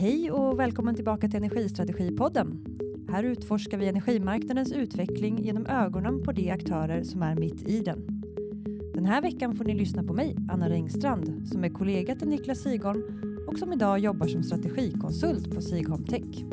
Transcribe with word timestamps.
Hej 0.00 0.30
och 0.30 0.58
välkommen 0.58 0.94
tillbaka 0.94 1.28
till 1.28 1.36
Energistrategipodden. 1.36 2.64
Här 3.08 3.22
utforskar 3.22 3.78
vi 3.78 3.88
energimarknadens 3.88 4.72
utveckling 4.72 5.38
genom 5.38 5.66
ögonen 5.66 6.22
på 6.22 6.32
de 6.32 6.50
aktörer 6.50 7.02
som 7.02 7.22
är 7.22 7.34
mitt 7.34 7.68
i 7.68 7.80
den. 7.80 8.22
Den 8.94 9.04
här 9.04 9.22
veckan 9.22 9.56
får 9.56 9.64
ni 9.64 9.74
lyssna 9.74 10.02
på 10.02 10.12
mig, 10.12 10.36
Anna 10.50 10.68
Rengstrand, 10.68 11.48
som 11.48 11.64
är 11.64 11.68
kollega 11.68 12.14
till 12.14 12.28
Niklas 12.28 12.58
Sigholm 12.58 13.02
och 13.48 13.58
som 13.58 13.72
idag 13.72 13.98
jobbar 13.98 14.26
som 14.26 14.42
strategikonsult 14.42 15.54
på 15.54 15.60
Sigholm 15.60 16.04
Tech. 16.04 16.44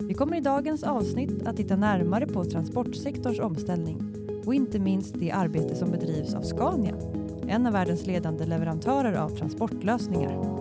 Vi 0.00 0.14
kommer 0.14 0.36
i 0.36 0.40
dagens 0.40 0.82
avsnitt 0.82 1.46
att 1.46 1.56
titta 1.56 1.76
närmare 1.76 2.26
på 2.26 2.44
transportsektorns 2.44 3.40
omställning 3.40 4.02
och 4.46 4.54
inte 4.54 4.78
minst 4.78 5.14
det 5.20 5.30
arbete 5.30 5.76
som 5.76 5.90
bedrivs 5.90 6.34
av 6.34 6.42
Scania, 6.42 6.94
en 7.48 7.66
av 7.66 7.72
världens 7.72 8.06
ledande 8.06 8.46
leverantörer 8.46 9.14
av 9.14 9.28
transportlösningar. 9.28 10.59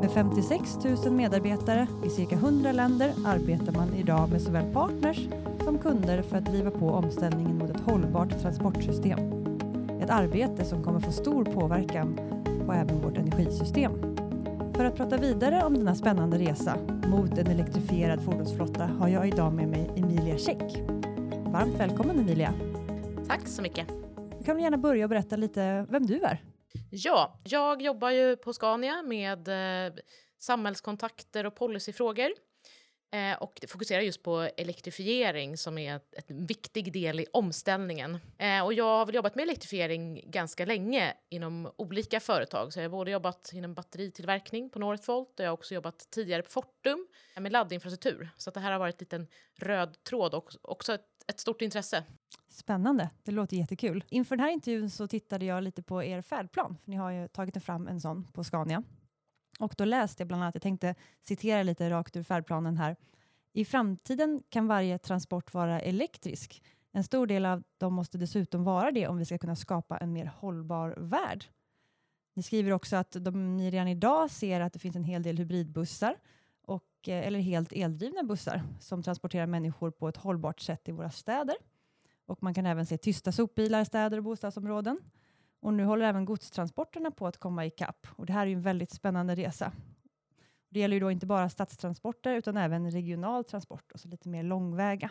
Med 0.00 0.10
56 0.10 0.78
000 1.04 1.12
medarbetare 1.12 1.86
i 2.06 2.10
cirka 2.10 2.34
100 2.34 2.72
länder 2.72 3.12
arbetar 3.24 3.72
man 3.72 3.94
idag 3.94 4.30
med 4.30 4.42
såväl 4.42 4.72
partners 4.72 5.28
som 5.64 5.78
kunder 5.78 6.22
för 6.22 6.36
att 6.36 6.44
driva 6.44 6.70
på 6.70 6.90
omställningen 6.90 7.58
mot 7.58 7.70
ett 7.70 7.80
hållbart 7.80 8.40
transportsystem. 8.40 9.18
Ett 10.02 10.10
arbete 10.10 10.64
som 10.64 10.82
kommer 10.82 11.00
få 11.00 11.12
stor 11.12 11.44
påverkan 11.44 12.20
på 12.66 12.72
även 12.72 13.00
vårt 13.00 13.18
energisystem. 13.18 13.92
För 14.74 14.84
att 14.84 14.96
prata 14.96 15.16
vidare 15.16 15.64
om 15.64 15.74
denna 15.74 15.94
spännande 15.94 16.38
resa 16.38 16.76
mot 17.06 17.38
en 17.38 17.46
elektrifierad 17.46 18.20
fordonsflotta 18.20 18.86
har 18.98 19.08
jag 19.08 19.28
idag 19.28 19.52
med 19.52 19.68
mig 19.68 19.90
Emilia 19.96 20.38
Käck. 20.38 20.82
Varmt 21.44 21.74
välkommen 21.78 22.20
Emilia. 22.20 22.52
Tack 23.28 23.48
så 23.48 23.62
mycket. 23.62 23.88
Du 24.38 24.44
kan 24.44 24.60
gärna 24.60 24.76
börja 24.76 25.08
berätta 25.08 25.36
lite 25.36 25.86
vem 25.90 26.06
du 26.06 26.20
är. 26.20 26.49
Ja, 26.90 27.40
jag 27.44 27.82
jobbar 27.82 28.10
ju 28.10 28.36
på 28.36 28.52
Scania 28.52 29.02
med 29.02 29.48
eh, 29.48 29.94
samhällskontakter 30.38 31.46
och 31.46 31.54
policyfrågor. 31.54 32.30
Eh, 33.12 33.42
och 33.42 33.60
fokuserar 33.68 34.00
just 34.00 34.22
på 34.22 34.48
elektrifiering 34.56 35.56
som 35.56 35.78
är 35.78 36.00
en 36.28 36.46
viktig 36.46 36.92
del 36.92 37.20
i 37.20 37.26
omställningen. 37.32 38.18
Eh, 38.38 38.64
och 38.64 38.74
jag 38.74 38.84
har 38.84 39.06
väl 39.06 39.14
jobbat 39.14 39.34
med 39.34 39.42
elektrifiering 39.42 40.30
ganska 40.30 40.64
länge 40.64 41.14
inom 41.28 41.72
olika 41.76 42.20
företag. 42.20 42.72
Så 42.72 42.78
jag 42.78 42.84
har 42.84 42.90
både 42.90 43.10
jobbat 43.10 43.50
inom 43.54 43.74
batteritillverkning 43.74 44.70
på 44.70 44.78
Northvolt 44.78 45.40
och 45.40 45.44
jag 45.44 45.50
har 45.50 45.52
också 45.52 45.74
jobbat 45.74 46.10
tidigare 46.10 46.42
på 46.42 46.50
Fortum 46.50 47.06
med 47.36 47.52
laddinfrastruktur. 47.52 48.30
Så 48.36 48.50
det 48.50 48.60
här 48.60 48.72
har 48.72 48.78
varit 48.78 48.94
en 48.94 49.04
liten 49.04 49.26
röd 49.56 50.04
tråd 50.04 50.34
och 50.34 50.50
också 50.62 50.94
ett, 50.94 51.19
ett 51.30 51.40
stort 51.40 51.62
intresse. 51.62 52.04
Spännande, 52.48 53.10
det 53.22 53.32
låter 53.32 53.56
jättekul. 53.56 54.04
Inför 54.08 54.36
den 54.36 54.44
här 54.44 54.52
intervjun 54.52 54.90
så 54.90 55.08
tittade 55.08 55.44
jag 55.44 55.62
lite 55.62 55.82
på 55.82 56.02
er 56.02 56.22
färdplan, 56.22 56.76
för 56.82 56.90
ni 56.90 56.96
har 56.96 57.10
ju 57.10 57.28
tagit 57.28 57.64
fram 57.64 57.88
en 57.88 58.00
sån 58.00 58.24
på 58.32 58.44
Scania. 58.44 58.82
Och 59.58 59.74
då 59.78 59.84
läste 59.84 60.20
jag 60.20 60.28
bland 60.28 60.42
annat, 60.42 60.54
jag 60.54 60.62
tänkte 60.62 60.94
citera 61.22 61.62
lite 61.62 61.90
rakt 61.90 62.16
ur 62.16 62.22
färdplanen 62.22 62.76
här. 62.76 62.96
I 63.52 63.64
framtiden 63.64 64.42
kan 64.48 64.66
varje 64.66 64.98
transport 64.98 65.54
vara 65.54 65.80
elektrisk. 65.80 66.62
En 66.92 67.04
stor 67.04 67.26
del 67.26 67.46
av 67.46 67.62
dem 67.78 67.94
måste 67.94 68.18
dessutom 68.18 68.64
vara 68.64 68.90
det 68.90 69.08
om 69.08 69.18
vi 69.18 69.24
ska 69.24 69.38
kunna 69.38 69.56
skapa 69.56 69.98
en 69.98 70.12
mer 70.12 70.26
hållbar 70.26 70.94
värld. 70.98 71.44
Ni 72.36 72.42
skriver 72.42 72.72
också 72.72 72.96
att 72.96 73.16
de, 73.20 73.56
ni 73.56 73.70
redan 73.70 73.88
idag 73.88 74.30
ser 74.30 74.60
att 74.60 74.72
det 74.72 74.78
finns 74.78 74.96
en 74.96 75.04
hel 75.04 75.22
del 75.22 75.38
hybridbussar 75.38 76.16
och, 77.00 77.08
eh, 77.08 77.26
eller 77.26 77.40
helt 77.40 77.72
eldrivna 77.72 78.22
bussar 78.22 78.62
som 78.80 79.02
transporterar 79.02 79.46
människor 79.46 79.90
på 79.90 80.08
ett 80.08 80.16
hållbart 80.16 80.60
sätt 80.60 80.88
i 80.88 80.92
våra 80.92 81.10
städer. 81.10 81.56
Och 82.26 82.42
man 82.42 82.54
kan 82.54 82.66
även 82.66 82.86
se 82.86 82.98
tysta 82.98 83.32
sopbilar 83.32 83.82
i 83.82 83.84
städer 83.84 84.18
och 84.18 84.24
bostadsområden. 84.24 85.00
Och 85.60 85.74
nu 85.74 85.84
håller 85.84 86.06
även 86.06 86.24
godstransporterna 86.24 87.10
på 87.10 87.26
att 87.26 87.36
komma 87.36 87.66
ikapp. 87.66 88.06
Och 88.16 88.26
det 88.26 88.32
här 88.32 88.42
är 88.42 88.46
ju 88.46 88.54
en 88.54 88.62
väldigt 88.62 88.90
spännande 88.90 89.34
resa. 89.34 89.72
Det 90.68 90.80
gäller 90.80 90.96
ju 90.96 91.00
då 91.00 91.10
inte 91.10 91.26
bara 91.26 91.48
stadstransporter 91.48 92.34
utan 92.34 92.56
även 92.56 92.90
regional 92.90 93.44
transport, 93.44 93.92
alltså 93.92 94.08
lite 94.08 94.28
mer 94.28 94.42
långväga. 94.42 95.10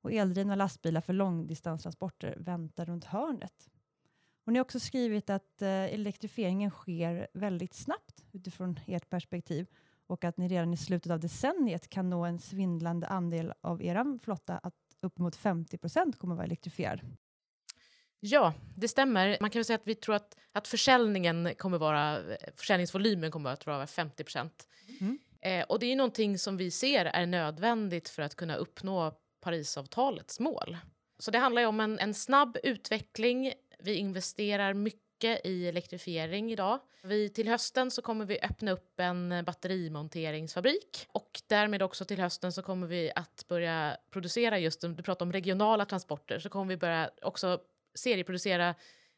Och 0.00 0.12
eldrivna 0.12 0.54
lastbilar 0.54 1.00
för 1.00 1.12
långdistanstransporter 1.12 2.36
väntar 2.38 2.86
runt 2.86 3.04
hörnet. 3.04 3.70
Och 4.44 4.52
ni 4.52 4.58
har 4.58 4.64
också 4.64 4.80
skrivit 4.80 5.30
att 5.30 5.62
eh, 5.62 5.68
elektrifieringen 5.68 6.70
sker 6.70 7.28
väldigt 7.32 7.74
snabbt 7.74 8.24
utifrån 8.32 8.80
ert 8.86 9.10
perspektiv 9.10 9.66
och 10.08 10.24
att 10.24 10.36
ni 10.36 10.48
redan 10.48 10.72
i 10.72 10.76
slutet 10.76 11.12
av 11.12 11.20
decenniet 11.20 11.88
kan 11.88 12.10
nå 12.10 12.24
en 12.24 12.38
svindlande 12.38 13.06
andel 13.06 13.52
av 13.60 13.82
er 13.82 14.18
flotta 14.18 14.58
att 14.58 14.74
uppemot 15.02 15.36
50 15.36 15.78
procent 15.78 16.18
kommer 16.18 16.34
att 16.34 16.36
vara 16.36 16.46
elektrifierad. 16.46 17.00
Ja, 18.20 18.54
det 18.76 18.88
stämmer. 18.88 19.38
Man 19.40 19.50
kan 19.50 19.64
säga 19.64 19.74
att 19.74 19.86
vi 19.86 19.94
tror 19.94 20.14
att, 20.14 20.36
att 20.52 20.68
försäljningen 20.68 21.54
kommer 21.58 21.78
vara, 21.78 22.18
försäljningsvolymen 22.56 23.30
kommer 23.30 23.50
att 23.50 23.66
vara 23.66 23.86
50 23.86 24.24
procent. 24.24 24.68
Mm. 25.00 25.18
Eh, 25.40 25.64
och 25.68 25.78
det 25.78 25.86
är 25.86 25.96
någonting 25.96 26.38
som 26.38 26.56
vi 26.56 26.70
ser 26.70 27.04
är 27.04 27.26
nödvändigt 27.26 28.08
för 28.08 28.22
att 28.22 28.34
kunna 28.34 28.56
uppnå 28.56 29.12
Parisavtalets 29.40 30.40
mål. 30.40 30.76
Så 31.18 31.30
det 31.30 31.38
handlar 31.38 31.66
om 31.66 31.80
en, 31.80 31.98
en 31.98 32.14
snabb 32.14 32.56
utveckling. 32.62 33.52
Vi 33.78 33.94
investerar 33.94 34.74
mycket 34.74 35.07
i 35.24 35.68
elektrifiering 35.68 36.52
idag. 36.52 36.78
Vi, 37.02 37.28
till 37.28 37.48
hösten 37.48 37.90
så 37.90 38.02
kommer 38.02 38.24
vi 38.24 38.40
öppna 38.40 38.70
upp 38.70 39.00
en 39.00 39.32
eh, 39.32 39.42
batterimonteringsfabrik 39.42 41.06
och 41.08 41.42
därmed 41.46 41.82
också 41.82 42.04
till 42.04 42.20
hösten 42.20 42.52
så 42.52 42.62
kommer 42.62 42.86
vi 42.86 43.12
att 43.14 43.44
börja 43.48 43.96
producera 44.10 44.58
just, 44.58 44.80
du 44.80 45.02
pratar 45.02 45.26
om 45.26 45.32
regionala 45.32 45.84
transporter, 45.84 46.38
så 46.38 46.48
kommer 46.48 46.68
vi 46.68 46.76
börja 46.76 47.10
också 47.22 47.60
serieproducera 47.94 48.74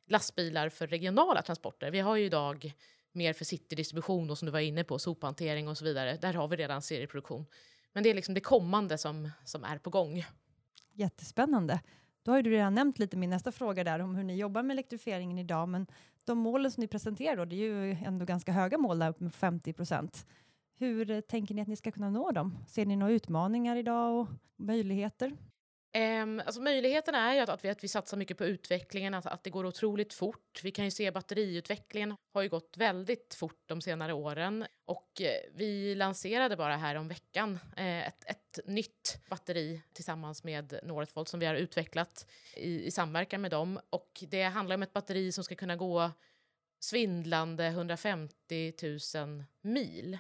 lastbilar 0.07 0.69
för 0.69 0.87
regionala 0.87 1.43
transporter. 1.43 1.91
Vi 1.91 2.01
har 2.01 2.17
ju 2.17 2.25
idag 2.25 2.75
mer 3.13 3.33
för 3.33 3.45
citydistribution 3.45 4.31
och 4.31 4.39
som 4.39 4.47
du 4.47 4.53
var 4.53 4.61
inne 4.61 4.85
på, 4.85 4.99
sophantering 4.99 5.69
och 5.69 5.79
så 5.79 5.85
vidare. 5.85 6.17
Där 6.17 6.35
har 6.35 6.49
vi 6.49 6.57
redan 6.57 6.83
serieproduktion. 6.83 7.47
Men 7.93 8.03
det 8.03 8.11
är 8.11 8.15
liksom 8.15 8.35
det 8.35 8.41
kommande 8.41 8.99
som, 8.99 9.31
som 9.45 9.65
är 9.65 9.79
på 9.79 9.91
gång. 9.91 10.25
Jättespännande. 10.93 11.81
Då 12.23 12.33
har 12.33 12.43
du 12.43 12.51
redan 12.51 12.75
nämnt 12.75 12.99
lite 12.99 13.17
min 13.17 13.31
nästa 13.31 13.53
fråga 13.53 13.85
där 13.85 13.99
om 13.99 14.15
hur 14.15 14.25
ni 14.25 14.37
jobbar 14.37 14.63
med 14.63 14.75
elektrifieringen 14.75 15.39
idag, 15.39 15.69
men 15.69 15.87
de 16.25 16.39
målen 16.39 16.71
som 16.71 16.81
ni 16.81 16.89
presenterar 16.89 17.37
då, 17.37 17.45
det 17.45 17.57
är 17.57 17.59
ju 17.59 17.97
ändå 18.05 18.25
ganska 18.25 18.53
höga 18.53 18.79
mål 18.79 18.99
där 18.99 19.11
uppe 19.11 19.25
med 19.25 19.35
50 19.35 19.73
procent. 19.73 20.27
Hur 20.79 21.11
eh, 21.11 21.21
tänker 21.21 21.55
ni 21.55 21.63
att 21.63 21.69
ni 21.69 21.77
ska 21.77 21.91
kunna 21.91 22.11
nå 22.11 22.31
dem? 22.31 22.59
Ser 22.69 22.87
ni 22.87 22.97
några 22.97 23.13
utmaningar 23.13 23.77
idag 23.77 24.21
och 24.21 24.29
möjligheter? 24.57 25.37
Um, 25.99 26.41
alltså 26.47 26.61
möjligheten 26.61 27.15
är 27.15 27.35
ju 27.35 27.41
att, 27.41 27.49
att, 27.49 27.65
vi, 27.65 27.69
att 27.69 27.85
vi 27.85 27.89
satsar 27.89 28.17
mycket 28.17 28.39
på 28.39 28.45
utvecklingen, 28.45 29.15
att, 29.15 29.27
att 29.27 29.45
det 29.45 29.51
går 29.51 29.67
otroligt 29.67 30.15
fort. 30.15 30.61
Vi 30.63 30.71
kan 30.71 30.85
ju 30.85 30.91
se 30.91 31.11
batteriutvecklingen 31.11 32.17
har 32.35 32.43
ju 32.43 32.49
gått 32.49 32.77
väldigt 32.77 33.35
fort 33.35 33.63
de 33.67 33.81
senare 33.81 34.13
åren 34.13 34.67
och 34.85 35.21
eh, 35.21 35.51
vi 35.55 35.95
lanserade 35.95 36.57
bara 36.57 36.77
här 36.77 36.95
om 36.95 37.09
veckan 37.09 37.59
eh, 37.77 38.07
ett, 38.07 38.25
ett 38.27 38.59
nytt 38.65 39.21
batteri 39.31 39.83
tillsammans 39.93 40.45
med 40.45 40.81
Northvolt 40.83 41.29
som 41.29 41.41
vi 41.41 41.47
har 41.47 41.55
utvecklat 41.55 42.27
i, 42.57 42.85
i 42.85 42.91
samverkan 42.91 43.41
med 43.41 43.51
dem 43.51 43.81
och 43.91 44.25
det 44.29 44.43
handlar 44.43 44.75
om 44.75 44.83
ett 44.83 44.93
batteri 44.93 45.33
som 45.33 45.45
ska 45.45 45.55
kunna 45.55 45.77
gå 45.77 46.11
svindlande 46.81 47.67
150 47.67 48.73
000 49.15 49.45
mil. 49.61 50.19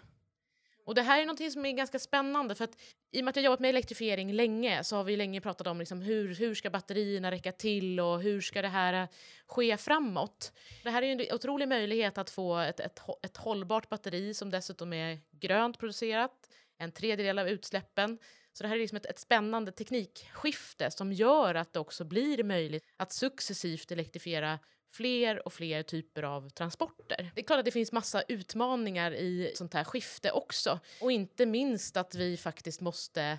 Och 0.91 0.95
det 0.95 1.03
här 1.03 1.23
är 1.23 1.27
något 1.27 1.53
som 1.53 1.67
är 1.67 1.73
ganska 1.73 1.99
spännande 1.99 2.55
för 2.55 2.65
att 2.65 2.77
i 3.13 3.21
och 3.21 3.25
med 3.25 3.31
att 3.31 3.37
jag 3.37 3.45
jobbat 3.45 3.61
med 3.61 3.69
elektrifiering 3.69 4.33
länge 4.33 4.85
så 4.85 4.97
har 4.97 5.05
vi 5.05 5.17
länge 5.17 5.41
pratat 5.41 5.67
om 5.67 5.79
liksom 5.79 6.03
hur, 6.03 6.35
hur 6.35 6.55
ska 6.55 6.71
batterierna 6.71 7.31
räcka 7.31 7.53
till 7.53 8.01
och 8.01 8.23
hur 8.23 8.41
ska 8.41 8.63
det 8.63 8.69
här 8.69 9.03
eh, 9.03 9.09
ske 9.47 9.77
framåt. 9.77 10.53
Det 10.83 10.91
här 10.91 11.03
är 11.03 11.13
en 11.13 11.35
otrolig 11.35 11.69
möjlighet 11.69 12.19
att 12.19 12.31
få 12.31 12.59
ett, 12.59 12.81
ett, 12.81 13.01
ett 13.23 13.37
hållbart 13.37 13.89
batteri 13.89 14.35
som 14.35 14.51
dessutom 14.51 14.93
är 14.93 15.19
grönt 15.31 15.79
producerat, 15.79 16.33
en 16.79 16.93
tredjedel 16.93 17.39
av 17.39 17.49
utsläppen. 17.49 18.19
Så 18.53 18.63
det 18.63 18.69
här 18.69 18.77
är 18.77 18.81
liksom 18.81 18.97
ett, 18.97 19.07
ett 19.07 19.19
spännande 19.19 19.73
teknikskifte 19.73 20.91
som 20.91 21.13
gör 21.13 21.55
att 21.55 21.73
det 21.73 21.81
också 21.81 22.05
blir 22.05 22.45
möjligt 22.45 22.85
att 22.97 23.13
successivt 23.13 23.93
elektrifiera 23.93 24.59
fler 24.91 25.47
och 25.47 25.53
fler 25.53 25.83
typer 25.83 26.23
av 26.23 26.49
transporter. 26.49 27.31
Det 27.35 27.41
är 27.41 27.45
klart 27.45 27.59
att 27.59 27.65
det 27.65 27.71
finns 27.71 27.93
massa 27.93 28.23
utmaningar 28.23 29.13
i 29.13 29.53
sånt 29.55 29.75
här 29.75 29.85
skifte 29.85 30.31
också. 30.31 30.81
Och 31.01 31.13
inte 31.13 31.47
minst 31.47 31.97
att 31.97 32.15
vi 32.15 32.37
faktiskt 32.37 32.81
måste 32.81 33.23
eh, 33.23 33.39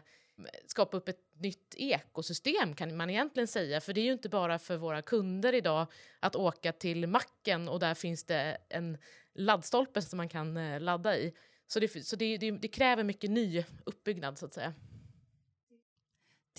skapa 0.65 0.97
upp 0.97 1.07
ett 1.07 1.19
nytt 1.37 1.75
ekosystem 1.77 2.75
kan 2.75 2.97
man 2.97 3.09
egentligen 3.09 3.47
säga. 3.47 3.81
För 3.81 3.93
det 3.93 4.01
är 4.01 4.05
ju 4.05 4.11
inte 4.11 4.29
bara 4.29 4.59
för 4.59 4.77
våra 4.77 5.01
kunder 5.01 5.53
idag 5.53 5.87
att 6.19 6.35
åka 6.35 6.71
till 6.71 7.07
macken 7.07 7.69
och 7.69 7.79
där 7.79 7.93
finns 7.93 8.23
det 8.23 8.57
en 8.69 8.97
laddstolpe 9.33 10.01
som 10.01 10.17
man 10.17 10.29
kan 10.29 10.57
eh, 10.57 10.79
ladda 10.79 11.17
i. 11.17 11.33
Så 11.67 11.79
det, 11.79 12.05
så 12.05 12.15
det, 12.15 12.37
det, 12.37 12.51
det 12.51 12.67
kräver 12.67 13.03
mycket 13.03 13.29
ny 13.29 13.63
uppbyggnad 13.85 14.37
så 14.37 14.45
att 14.45 14.53
säga. 14.53 14.73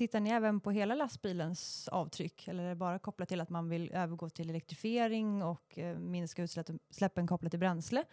Tittar 0.03 0.21
ni 0.21 0.31
även 0.31 0.61
på 0.61 0.71
hela 0.71 0.95
lastbilens 0.95 1.89
avtryck 1.89 2.49
eller 2.49 2.65
är 2.65 2.69
det 2.69 2.75
bara 2.75 2.99
kopplat 2.99 3.29
till 3.29 3.41
att 3.41 3.51
man 3.51 3.69
vill 3.69 3.93
övergå 3.93 4.31
till 4.31 4.51
elektrifiering 4.51 5.43
och 5.43 5.79
eh, 5.79 5.99
minska 5.99 6.43
utsläppen 6.43 7.27
kopplat 7.27 7.53
till 7.53 7.61
bränsle? 7.61 8.05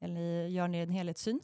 Eller 0.00 0.46
gör 0.46 0.68
ni 0.68 0.78
en 0.78 0.90
helhetssyn? 0.90 1.40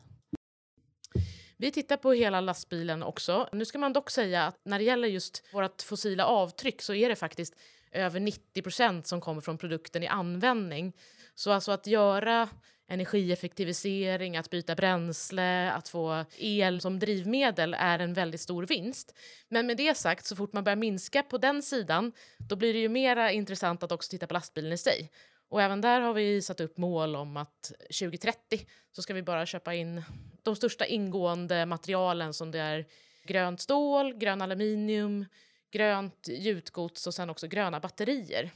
Vi 1.56 1.70
tittar 1.70 1.96
på 1.96 2.12
hela 2.12 2.40
lastbilen 2.40 3.02
också. 3.02 3.48
Nu 3.52 3.64
ska 3.64 3.78
man 3.78 3.92
dock 3.92 4.10
säga 4.10 4.46
att 4.46 4.60
när 4.64 4.78
det 4.78 4.84
gäller 4.84 5.08
just 5.08 5.44
vårt 5.52 5.82
fossila 5.82 6.26
avtryck 6.26 6.82
så 6.82 6.94
är 6.94 7.08
det 7.08 7.16
faktiskt 7.16 7.54
över 7.92 8.20
90 8.20 8.62
procent 8.62 9.06
som 9.06 9.20
kommer 9.20 9.40
från 9.40 9.58
produkten 9.58 10.02
i 10.02 10.06
användning. 10.06 10.92
Så 11.34 11.52
alltså 11.52 11.72
att 11.72 11.86
göra 11.86 12.48
energieffektivisering, 12.92 14.36
att 14.36 14.50
byta 14.50 14.74
bränsle, 14.74 15.72
att 15.72 15.88
få 15.88 16.24
el 16.38 16.80
som 16.80 16.98
drivmedel 16.98 17.76
är 17.78 17.98
en 17.98 18.14
väldigt 18.14 18.40
stor 18.40 18.66
vinst. 18.66 19.14
Men 19.48 19.66
med 19.66 19.76
det 19.76 19.96
sagt, 19.96 20.26
så 20.26 20.36
fort 20.36 20.52
man 20.52 20.64
börjar 20.64 20.76
minska 20.76 21.22
på 21.22 21.38
den 21.38 21.62
sidan, 21.62 22.12
då 22.48 22.56
blir 22.56 22.72
det 22.72 22.78
ju 22.78 22.88
mer 22.88 23.28
intressant 23.28 23.82
att 23.82 23.92
också 23.92 24.10
titta 24.10 24.26
på 24.26 24.34
lastbilen 24.34 24.72
i 24.72 24.78
sig. 24.78 25.10
Och 25.48 25.62
även 25.62 25.80
där 25.80 26.00
har 26.00 26.14
vi 26.14 26.42
satt 26.42 26.60
upp 26.60 26.78
mål 26.78 27.16
om 27.16 27.36
att 27.36 27.72
2030 28.00 28.66
så 28.92 29.02
ska 29.02 29.14
vi 29.14 29.22
bara 29.22 29.46
köpa 29.46 29.74
in 29.74 30.02
de 30.42 30.56
största 30.56 30.86
ingående 30.86 31.66
materialen 31.66 32.34
som 32.34 32.50
det 32.50 32.58
är 32.58 32.86
grönt 33.24 33.60
stål, 33.60 34.14
grön 34.14 34.42
aluminium, 34.42 35.26
grönt 35.70 36.28
gjutgods 36.28 37.06
och 37.06 37.14
sen 37.14 37.30
också 37.30 37.46
gröna 37.46 37.80
batterier. 37.80 38.50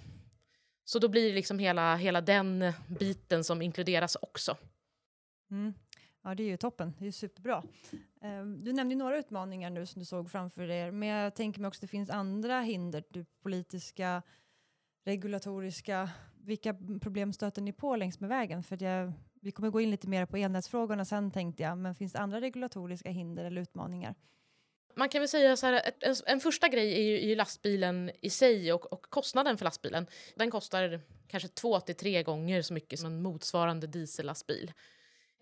Så 0.88 0.98
då 0.98 1.08
blir 1.08 1.28
det 1.28 1.34
liksom 1.34 1.58
hela, 1.58 1.96
hela 1.96 2.20
den 2.20 2.72
biten 2.98 3.44
som 3.44 3.62
inkluderas 3.62 4.16
också. 4.22 4.56
Mm. 5.50 5.74
Ja, 6.22 6.34
det 6.34 6.42
är 6.42 6.48
ju 6.48 6.56
toppen. 6.56 6.94
Det 6.98 7.06
är 7.06 7.12
superbra. 7.12 7.62
Ehm, 8.20 8.64
du 8.64 8.72
nämnde 8.72 8.94
några 8.96 9.18
utmaningar 9.18 9.70
nu 9.70 9.86
som 9.86 9.98
du 9.98 10.06
såg 10.06 10.30
framför 10.30 10.70
er, 10.70 10.90
men 10.90 11.08
jag 11.08 11.34
tänker 11.34 11.60
mig 11.60 11.68
också 11.68 11.78
att 11.78 11.80
det 11.80 11.86
finns 11.88 12.10
andra 12.10 12.60
hinder, 12.60 13.00
typ 13.00 13.28
politiska, 13.42 14.22
regulatoriska. 15.04 16.10
Vilka 16.44 16.74
problem 17.00 17.32
stöter 17.32 17.62
ni 17.62 17.72
på 17.72 17.96
längs 17.96 18.20
med 18.20 18.28
vägen? 18.28 18.62
För 18.62 18.82
jag, 18.82 19.12
vi 19.40 19.52
kommer 19.52 19.70
gå 19.70 19.80
in 19.80 19.90
lite 19.90 20.08
mer 20.08 20.26
på 20.26 20.36
elnätsfrågorna 20.36 21.04
sen 21.04 21.30
tänkte 21.30 21.62
jag, 21.62 21.78
men 21.78 21.94
finns 21.94 22.12
det 22.12 22.18
andra 22.18 22.40
regulatoriska 22.40 23.10
hinder 23.10 23.44
eller 23.44 23.62
utmaningar? 23.62 24.14
Man 24.94 25.08
kan 25.08 25.20
väl 25.20 25.28
säga 25.28 25.56
så 25.56 25.66
här, 25.66 25.92
en, 26.00 26.14
en 26.26 26.40
första 26.40 26.68
grej 26.68 26.94
är 26.94 27.02
ju, 27.02 27.16
är 27.16 27.28
ju 27.28 27.34
lastbilen 27.34 28.10
i 28.20 28.30
sig 28.30 28.72
och, 28.72 28.92
och, 28.92 29.02
kostnaden 29.02 29.58
för 29.58 29.64
lastbilen. 29.64 30.06
Den 30.34 30.50
kostar 30.50 31.00
kanske 31.28 31.48
två 31.48 31.80
till 31.80 31.94
tre 31.94 32.22
gånger 32.22 32.62
så 32.62 32.74
mycket 32.74 32.98
som 32.98 33.06
en 33.06 33.22
motsvarande 33.22 33.86
diesellastbil. 33.86 34.72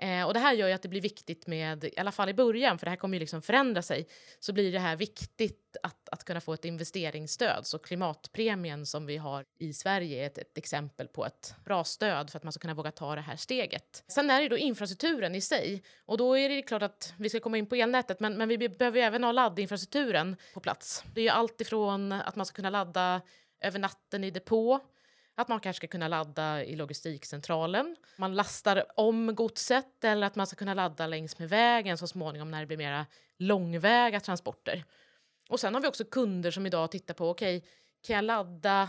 Eh, 0.05 0.27
och 0.27 0.35
det 0.35 0.41
här 0.41 0.53
gör 0.53 0.69
ju 0.69 0.75
att 0.75 0.83
det 0.83 0.89
blir 0.89 1.01
viktigt 1.01 1.47
med, 1.47 1.85
i 1.85 1.93
alla 1.97 2.13
fall 2.13 2.29
i 2.29 2.35
början, 2.35 2.79
för 2.79 2.87
det 2.87 2.91
här 2.91 2.97
kommer 2.97 3.15
ju 3.15 3.21
liksom 3.21 3.43
förändra 3.43 3.83
sig, 3.83 4.07
så 4.39 4.53
blir 4.53 4.73
det 4.73 4.79
här 4.79 4.97
viktigt 4.97 5.77
att, 5.83 6.09
att 6.09 6.25
kunna 6.25 6.41
få 6.41 6.53
ett 6.53 6.65
investeringsstöd. 6.65 7.67
Så 7.67 7.79
klimatpremien 7.79 8.87
som 8.87 9.07
vi 9.07 9.17
har 9.17 9.45
i 9.59 9.73
Sverige 9.73 10.23
är 10.23 10.27
ett, 10.27 10.39
ett, 10.39 10.59
exempel 10.59 11.09
på 11.09 11.27
ett 11.27 11.55
bra 11.65 11.85
stöd 11.85 12.31
för 12.31 12.37
att 12.39 12.43
man 12.43 12.53
ska 12.53 12.61
kunna 12.61 12.75
våga 12.75 12.91
ta 12.91 13.15
det 13.15 13.21
här 13.21 13.37
steget. 13.37 14.05
Sen 14.09 14.31
är 14.31 14.43
det 14.43 14.49
då 14.49 14.59
infrastrukturen 14.59 15.35
i 15.35 15.41
sig 15.41 15.83
och 16.07 16.19
då 16.19 16.39
är 16.39 16.49
det 16.49 16.63
klart 16.63 16.83
att 16.83 17.15
vi 17.19 17.29
ska 17.29 17.41
komma 17.41 17.59
in 17.59 17.67
på 17.67 17.75
elnätet, 17.75 18.21
men, 18.21 18.37
men 18.37 18.49
vi 18.49 18.69
behöver 18.69 19.01
även 19.01 19.25
ha 19.25 19.33
laddinfrastrukturen 19.33 20.37
på 20.55 20.61
plats. 20.61 21.05
Det 21.15 21.21
är 21.21 21.25
ju 21.25 21.31
allt 21.31 21.61
ifrån 21.61 22.13
att 22.13 22.37
man 22.37 22.47
ska 22.47 22.57
kunna 22.57 22.71
ladda 22.71 23.21
över 23.61 23.79
natten 23.79 24.25
i 24.25 24.31
depå 24.31 24.81
att 25.35 25.49
man 25.49 25.61
kanske 25.61 25.79
ska 25.79 25.87
kunna 25.87 26.09
ladda 26.09 26.65
i 26.65 26.77
logistikcentralen. 26.77 27.97
Man 28.17 28.35
lastar 28.35 28.85
om 28.97 29.35
godset 29.35 30.05
eller 30.05 30.27
att 30.27 30.37
man 30.37 30.47
ska 30.47 30.57
kunna 30.57 30.75
ladda 30.75 31.07
längs 31.07 31.39
med 31.39 31.49
vägen 31.49 31.99
så 31.99 32.07
småningom 32.07 32.51
när 32.51 32.61
det 32.61 32.67
blir 32.67 32.77
mera 32.77 33.07
långväga 33.39 34.21
transporter. 34.21 34.85
Och 35.49 35.61
sen 35.61 35.75
har 35.75 35.81
vi 35.81 35.89
också 35.89 36.05
kunder 36.05 36.51
som 36.51 36.67
idag 36.67 36.91
tittar 36.91 37.15
på, 37.15 37.31
okej, 37.31 37.57
okay, 37.57 37.71
kan 38.03 38.17
jag 38.17 38.25
ladda 38.25 38.89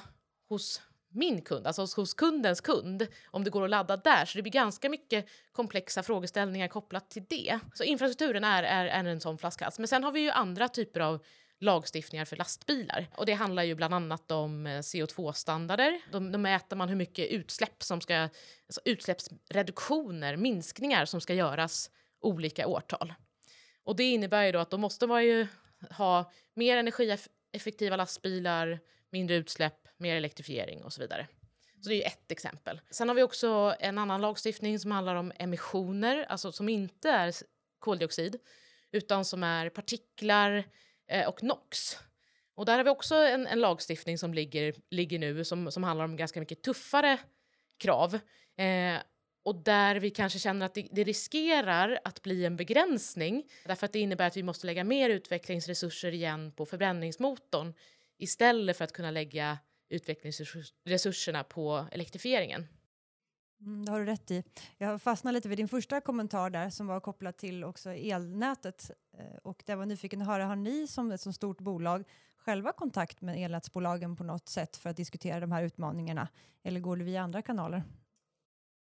hos 0.50 0.82
min 1.10 1.42
kund, 1.42 1.68
alltså 1.68 2.02
hos 2.02 2.14
kundens 2.14 2.62
kund, 2.62 3.08
om 3.26 3.44
det 3.44 3.50
går 3.50 3.64
att 3.64 3.70
ladda 3.70 3.98
där. 3.98 4.26
Så 4.26 4.38
det 4.38 4.42
blir 4.42 4.52
ganska 4.52 4.90
mycket 4.90 5.26
komplexa 5.52 6.04
frågeställningar 6.04 6.68
kopplat 6.68 7.10
till 7.10 7.26
det. 7.30 7.60
Så 7.74 7.84
infrastrukturen 7.84 8.44
är, 8.44 8.64
är, 8.64 8.86
är 8.86 9.04
en 9.04 9.22
sån 9.22 9.38
flaskhals. 9.38 9.80
Men 9.80 9.88
sen 9.88 10.04
har 10.04 10.12
vi 10.12 10.20
ju 10.20 10.30
andra 10.30 10.68
typer 10.68 11.00
av 11.00 11.26
lagstiftningar 11.60 12.26
för 12.26 12.36
lastbilar. 12.36 13.08
Och 13.16 13.26
det 13.26 13.34
handlar 13.34 13.64
ju 13.64 13.76
bland 13.76 13.94
annat 13.94 14.32
om 14.32 14.68
eh, 14.68 14.80
CO2-standarder. 14.80 16.02
Då, 16.12 16.20
då 16.20 16.38
mäter 16.38 16.76
man 16.76 16.90
hur 16.90 16.96
mycket 16.96 17.30
utsläpp 17.30 17.84
som 17.84 18.02
ska, 18.02 18.16
alltså 18.18 18.82
utsläppsreduktioner, 18.86 20.38
minskningar 20.38 21.06
som 21.06 21.22
ska 21.22 21.34
göras 21.34 21.92
olika 22.20 22.68
årtal. 22.68 23.14
Och 23.84 23.96
det 23.96 24.04
innebär 24.04 24.44
ju 24.44 24.52
då 24.52 24.60
att 24.60 24.70
då 24.70 24.78
måste 24.78 25.08
man 25.08 25.26
ju 25.26 25.48
ha 25.90 26.32
mer 26.54 26.78
energieffektiva 26.78 27.96
lastbilar, 27.96 28.80
mindre 29.10 29.36
utsläpp, 29.36 29.88
mer 29.98 30.16
elektrifiering 30.16 30.84
och 30.84 30.94
så 30.94 31.02
vidare. 31.02 31.28
Så 31.82 31.90
det 31.90 32.04
är 32.04 32.08
ett 32.08 32.32
exempel. 32.32 32.82
Sen 32.90 33.08
har 33.08 33.16
vi 33.16 33.24
också 33.24 33.76
en 33.80 33.98
annan 33.98 34.22
lagstiftning 34.22 34.80
som 34.80 34.92
handlar 34.92 35.16
om 35.16 35.32
emissioner, 35.36 36.26
alltså 36.30 36.52
som 36.52 36.70
inte 36.70 37.10
är 37.10 37.34
koldioxid 37.80 38.40
utan 38.92 39.26
som 39.26 39.44
är 39.44 39.70
partiklar, 39.70 40.64
eh, 41.08 41.28
och 41.28 41.44
NOx. 41.44 41.98
Och 42.56 42.66
där 42.66 42.78
har 42.78 42.84
vi 42.84 42.90
också 42.90 43.16
en, 43.16 43.48
en 43.48 43.60
lagstiftning 43.60 44.18
som 44.18 44.34
ligger, 44.34 44.74
ligger 44.90 45.20
nu 45.20 45.44
som, 45.44 45.72
som 45.72 45.84
handlar 45.84 46.06
om 46.06 46.16
ganska 46.16 46.40
mycket 46.40 46.62
tuffare 46.62 47.18
krav. 47.78 48.20
Eh, 48.58 48.98
och 49.44 49.56
där 49.56 49.96
vi 49.96 50.10
kanske 50.10 50.40
känner 50.40 50.66
att 50.66 50.74
det, 50.74 50.88
det, 50.92 51.04
riskerar 51.04 52.00
att 52.04 52.22
bli 52.22 52.46
en 52.46 52.56
begränsning 52.56 53.44
därför 53.66 53.86
att 53.86 53.94
det 53.94 54.00
innebär 54.00 54.28
att 54.28 54.38
vi 54.38 54.44
måste 54.44 54.68
lägga 54.68 54.84
mer 54.84 55.10
utvecklingsresurser 55.10 56.12
igen 56.12 56.52
på 56.52 56.66
förbränningsmotorn 56.66 57.74
istället 58.18 58.78
för 58.78 58.84
att 58.84 58.92
kunna 58.92 59.12
lägga 59.12 59.58
utvecklingsresurserna 59.90 61.44
på 61.44 61.88
elektrifieringen. 61.92 62.68
Mm, 63.62 63.86
det 63.86 63.92
har 63.92 64.00
du 64.00 64.06
rätt 64.06 64.32
i. 64.32 64.44
Jag 64.78 65.02
fastnade 65.02 65.36
lite 65.36 65.50
vid 65.50 65.58
din 65.58 65.68
första 65.68 66.02
kommentar 66.02 66.50
där 66.50 66.70
som 66.70 66.88
var 66.88 67.00
kopplad 67.00 67.38
till 67.38 67.64
också 67.64 67.90
elnätet. 67.90 68.92
Eh, 69.18 69.38
och 69.44 69.64
där 69.66 69.76
var 69.76 69.86
nyfiken 69.86 70.22
att 70.22 70.28
höra, 70.28 70.46
har 70.46 70.56
ni 70.56 70.88
som 70.88 71.12
ett 71.12 71.22
så 71.22 71.34
stort 71.34 71.62
bolag 71.62 72.04
själva 72.38 72.72
kontakt 72.72 73.22
med 73.22 73.46
elnätsbolagen 73.46 74.16
på 74.16 74.24
något 74.24 74.50
sätt 74.50 74.78
för 74.78 74.90
att 74.90 74.98
diskutera 74.98 75.40
de 75.40 75.52
här 75.52 75.64
utmaningarna? 75.64 76.28
Eller 76.64 76.80
går 76.80 76.98
det 76.98 77.04
via 77.04 77.22
andra 77.22 77.42
kanaler? 77.42 77.84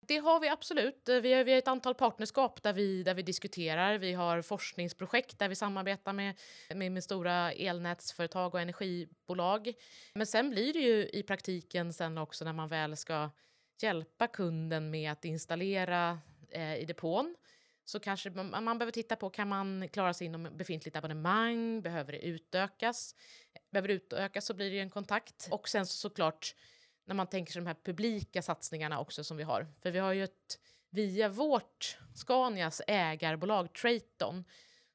Det 0.08 0.16
har 0.16 0.40
vi 0.40 0.48
absolut. 0.48 1.08
Eh, 1.08 1.16
vi 1.16 1.34
har, 1.34 1.44
vi 1.44 1.52
har 1.52 1.58
ett 1.58 1.68
antal 1.68 1.94
partnerskap 1.94 2.62
där 2.62 2.72
vi, 2.72 3.02
där 3.02 3.14
vi 3.14 3.22
diskuterar. 3.22 3.98
Vi 3.98 4.12
har 4.12 4.42
forskningsprojekt 4.42 5.38
där 5.38 5.48
vi 5.48 5.54
samarbetar 5.54 6.12
med, 6.12 6.38
med, 6.74 6.92
med 6.92 7.04
stora 7.04 7.52
elnätsföretag 7.52 8.54
och 8.54 8.60
energibolag. 8.60 9.72
Men 10.14 10.26
sen 10.26 10.50
blir 10.50 10.72
det 10.72 10.78
ju 10.78 11.08
i 11.08 11.22
praktiken 11.22 11.92
sen 11.92 12.18
också 12.18 12.44
när 12.44 12.52
man 12.52 12.68
väl 12.68 12.96
ska 12.96 13.30
hjälpa 13.82 14.26
kunden 14.26 14.90
med 14.90 15.12
att 15.12 15.24
installera 15.24 16.18
eh, 16.50 16.76
i 16.76 16.84
depån 16.84 17.36
så 17.84 18.00
kanske 18.00 18.30
man, 18.30 18.64
man, 18.64 18.78
behöver 18.78 18.92
titta 18.92 19.16
på 19.16 19.30
kan 19.30 19.48
man 19.48 19.88
klara 19.88 20.14
sig 20.14 20.26
inom 20.26 20.48
befintligt 20.56 20.96
abonnemang, 20.96 21.82
behöver 21.82 22.12
det 22.12 22.18
utökas? 22.18 23.14
Behöver 23.70 23.88
det 23.88 23.94
utökas 23.94 24.46
så 24.46 24.54
blir 24.54 24.70
det 24.70 24.80
en 24.80 24.90
kontakt. 24.90 25.48
Och 25.50 25.68
sen 25.68 25.86
så, 25.86 25.92
såklart 25.92 26.54
när 27.04 27.14
man 27.14 27.26
tänker 27.26 27.52
sig 27.52 27.62
de 27.62 27.66
här 27.66 27.76
publika 27.84 28.42
satsningarna 28.42 29.00
också 29.00 29.24
som 29.24 29.36
vi 29.36 29.42
har. 29.42 29.66
För 29.82 29.90
vi 29.90 29.98
har 29.98 30.12
ju 30.12 30.24
ett, 30.24 30.58
via 30.90 31.28
vårt 31.28 31.98
Scanias 32.14 32.82
ägarbolag 32.86 33.72
Traton 33.72 34.44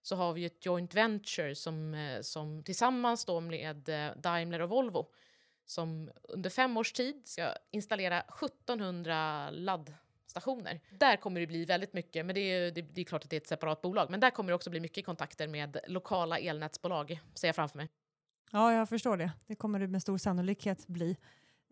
så 0.02 0.16
har 0.16 0.34
vi 0.34 0.46
ett 0.46 0.66
joint 0.66 0.96
venture 0.96 1.56
som, 1.56 1.94
eh, 1.94 2.22
som 2.22 2.64
tillsammans 2.64 3.26
då 3.26 3.40
med 3.40 3.90
eh, 3.90 4.16
Daimler 4.16 4.62
och 4.62 4.70
Volvo 4.70 5.12
som 5.66 6.12
under 6.24 6.50
fem 6.50 6.78
års 6.78 6.92
tid 6.94 7.22
ska 7.26 7.54
installera 7.72 8.22
1700 8.22 9.50
laddstationer. 9.52 10.80
Där 11.00 11.18
kommer 11.18 11.40
det 11.40 11.48
bli 11.48 11.66
väldigt 11.66 11.94
mycket, 11.94 12.26
men 12.26 12.36
det 12.36 12.42
är, 12.42 12.72
det, 12.72 12.82
det 12.82 13.02
är 13.02 13.06
klart 13.06 13.24
att 13.24 13.30
det 13.30 13.36
är 13.36 13.42
ett 13.42 13.48
separat 13.48 13.82
bolag, 13.82 14.10
men 14.10 14.20
där 14.20 14.30
kommer 14.30 14.50
det 14.50 14.56
också 14.56 14.70
bli 14.70 14.80
mycket 14.80 15.06
kontakter 15.06 15.48
med 15.48 15.78
lokala 15.88 16.40
elnätsbolag, 16.40 17.22
ser 17.36 17.48
jag 17.48 17.56
framför 17.56 17.78
mig. 17.78 17.90
Ja, 18.52 18.74
jag 18.74 18.90
förstår 18.90 19.18
det. 19.18 19.32
Det 19.48 19.56
kommer 19.56 19.80
det 19.80 19.88
med 19.88 20.02
stor 20.02 20.18
sannolikhet 20.18 20.88
bli. 20.88 21.18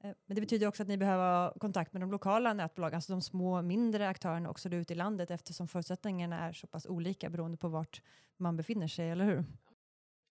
Eh, 0.03 0.11
men 0.25 0.35
det 0.35 0.41
betyder 0.41 0.67
också 0.67 0.83
att 0.83 0.89
ni 0.89 0.97
behöver 0.97 1.23
ha 1.23 1.53
kontakt 1.59 1.93
med 1.93 2.01
de 2.01 2.11
lokala 2.11 2.53
nätbolagen, 2.53 2.95
alltså 2.95 3.13
de 3.13 3.21
små 3.21 3.61
mindre 3.61 4.07
aktörerna 4.07 4.49
också 4.49 4.69
ute 4.69 4.93
i 4.93 4.95
landet 4.95 5.31
eftersom 5.31 5.67
förutsättningarna 5.67 6.39
är 6.39 6.53
så 6.53 6.67
pass 6.67 6.85
olika 6.85 7.29
beroende 7.29 7.57
på 7.57 7.67
vart 7.67 8.01
man 8.37 8.57
befinner 8.57 8.87
sig, 8.87 9.09
eller 9.09 9.25
hur? 9.25 9.45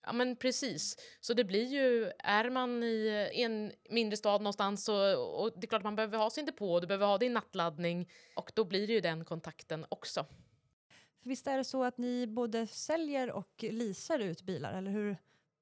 Ja 0.03 0.13
men 0.13 0.37
precis. 0.37 0.97
Så 1.21 1.35
det 1.35 1.45
blir 1.45 1.65
ju, 1.65 2.13
är 2.19 2.51
man 2.51 2.83
i 2.83 3.31
en 3.35 3.73
mindre 3.89 4.17
stad 4.17 4.41
någonstans 4.41 4.85
så, 4.85 5.17
och 5.19 5.53
det 5.57 5.65
är 5.65 5.69
klart 5.69 5.81
att 5.81 5.85
man 5.85 5.97
behöver 5.97 6.19
ha 6.19 6.31
sin 6.31 6.47
depå, 6.47 6.81
du 6.81 6.87
behöver 6.87 7.07
ha 7.07 7.19
din 7.19 7.33
nattladdning 7.33 8.11
och 8.37 8.53
då 8.55 8.65
blir 8.65 8.87
det 8.87 8.93
ju 8.93 9.01
den 9.01 9.25
kontakten 9.25 9.87
också. 9.89 10.27
För 11.23 11.29
visst 11.29 11.47
är 11.47 11.57
det 11.57 11.65
så 11.65 11.85
att 11.85 11.99
ni 11.99 12.27
både 12.27 12.67
säljer 12.67 13.31
och 13.31 13.51
leasar 13.59 14.19
ut 14.19 14.43
bilar, 14.43 14.79
eller 14.79 14.91
hur, 14.91 15.17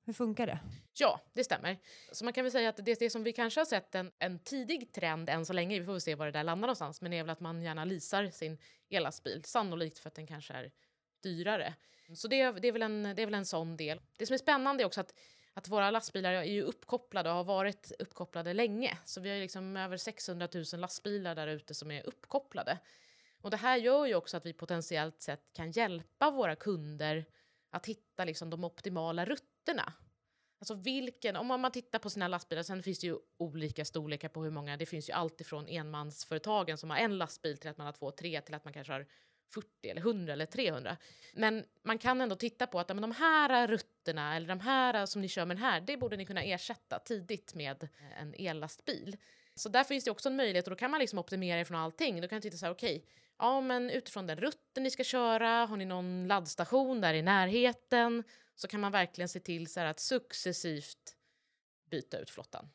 hur 0.04 0.12
funkar 0.12 0.47
det? 0.47 0.59
Ja, 0.95 1.21
det 1.33 1.45
stämmer. 1.45 1.78
Så 2.12 2.25
man 2.25 2.33
kan 2.33 2.45
väl 2.45 2.52
säga 2.52 2.68
att 2.68 2.76
det, 2.76 2.99
det 2.99 3.11
som 3.11 3.25
vi 3.25 3.33
kanske 3.33 3.61
har 3.61 3.64
sett 3.64 3.95
en, 3.95 4.12
en 4.18 4.38
tidig 4.38 4.92
trend 4.92 5.28
än 5.28 5.47
så 5.47 5.52
länge, 5.52 5.78
vi 5.80 5.87
får 5.87 5.92
väl 5.92 6.00
se 6.00 6.14
var 6.14 6.26
det 6.26 6.33
där 6.33 6.45
landar 6.45 6.66
någonstans, 6.66 7.00
men 7.00 7.11
det 7.11 7.18
är 7.18 7.23
väl 7.23 7.30
att 7.30 7.40
man 7.40 7.62
gärna 7.62 7.85
leasar 7.85 8.30
sin 8.30 8.59
ellastbil, 8.90 9.45
sannolikt 9.45 9.99
för 9.99 10.09
att 10.09 10.14
den 10.14 10.26
kanske 10.26 10.54
är 10.54 10.73
dyrare. 11.23 11.75
Så 12.14 12.28
det, 12.28 12.50
det, 12.50 12.68
är 12.68 12.72
väl 12.72 12.82
en, 12.82 13.02
det 13.02 13.22
är 13.22 13.26
väl 13.26 13.34
en 13.34 13.46
sån 13.46 13.76
del. 13.76 14.00
Det 14.16 14.26
som 14.26 14.34
är 14.34 14.38
spännande 14.38 14.82
är 14.82 14.86
också 14.86 15.00
att, 15.00 15.14
att 15.54 15.68
våra 15.68 15.90
lastbilar 15.90 16.32
är 16.32 16.42
ju 16.42 16.62
uppkopplade 16.62 17.30
och 17.30 17.36
har 17.36 17.44
varit 17.44 17.92
uppkopplade 17.98 18.52
länge. 18.52 18.98
Så 19.04 19.20
vi 19.20 19.30
har 19.30 19.38
liksom 19.38 19.76
över 19.76 19.96
600 19.96 20.48
000 20.54 20.64
lastbilar 20.72 21.34
där 21.34 21.46
ute 21.46 21.74
som 21.74 21.90
är 21.90 22.06
uppkopplade. 22.06 22.78
Och 23.42 23.50
det 23.50 23.56
här 23.56 23.76
gör 23.76 24.06
ju 24.06 24.14
också 24.14 24.36
att 24.36 24.46
vi 24.46 24.52
potentiellt 24.52 25.22
sett 25.22 25.52
kan 25.52 25.70
hjälpa 25.70 26.30
våra 26.30 26.56
kunder 26.56 27.24
att 27.70 27.86
hitta 27.86 28.24
liksom 28.24 28.50
de 28.50 28.64
optimala 28.64 29.24
rutterna. 29.24 29.92
Alltså 30.60 30.74
vilken, 30.74 31.36
om 31.36 31.46
man 31.46 31.72
tittar 31.72 31.98
på 31.98 32.10
sina 32.10 32.28
lastbilar, 32.28 32.62
sen 32.62 32.82
finns 32.82 32.98
det 32.98 33.06
ju 33.06 33.18
olika 33.36 33.84
storlekar 33.84 34.28
på 34.28 34.44
hur 34.44 34.50
många, 34.50 34.76
det 34.76 34.86
finns 34.86 35.08
ju 35.08 35.12
alltifrån 35.12 35.68
enmansföretagen 35.68 36.78
som 36.78 36.90
har 36.90 36.96
en 36.96 37.18
lastbil 37.18 37.58
till 37.58 37.70
att 37.70 37.78
man 37.78 37.84
har 37.84 37.92
två, 37.92 38.10
tre, 38.10 38.40
till 38.40 38.54
att 38.54 38.64
man 38.64 38.72
kanske 38.72 38.92
har 38.92 39.06
40 39.55 39.88
eller 39.90 40.00
100 40.00 40.33
eller 40.33 40.47
300. 40.47 40.97
Men 41.33 41.64
man 41.83 41.99
kan 41.99 42.21
ändå 42.21 42.37
titta 42.37 42.67
på 42.67 42.81
att 42.81 42.88
men 42.88 43.00
de 43.00 43.12
här 43.12 43.67
rutterna 43.67 44.37
eller 44.37 44.49
de 44.49 44.61
här 44.61 45.07
som 45.07 45.23
ni 45.23 45.28
kör 45.28 45.45
med 45.45 45.57
den 45.57 45.64
här, 45.64 45.81
det 45.81 45.97
borde 45.97 46.17
ni 46.17 46.25
kunna 46.25 46.43
ersätta 46.43 46.99
tidigt 46.99 47.55
med 47.55 47.88
en 48.19 48.35
ellastbil. 48.38 49.17
Så 49.55 49.69
där 49.69 49.85
finns 49.85 50.05
det 50.05 50.11
också 50.11 50.28
en 50.28 50.37
möjlighet 50.37 50.67
och 50.67 50.71
då 50.71 50.76
kan 50.76 50.90
man 50.90 51.00
liksom 51.00 51.19
optimera 51.19 51.61
ifrån 51.61 51.76
allting. 51.76 52.21
Då 52.21 52.28
kan 52.28 52.37
man 52.37 52.43
titta 52.43 52.57
så 52.57 52.67
här, 52.67 52.73
okej, 52.73 52.97
okay, 52.97 53.09
ja 53.38 53.61
men 53.61 53.90
utifrån 53.90 54.26
den 54.26 54.38
rutten 54.38 54.83
ni 54.83 54.90
ska 54.90 55.05
köra, 55.05 55.67
har 55.67 55.76
ni 55.76 55.85
någon 55.85 56.26
laddstation 56.26 57.00
där 57.00 57.14
i 57.14 57.23
närheten? 57.23 58.25
Så 58.55 58.69
kan 58.69 58.81
man 58.81 58.93
verkligen 58.93 59.28
se 59.28 59.40
till 59.40 59.67
så 59.67 59.81
att 59.81 60.00
successivt 60.00 61.17
byta 61.90 62.19
ut 62.19 62.31
flottan. 62.31 62.69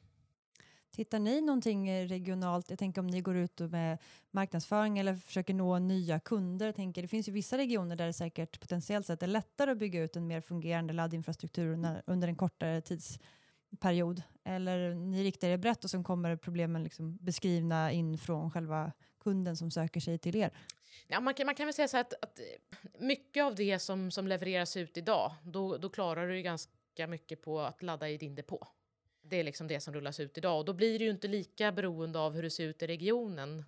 Tittar 0.95 1.19
ni 1.19 1.41
någonting 1.41 1.89
eh, 1.89 2.07
regionalt? 2.07 2.69
Jag 2.69 2.79
tänker 2.79 3.01
om 3.01 3.07
ni 3.07 3.21
går 3.21 3.35
ut 3.35 3.59
med 3.59 3.97
marknadsföring 4.31 5.00
eller 5.00 5.15
försöker 5.15 5.53
nå 5.53 5.79
nya 5.79 6.19
kunder. 6.19 6.65
Jag 6.65 6.75
tänker, 6.75 7.01
det 7.01 7.07
finns 7.07 7.27
ju 7.27 7.31
vissa 7.31 7.57
regioner 7.57 7.95
där 7.95 8.05
det 8.05 8.13
säkert 8.13 8.59
potentiellt 8.59 9.05
sett 9.05 9.23
är 9.23 9.27
lättare 9.27 9.71
att 9.71 9.77
bygga 9.77 10.03
ut 10.03 10.15
en 10.15 10.27
mer 10.27 10.41
fungerande 10.41 10.93
laddinfrastruktur 10.93 12.01
under 12.05 12.27
en 12.27 12.35
kortare 12.35 12.81
tidsperiod. 12.81 14.23
Eller 14.43 14.93
ni 14.93 15.23
riktar 15.23 15.47
er 15.47 15.57
brett 15.57 15.83
och 15.83 15.89
sen 15.89 16.03
kommer 16.03 16.35
problemen 16.35 16.83
liksom 16.83 17.17
beskrivna 17.21 17.91
in 17.91 18.17
från 18.17 18.51
själva 18.51 18.91
kunden 19.23 19.57
som 19.57 19.71
söker 19.71 20.00
sig 20.00 20.17
till 20.17 20.35
er. 20.35 20.51
Ja, 21.07 21.19
man, 21.19 21.33
kan, 21.33 21.45
man 21.45 21.55
kan 21.55 21.65
väl 21.65 21.73
säga 21.73 21.88
så 21.88 21.97
att, 21.97 22.13
att 22.13 22.39
mycket 23.00 23.43
av 23.43 23.55
det 23.55 23.79
som, 23.79 24.12
som 24.12 24.27
levereras 24.27 24.77
ut 24.77 24.97
idag, 24.97 25.31
då, 25.43 25.77
då 25.77 25.89
klarar 25.89 26.27
du 26.27 26.38
ju 26.38 26.41
ganska 26.41 27.07
mycket 27.07 27.41
på 27.41 27.62
att 27.62 27.83
ladda 27.83 28.09
i 28.09 28.17
din 28.17 28.35
depå. 28.35 28.67
Det 29.25 29.36
är 29.36 29.44
liksom 29.44 29.68
det 29.68 29.80
som 29.80 29.94
rullas 29.94 30.20
ut 30.20 30.38
idag 30.38 30.60
och 30.60 30.65
då 30.65 30.74
blir 30.74 31.00
det 31.00 31.06
ju 31.06 31.12
inte 31.12 31.27
lika 31.27 31.72
beroende 31.72 32.20
av 32.20 32.34
hur 32.34 32.44
det 32.44 32.50
ser 32.50 32.63
ut 32.63 32.84
i 32.84 32.88
regionen 32.88 33.65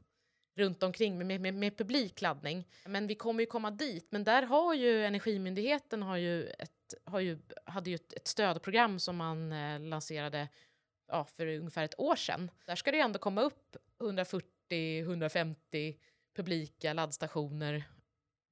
runt 0.56 0.84
omkring 0.84 1.18
med, 1.18 1.42
med, 1.42 1.54
med 1.54 1.78
publik 1.78 2.22
laddning. 2.22 2.68
Men 2.86 3.08
vi 3.08 3.16
kommer 3.16 3.40
ju 3.40 3.46
komma 3.46 3.72
dit. 3.72 4.08
Men 4.10 4.24
där 4.24 4.44
har 4.44 4.74
ju 4.74 5.06
Energimyndigheten 5.06 6.04
har 6.04 6.18
ju 6.18 6.48
ett, 6.48 6.94
har 7.04 7.20
ju, 7.20 7.38
hade 7.66 7.90
ju 7.90 7.96
ett, 7.96 8.14
ett 8.14 8.28
stödprogram 8.28 9.00
som 9.00 9.16
man 9.16 9.52
eh, 9.52 9.80
lanserade 9.80 10.48
ja, 11.08 11.26
för 11.26 11.48
ungefär 11.48 11.84
ett 11.84 12.00
år 12.00 12.16
sedan. 12.16 12.52
Där 12.66 12.76
ska 12.76 12.92
det 12.92 12.98
ju 12.98 13.04
ändå 13.04 13.20
komma 13.20 13.42
upp 13.42 13.78
140-150 14.00 15.96
publika 16.36 16.94
laddstationer 16.94 17.84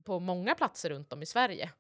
på 0.04 0.20
många 0.20 0.56
platser 0.56 0.90
runt 0.90 1.14
om 1.14 1.22
i 1.22 1.26
Sverige. 1.26 1.72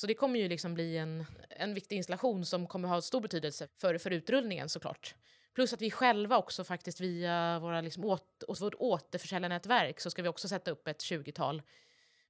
Så 0.00 0.06
det 0.06 0.14
kommer 0.14 0.38
ju 0.38 0.48
liksom 0.48 0.74
bli 0.74 0.96
en, 0.96 1.24
en 1.50 1.74
viktig 1.74 1.96
installation 1.96 2.46
som 2.46 2.66
kommer 2.66 2.88
ha 2.88 3.02
stor 3.02 3.20
betydelse 3.20 3.68
för, 3.80 3.98
för 3.98 4.10
utrullningen 4.10 4.68
såklart. 4.68 5.14
Plus 5.54 5.72
att 5.72 5.82
vi 5.82 5.90
själva 5.90 6.38
också 6.38 6.64
faktiskt 6.64 7.00
via 7.00 7.58
våra 7.58 7.80
liksom 7.80 8.04
åt, 8.04 8.44
vårt 8.60 8.74
återförsäljarnätverk 8.74 10.00
så 10.00 10.10
ska 10.10 10.22
vi 10.22 10.28
också 10.28 10.48
sätta 10.48 10.70
upp 10.70 10.88
ett 10.88 10.98
20-tal 10.98 11.62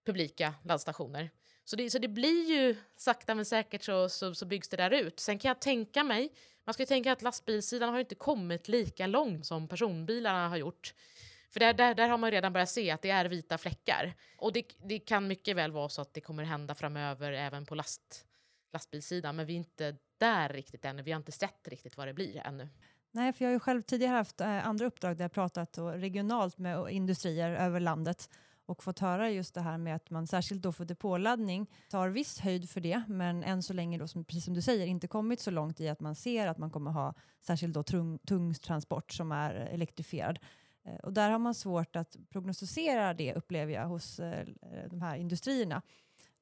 publika 0.05 0.55
laddstationer. 0.65 1.31
Så 1.65 1.77
det, 1.77 1.91
så 1.91 1.99
det 1.99 2.09
blir 2.09 2.51
ju 2.51 2.77
sakta 2.97 3.35
men 3.35 3.45
säkert 3.45 3.83
så, 3.83 4.09
så, 4.09 4.35
så, 4.35 4.47
byggs 4.47 4.69
det 4.69 4.77
där 4.77 4.91
ut. 4.91 5.21
Sen 5.21 5.39
kan 5.39 5.49
jag 5.49 5.61
tänka 5.61 6.05
mig, 6.05 6.33
man 6.65 6.75
ska 6.75 6.83
ju 6.83 6.87
tänka 6.87 7.13
att 7.13 7.23
lastbilssidan 7.23 7.89
har 7.93 8.01
inte 8.01 8.15
kommit 8.15 8.69
lika 8.69 9.07
långt 9.07 9.47
som 9.47 9.69
personbilarna 9.69 10.49
har 10.49 10.57
gjort. 10.57 10.95
För 11.51 11.61
där, 11.61 11.75
där, 11.75 11.95
där 11.95 12.09
har 12.09 12.19
man 12.19 12.31
redan 12.31 12.53
börjat 12.53 12.71
se 12.71 12.91
att 12.91 13.03
det 13.03 13.11
är 13.11 13.25
vita 13.25 13.59
fläckar. 13.59 14.15
Och 14.39 14.53
det, 14.53 14.65
det 14.85 14.99
kan 14.99 15.29
mycket 15.29 15.57
väl 15.57 15.73
vara 15.73 15.89
så 15.89 16.03
att 16.03 16.15
det 16.15 16.21
kommer 16.21 16.45
hända 16.45 16.75
framöver 16.75 17.33
även 17.33 17.67
på 17.67 17.75
last, 17.75 18.27
lastbilssidan. 18.73 19.37
Men 19.37 19.47
vi 19.47 19.53
är 19.53 19.57
inte 19.57 19.97
där 20.19 20.49
riktigt 20.49 20.85
ännu. 20.85 21.03
Vi 21.03 21.13
har 21.13 21.17
inte 21.17 21.33
sett 21.33 21.69
riktigt 21.69 21.97
vad 21.97 22.07
det 22.07 22.15
blir 22.15 22.47
ännu. 22.47 22.69
Nej, 23.11 23.33
för 23.33 23.45
jag 23.45 23.49
har 23.49 23.55
ju 23.55 23.61
själv 23.61 23.83
tidigare 23.83 24.13
haft 24.13 24.41
eh, 24.41 24.67
andra 24.67 24.87
uppdrag 24.87 25.17
där 25.17 25.25
jag 25.25 25.33
pratat 25.33 25.79
regionalt 25.79 26.59
med 26.59 26.91
industrier 26.91 27.51
över 27.51 27.81
landet 27.81 28.31
och 28.67 28.83
fått 28.83 28.99
höra 28.99 29.31
just 29.31 29.55
det 29.55 29.61
här 29.61 29.79
med 29.79 29.97
att 29.97 30.11
man 30.11 30.27
särskilt 30.27 30.63
då 30.63 30.73
för 30.73 30.85
depåladdning 30.85 31.67
tar 31.89 32.09
viss 32.09 32.41
höjd 32.41 32.71
för 32.71 32.81
det, 32.81 33.03
men 33.09 33.45
än 33.45 33.63
så 33.63 33.73
länge 33.73 33.99
då, 33.99 34.09
som, 34.09 34.25
precis 34.25 34.45
som 34.45 34.55
du 34.55 34.63
säger, 34.63 34.87
inte 34.87 35.09
kommit 35.09 35.41
så 35.41 35.51
långt 35.51 35.81
i 35.81 35.89
att 35.89 36.01
man 36.01 36.15
ser 36.15 36.47
att 36.47 36.59
man 36.59 36.71
kommer 36.71 36.91
ha 36.91 37.15
särskilt 37.41 37.75
då 37.75 37.83
tung, 37.83 38.19
tung 38.19 38.55
transport 38.55 39.13
som 39.13 39.33
är 39.33 39.55
elektrifierad. 39.55 40.39
Eh, 40.89 40.99
och 41.03 41.13
där 41.13 41.31
har 41.31 41.39
man 41.39 41.55
svårt 41.55 41.97
att 41.97 42.17
prognostisera 42.31 43.15
det 43.15 43.35
upplever 43.35 43.73
jag 43.73 43.87
hos 43.87 44.21
eh, 44.21 44.47
de 44.91 45.03
här 45.03 45.17
industrierna. 45.17 45.83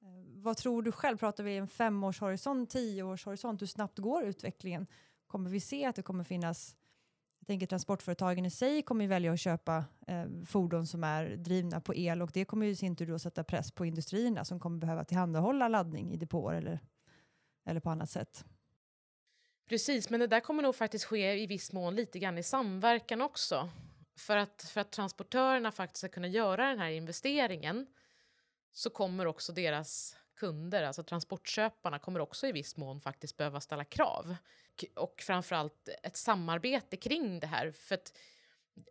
Eh, 0.03 0.09
vad 0.43 0.57
tror 0.57 0.83
du 0.83 0.93
själv? 0.93 1.17
Pratar 1.17 1.45
vi 1.45 1.57
en 1.57 1.69
femårshorisont, 1.69 2.71
tioårshorisont? 2.71 3.63
Hur 3.63 3.67
snabbt 3.67 3.99
går 3.99 4.25
utvecklingen? 4.25 4.87
Kommer 5.27 5.51
vi 5.51 5.61
se 5.61 5.85
att 5.85 5.97
det 5.97 6.03
kommer 6.03 6.25
finnas 6.25 6.77
jag 7.47 7.47
tänker 7.47 7.67
transportföretagen 7.67 8.47
i 8.47 8.51
sig 8.51 8.83
kommer 8.83 9.05
ju 9.05 9.09
välja 9.09 9.33
att 9.33 9.41
köpa 9.41 9.85
eh, 10.07 10.25
fordon 10.47 10.87
som 10.87 11.05
är 11.05 11.37
drivna 11.37 11.81
på 11.81 11.95
el 11.95 12.23
och 12.23 12.31
det 12.35 12.45
kommer 12.45 12.67
ju 12.67 12.73
i 12.73 12.77
sin 12.77 12.97
tur 12.97 13.07
då 13.07 13.19
sätta 13.19 13.45
press 13.45 13.71
på 13.71 13.87
industrierna 13.87 14.45
som 14.45 14.61
kommer 14.61 14.79
behöva 14.79 15.05
tillhandahålla 15.05 15.69
laddning 15.69 16.13
i 16.13 16.17
depåer 16.17 16.55
eller, 16.55 16.81
eller 17.67 17.81
på 17.81 17.91
annat 17.91 18.11
sätt. 18.11 18.45
Precis, 19.69 20.11
men 20.11 20.21
det 20.21 20.27
där 20.27 20.41
kommer 20.41 20.63
nog 20.63 20.75
faktiskt 20.75 21.05
ske 21.05 21.43
i 21.43 21.47
viss 21.47 21.73
mån 21.73 21.95
lite 21.95 22.19
grann 22.19 22.39
i 22.39 22.43
samverkan 22.43 23.23
också. 23.23 23.69
För 24.17 24.37
att, 24.37 24.63
för 24.63 24.81
att 24.81 24.93
transportörerna 24.93 25.73
faktiskt 25.73 25.99
ska 25.99 26.09
kunna 26.09 26.29
göra 26.29 26.69
den 26.69 26.79
här 26.79 26.91
investeringen 26.91 27.87
så 28.73 28.91
kommer 28.91 29.27
också 29.27 29.53
deras 29.53 30.17
kunder, 30.37 30.83
alltså 30.83 31.03
transportköparna, 31.03 31.99
kommer 31.99 32.21
också 32.21 32.47
i 32.47 32.53
viss 32.53 32.77
mån 32.77 33.01
faktiskt 33.01 33.37
behöva 33.37 33.61
ställa 33.61 33.85
krav. 33.85 34.37
Och 34.95 35.23
framförallt 35.27 35.89
ett 36.03 36.17
samarbete 36.17 36.97
kring 36.97 37.41
det 37.41 37.47
här. 37.47 37.71
För 37.71 37.95
att, 37.95 38.19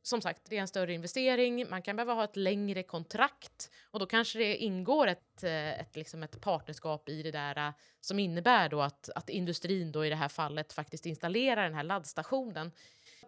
som 0.01 0.21
sagt, 0.21 0.41
det 0.49 0.57
är 0.57 0.61
en 0.61 0.67
större 0.67 0.93
investering, 0.93 1.69
man 1.69 1.81
kan 1.81 1.95
behöva 1.95 2.13
ha 2.13 2.23
ett 2.23 2.35
längre 2.35 2.83
kontrakt 2.83 3.71
och 3.91 3.99
då 3.99 4.05
kanske 4.05 4.39
det 4.39 4.57
ingår 4.57 5.07
ett, 5.07 5.43
eh, 5.43 5.79
ett, 5.79 5.95
liksom 5.95 6.23
ett 6.23 6.41
partnerskap 6.41 7.09
i 7.09 7.23
det 7.23 7.31
där 7.31 7.67
eh, 7.67 7.73
som 8.01 8.19
innebär 8.19 8.69
då 8.69 8.81
att, 8.81 9.09
att 9.15 9.29
industrin 9.29 9.91
då 9.91 10.05
i 10.05 10.09
det 10.09 10.15
här 10.15 10.29
fallet 10.29 10.73
faktiskt 10.73 11.05
installerar 11.05 11.63
den 11.63 11.73
här 11.73 11.83
laddstationen 11.83 12.71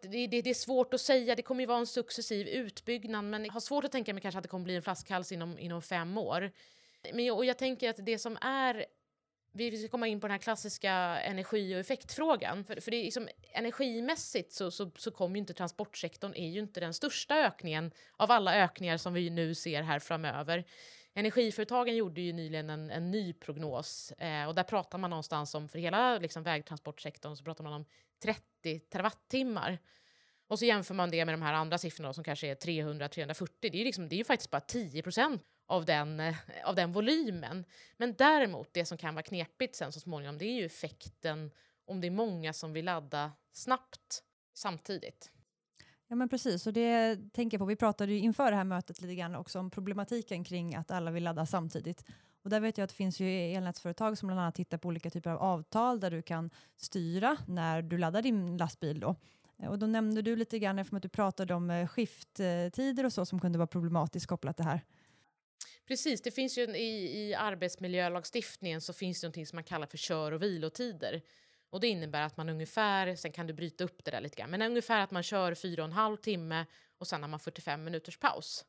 det, 0.01 0.27
det, 0.27 0.41
det, 0.41 0.49
är 0.49 0.53
svårt 0.53 0.93
att 0.93 1.01
säga, 1.01 1.35
det 1.35 1.41
kommer 1.41 1.61
ju 1.61 1.67
vara 1.67 1.79
en 1.79 1.87
successiv 1.87 2.47
utbyggnad 2.47 3.25
men 3.25 3.45
jag 3.45 3.53
har 3.53 3.59
svårt 3.59 3.83
att 3.83 3.91
tänka 3.91 4.13
mig 4.13 4.21
kanske 4.21 4.37
att 4.37 4.43
det 4.43 4.49
kommer 4.49 4.63
bli 4.63 4.75
en 4.75 4.81
flaskhals 4.81 5.31
inom, 5.31 5.59
inom 5.59 5.81
fem 5.81 6.17
år. 6.17 6.51
Men, 7.13 7.31
och 7.31 7.45
jag 7.45 7.57
tänker 7.57 7.89
att 7.89 8.05
det 8.05 8.19
som 8.19 8.37
är 8.41 8.85
vi 9.57 9.77
ska 9.77 9.87
komma 9.87 10.07
in 10.07 10.19
på 10.19 10.27
den 10.27 10.31
här 10.31 10.39
klassiska 10.39 10.91
energi 11.19 11.75
och 11.75 11.79
effektfrågan. 11.79 12.63
För, 12.63 12.81
för 12.81 12.91
det 12.91 12.97
är 12.97 13.03
liksom, 13.03 13.29
energimässigt 13.53 14.53
så, 14.53 14.71
så, 14.71 14.91
så 14.97 15.11
kommer 15.11 15.35
ju 15.35 15.39
inte 15.39 15.53
transportsektorn 15.53 16.33
är 16.35 16.47
ju 16.47 16.59
inte 16.59 16.79
den 16.79 16.93
största 16.93 17.35
ökningen 17.35 17.91
av 18.17 18.31
alla 18.31 18.55
ökningar 18.55 18.97
som 18.97 19.13
vi 19.13 19.29
nu 19.29 19.55
ser 19.55 19.81
här 19.81 19.99
framöver. 19.99 20.65
Energiföretagen 21.13 21.95
gjorde 21.95 22.21
ju 22.21 22.33
nyligen 22.33 22.69
en, 22.69 22.91
en 22.91 23.11
ny 23.11 23.33
prognos 23.33 24.11
eh, 24.11 24.47
och 24.47 24.55
där 24.55 24.63
pratar 24.63 24.97
man 24.97 25.09
någonstans 25.09 25.55
om, 25.55 25.69
för 25.69 25.79
hela 25.79 26.17
liksom, 26.17 26.43
vägtransportsektorn 26.43 27.35
så 27.35 27.43
pratar 27.43 27.63
man 27.63 27.73
om 27.73 27.85
30 28.19 28.79
terawattimmar. 28.79 29.79
Och 30.47 30.59
så 30.59 30.65
jämför 30.65 30.93
man 30.93 31.11
det 31.11 31.25
med 31.25 31.33
de 31.33 31.41
här 31.41 31.53
andra 31.53 31.77
siffrorna 31.77 32.13
som 32.13 32.23
kanske 32.23 32.47
är 32.47 32.55
300-340. 32.55 33.47
Det 33.61 33.67
är 33.67 33.75
ju 33.75 33.83
liksom, 33.83 34.09
det 34.09 34.19
är 34.19 34.23
faktiskt 34.23 34.51
bara 34.51 34.61
10 34.61 35.03
procent 35.03 35.43
av 35.67 35.85
den, 35.85 36.19
eh, 36.19 36.35
av 36.65 36.75
den 36.75 36.91
volymen. 36.91 37.65
Men 37.97 38.15
däremot, 38.17 38.73
det 38.73 38.85
som 38.85 38.97
kan 38.97 39.15
vara 39.15 39.23
knepigt 39.23 39.75
sen 39.75 39.91
så 39.91 39.99
småningom, 39.99 40.37
det 40.37 40.45
är 40.45 40.53
ju 40.53 40.65
effekten 40.65 41.51
om 41.85 42.01
det 42.01 42.07
är 42.07 42.11
många 42.11 42.53
som 42.53 42.73
vill 42.73 42.85
ladda 42.85 43.31
snabbt 43.51 44.23
samtidigt. 44.53 45.31
Ja 46.07 46.15
men 46.15 46.29
precis, 46.29 46.67
och 46.67 46.73
det 46.73 47.19
tänker 47.33 47.57
jag 47.57 47.59
på. 47.59 47.65
Vi 47.65 47.75
pratade 47.75 48.11
ju 48.13 48.19
inför 48.19 48.51
det 48.51 48.57
här 48.57 48.63
mötet 48.63 49.01
lite 49.01 49.15
grann 49.15 49.35
också 49.35 49.59
om 49.59 49.71
problematiken 49.71 50.43
kring 50.43 50.75
att 50.75 50.91
alla 50.91 51.11
vill 51.11 51.23
ladda 51.23 51.45
samtidigt. 51.45 52.05
Och 52.47 52.51
där 52.51 52.59
vet 52.59 52.77
jag 52.77 52.83
att 52.83 52.89
det 52.89 52.95
finns 52.95 53.19
ju 53.19 53.27
elnätsföretag 53.29 54.17
som 54.17 54.27
bland 54.27 54.41
annat 54.41 54.55
tittar 54.55 54.77
på 54.77 54.87
olika 54.87 55.09
typer 55.09 55.29
av 55.29 55.41
avtal 55.41 55.99
där 55.99 56.11
du 56.11 56.21
kan 56.21 56.49
styra 56.77 57.37
när 57.47 57.81
du 57.81 57.97
laddar 57.97 58.21
din 58.21 58.57
lastbil. 58.57 58.99
Då. 58.99 59.15
Eh, 59.59 59.69
och 59.69 59.79
då 59.79 59.87
nämnde 59.87 60.21
du 60.21 60.35
lite 60.35 60.59
grann, 60.59 60.79
eftersom 60.79 60.97
att 60.97 61.03
du 61.03 61.09
pratade 61.09 61.53
om 61.53 61.69
eh, 61.69 61.87
skifttider 61.87 63.05
och 63.05 63.13
så 63.13 63.25
som 63.25 63.39
kunde 63.39 63.57
vara 63.57 63.67
problematiskt 63.67 64.27
kopplat 64.27 64.57
till 64.57 64.65
det 64.65 64.71
här. 64.71 64.81
Precis, 65.87 66.21
det 66.21 66.31
finns 66.31 66.57
ju 66.57 66.61
i, 66.61 67.19
i 67.19 67.35
arbetsmiljölagstiftningen 67.35 68.81
så 68.81 68.93
finns 68.93 69.21
det 69.21 69.27
någonting 69.27 69.47
som 69.47 69.57
man 69.57 69.63
kallar 69.63 69.87
för 69.87 69.97
kör 69.97 70.31
och 70.31 70.41
vilotider. 70.41 71.21
Och 71.69 71.79
det 71.79 71.87
innebär 71.87 72.21
att 72.21 72.37
man 72.37 72.49
ungefär, 72.49 73.15
sen 73.15 73.31
kan 73.31 73.47
du 73.47 73.53
bryta 73.53 73.83
upp 73.83 74.05
det 74.05 74.11
där 74.11 74.21
lite 74.21 74.35
grann, 74.35 74.49
men 74.49 74.61
ungefär 74.61 75.03
att 75.03 75.11
man 75.11 75.23
kör 75.23 75.53
fyra 75.53 75.83
och 75.83 75.87
en 75.87 75.93
halv 75.93 76.17
timme 76.17 76.65
och 76.97 77.07
sen 77.07 77.21
har 77.21 77.29
man 77.29 77.39
45 77.39 77.83
minuters 77.83 78.17
paus. 78.17 78.65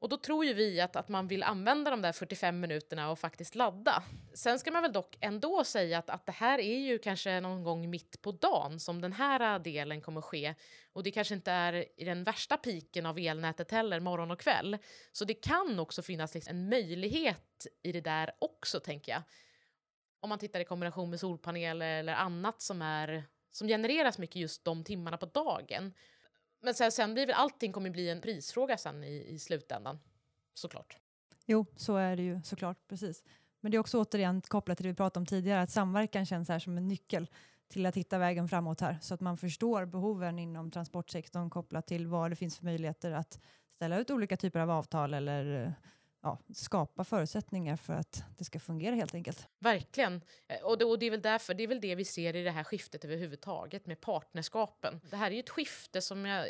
Och 0.00 0.08
då 0.08 0.16
tror 0.16 0.44
ju 0.44 0.54
vi 0.54 0.80
att, 0.80 0.96
att 0.96 1.08
man 1.08 1.28
vill 1.28 1.42
använda 1.42 1.90
de 1.90 2.02
där 2.02 2.12
45 2.12 2.60
minuterna 2.60 3.10
och 3.10 3.18
faktiskt 3.18 3.54
ladda. 3.54 4.02
Sen 4.34 4.58
ska 4.58 4.70
man 4.70 4.82
väl 4.82 4.92
dock 4.92 5.16
ändå 5.20 5.64
säga 5.64 5.98
att, 5.98 6.10
att 6.10 6.26
det 6.26 6.32
här 6.32 6.58
är 6.58 6.78
ju 6.78 6.98
kanske 6.98 7.40
någon 7.40 7.62
gång 7.62 7.90
mitt 7.90 8.22
på 8.22 8.32
dagen 8.32 8.80
som 8.80 9.00
den 9.00 9.12
här 9.12 9.58
delen 9.58 10.00
kommer 10.00 10.20
ske. 10.20 10.54
Och 10.92 11.02
det 11.02 11.10
kanske 11.10 11.34
inte 11.34 11.52
är 11.52 11.84
i 11.96 12.04
den 12.04 12.24
värsta 12.24 12.56
piken 12.56 13.06
av 13.06 13.18
elnätet 13.18 13.70
heller, 13.70 14.00
morgon 14.00 14.30
och 14.30 14.40
kväll. 14.40 14.78
Så 15.12 15.24
det 15.24 15.34
kan 15.34 15.80
också 15.80 16.02
finnas 16.02 16.34
liksom 16.34 16.56
en 16.56 16.68
möjlighet 16.68 17.66
i 17.82 17.92
det 17.92 18.00
där 18.00 18.32
också, 18.38 18.80
tänker 18.80 19.12
jag. 19.12 19.22
Om 20.20 20.28
man 20.28 20.38
tittar 20.38 20.60
i 20.60 20.64
kombination 20.64 21.10
med 21.10 21.20
solpaneler 21.20 21.98
eller 21.98 22.14
annat 22.14 22.62
som, 22.62 22.82
är, 22.82 23.24
som 23.50 23.68
genereras 23.68 24.18
mycket 24.18 24.36
just 24.36 24.64
de 24.64 24.84
timmarna 24.84 25.16
på 25.16 25.26
dagen. 25.26 25.92
Men 26.60 26.74
sen, 26.74 26.92
sen 26.92 27.14
blir 27.14 27.26
väl 27.26 27.36
allting 27.36 27.72
kommer 27.72 27.90
bli 27.90 28.10
en 28.10 28.20
prisfråga 28.20 28.76
sen 28.76 29.04
i, 29.04 29.26
i 29.28 29.38
slutändan, 29.38 29.98
såklart. 30.54 30.98
Jo, 31.46 31.66
så 31.76 31.96
är 31.96 32.16
det 32.16 32.22
ju 32.22 32.42
såklart, 32.42 32.88
precis. 32.88 33.24
Men 33.60 33.72
det 33.72 33.76
är 33.76 33.78
också 33.78 34.00
återigen 34.00 34.40
kopplat 34.40 34.78
till 34.78 34.84
det 34.84 34.90
vi 34.90 34.96
pratade 34.96 35.20
om 35.22 35.26
tidigare, 35.26 35.62
att 35.62 35.70
samverkan 35.70 36.26
känns 36.26 36.48
här 36.48 36.58
som 36.58 36.76
en 36.76 36.88
nyckel 36.88 37.30
till 37.68 37.86
att 37.86 37.96
hitta 37.96 38.18
vägen 38.18 38.48
framåt 38.48 38.80
här, 38.80 38.98
så 39.00 39.14
att 39.14 39.20
man 39.20 39.36
förstår 39.36 39.84
behoven 39.84 40.38
inom 40.38 40.70
transportsektorn 40.70 41.50
kopplat 41.50 41.86
till 41.86 42.06
vad 42.06 42.30
det 42.30 42.36
finns 42.36 42.58
för 42.58 42.64
möjligheter 42.64 43.12
att 43.12 43.40
ställa 43.70 43.98
ut 43.98 44.10
olika 44.10 44.36
typer 44.36 44.60
av 44.60 44.70
avtal 44.70 45.14
eller 45.14 45.74
ja, 46.22 46.38
skapa 46.54 47.04
förutsättningar 47.04 47.76
för 47.76 47.92
att 47.92 48.24
det 48.38 48.44
ska 48.44 48.60
fungera 48.60 48.94
helt 48.94 49.14
enkelt. 49.14 49.48
Verkligen. 49.58 50.20
Eh, 50.48 50.62
och 50.62 50.78
det, 50.78 50.84
och 50.84 50.98
det, 50.98 51.06
är 51.06 51.10
väl 51.10 51.22
därför, 51.22 51.54
det 51.54 51.62
är 51.62 51.68
väl 51.68 51.80
det 51.80 51.94
vi 51.94 52.04
ser 52.04 52.36
i 52.36 52.42
det 52.42 52.50
här 52.50 52.64
skiftet 52.64 53.04
överhuvudtaget 53.04 53.86
med 53.86 54.00
partnerskapen. 54.00 55.00
Det 55.10 55.16
här 55.16 55.30
är 55.30 55.34
ju 55.34 55.40
ett 55.40 55.50
skifte 55.50 56.02
som 56.02 56.26
jag 56.26 56.48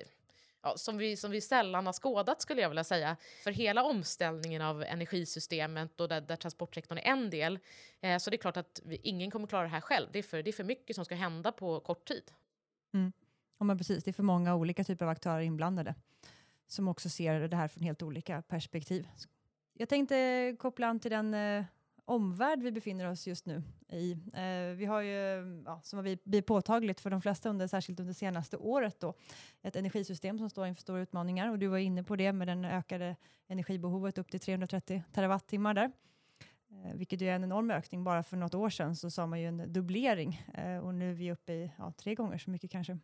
ja, 0.62 0.76
som, 0.76 0.98
vi, 0.98 1.16
som 1.16 1.30
vi 1.30 1.40
sällan 1.40 1.86
har 1.86 1.92
skådat 1.92 2.40
skulle 2.40 2.62
jag 2.62 2.68
vilja 2.68 2.84
säga. 2.84 3.16
För 3.44 3.50
hela 3.50 3.84
omställningen 3.84 4.62
av 4.62 4.82
energisystemet 4.82 6.00
och 6.00 6.08
där, 6.08 6.20
där 6.20 6.36
transportsektorn 6.36 6.98
är 6.98 7.02
en 7.02 7.30
del. 7.30 7.58
Eh, 8.00 8.18
så 8.18 8.30
det 8.30 8.36
är 8.36 8.38
klart 8.38 8.56
att 8.56 8.80
vi, 8.84 8.96
ingen 8.96 9.30
kommer 9.30 9.46
klara 9.46 9.62
det 9.62 9.68
här 9.68 9.80
själv. 9.80 10.08
Det 10.12 10.18
är, 10.18 10.22
för, 10.22 10.42
det 10.42 10.50
är 10.50 10.52
för 10.52 10.64
mycket 10.64 10.96
som 10.96 11.04
ska 11.04 11.14
hända 11.14 11.52
på 11.52 11.80
kort 11.80 12.04
tid. 12.04 12.32
Mm. 12.94 13.12
Ja, 13.58 13.64
men 13.64 13.78
precis, 13.78 14.04
det 14.04 14.10
är 14.10 14.12
för 14.12 14.22
många 14.22 14.54
olika 14.54 14.84
typer 14.84 15.04
av 15.04 15.10
aktörer 15.10 15.40
inblandade 15.40 15.94
som 16.66 16.88
också 16.88 17.08
ser 17.08 17.40
det 17.40 17.56
här 17.56 17.68
från 17.68 17.82
helt 17.82 18.02
olika 18.02 18.42
perspektiv. 18.42 19.08
Jag 19.80 19.88
tänkte 19.88 20.56
koppla 20.58 20.86
an 20.86 21.00
till 21.00 21.10
den 21.10 21.34
eh, 21.34 21.64
omvärld 22.04 22.62
vi 22.62 22.72
befinner 22.72 23.10
oss 23.10 23.26
just 23.26 23.46
nu 23.46 23.62
i. 23.88 24.12
Eh, 24.12 24.76
vi 24.76 24.84
har 24.84 25.00
ju, 25.00 25.62
ja, 25.66 25.80
som 25.82 25.96
har 25.96 26.02
blivit 26.02 26.46
påtagligt 26.46 27.00
för 27.00 27.10
de 27.10 27.22
flesta, 27.22 27.48
under, 27.48 27.66
särskilt 27.66 28.00
under 28.00 28.12
senaste 28.12 28.56
året, 28.56 29.00
då, 29.00 29.14
ett 29.62 29.76
energisystem 29.76 30.38
som 30.38 30.50
står 30.50 30.66
inför 30.66 30.82
stora 30.82 31.00
utmaningar. 31.00 31.50
Och 31.50 31.58
du 31.58 31.66
var 31.66 31.78
inne 31.78 32.02
på 32.02 32.16
det 32.16 32.32
med 32.32 32.48
den 32.48 32.64
ökade 32.64 33.16
energibehovet 33.48 34.18
upp 34.18 34.30
till 34.30 34.40
330 34.40 35.02
terawattimmar 35.12 35.74
där. 35.74 35.92
Eh, 36.70 36.94
vilket 36.94 37.22
är 37.22 37.32
en 37.32 37.44
enorm 37.44 37.70
ökning. 37.70 38.04
Bara 38.04 38.22
för 38.22 38.36
något 38.36 38.54
år 38.54 38.70
sedan 38.70 38.96
så 38.96 39.10
sa 39.10 39.26
man 39.26 39.40
ju 39.40 39.46
en 39.46 39.72
dubblering 39.72 40.46
eh, 40.54 40.78
och 40.78 40.94
nu 40.94 41.10
är 41.10 41.14
vi 41.14 41.32
uppe 41.32 41.52
i 41.52 41.72
ja, 41.78 41.92
tre 41.92 42.14
gånger 42.14 42.38
så 42.38 42.50
mycket 42.50 42.70
kanske. 42.70 42.98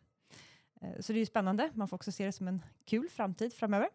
Eh, 0.81 0.99
så 0.99 1.13
det 1.13 1.19
är 1.19 1.25
spännande. 1.25 1.71
Man 1.73 1.87
får 1.87 1.97
också 1.97 2.11
se 2.11 2.25
det 2.25 2.31
som 2.31 2.47
en 2.47 2.61
kul 2.85 3.09
framtid 3.09 3.53
framöver. 3.53 3.89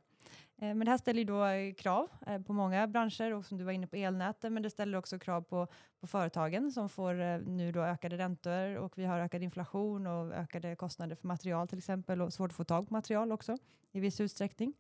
Eh, 0.63 0.75
men 0.75 0.85
det 0.85 0.91
här 0.91 0.99
ställer 0.99 1.19
ju 1.19 1.25
då 1.25 1.45
eh, 1.45 1.75
krav 1.75 2.09
eh, 2.27 2.39
på 2.39 2.53
många 2.53 2.87
branscher 2.87 3.35
och 3.35 3.47
som 3.47 3.59
du 3.59 3.65
var 3.65 3.73
inne 3.73 3.87
på 3.87 3.97
elnäten, 3.97 4.55
men 4.55 4.63
det 4.63 4.71
ställer 4.71 4.99
också 4.99 5.19
krav 5.19 5.43
på, 5.43 5.67
på 6.01 6.07
företagen 6.07 6.73
som 6.73 6.89
får 6.89 7.39
nu 7.39 7.73
då 7.73 7.81
ökade 7.81 8.19
räntor 8.19 8.77
och 8.77 8.99
vi 8.99 9.05
har 9.05 9.21
ökad 9.21 9.43
inflation 9.43 10.07
och 10.07 10.35
ökade 10.35 10.77
kostnader 10.77 11.17
för 11.17 11.29
material 11.29 11.69
till 11.69 11.79
exempel 11.79 12.23
och 12.23 12.33
svårt 12.33 12.51
att 12.51 12.57
få 12.57 12.65
tag 12.65 12.89
på 12.89 12.95
material 12.95 13.33
också 13.33 13.59
i 13.93 14.01
viss 14.01 14.21
utsträckning. 14.21 14.75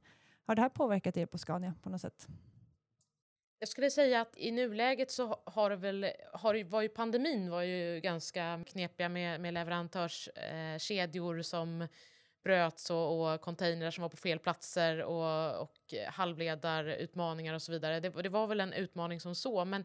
Har 0.46 0.54
det 0.54 0.62
här 0.62 0.68
påverkat 0.68 1.16
er 1.16 1.26
på 1.26 1.38
Scania 1.38 1.74
på 1.82 1.90
något 1.90 2.00
sätt? 2.00 2.28
Jag 3.58 3.68
skulle 3.68 3.90
säga 3.90 4.20
att 4.20 4.36
i 4.36 4.50
nuläget 4.50 5.10
så 5.10 5.36
har 5.44 5.70
det 5.70 5.76
väl, 5.76 6.06
har, 6.32 6.64
var 6.64 6.82
ju 6.82 6.88
pandemin 6.88 7.50
var 7.50 7.62
ju 7.62 8.00
ganska 8.00 8.64
knepiga 8.66 9.08
med, 9.08 9.40
med 9.40 9.54
leverantörskedjor 9.54 11.36
eh, 11.36 11.42
som 11.42 11.88
bröts 12.42 12.90
och, 12.90 13.32
och 13.32 13.40
containrar 13.40 13.90
som 13.90 14.02
var 14.02 14.08
på 14.08 14.16
fel 14.16 14.38
platser 14.38 15.02
och, 15.02 15.60
och 15.62 15.94
halvledarutmaningar 16.08 17.54
och 17.54 17.62
så 17.62 17.72
vidare. 17.72 18.00
Det, 18.00 18.22
det 18.22 18.28
var 18.28 18.46
väl 18.46 18.60
en 18.60 18.72
utmaning 18.72 19.20
som 19.20 19.34
så, 19.34 19.64
men 19.64 19.84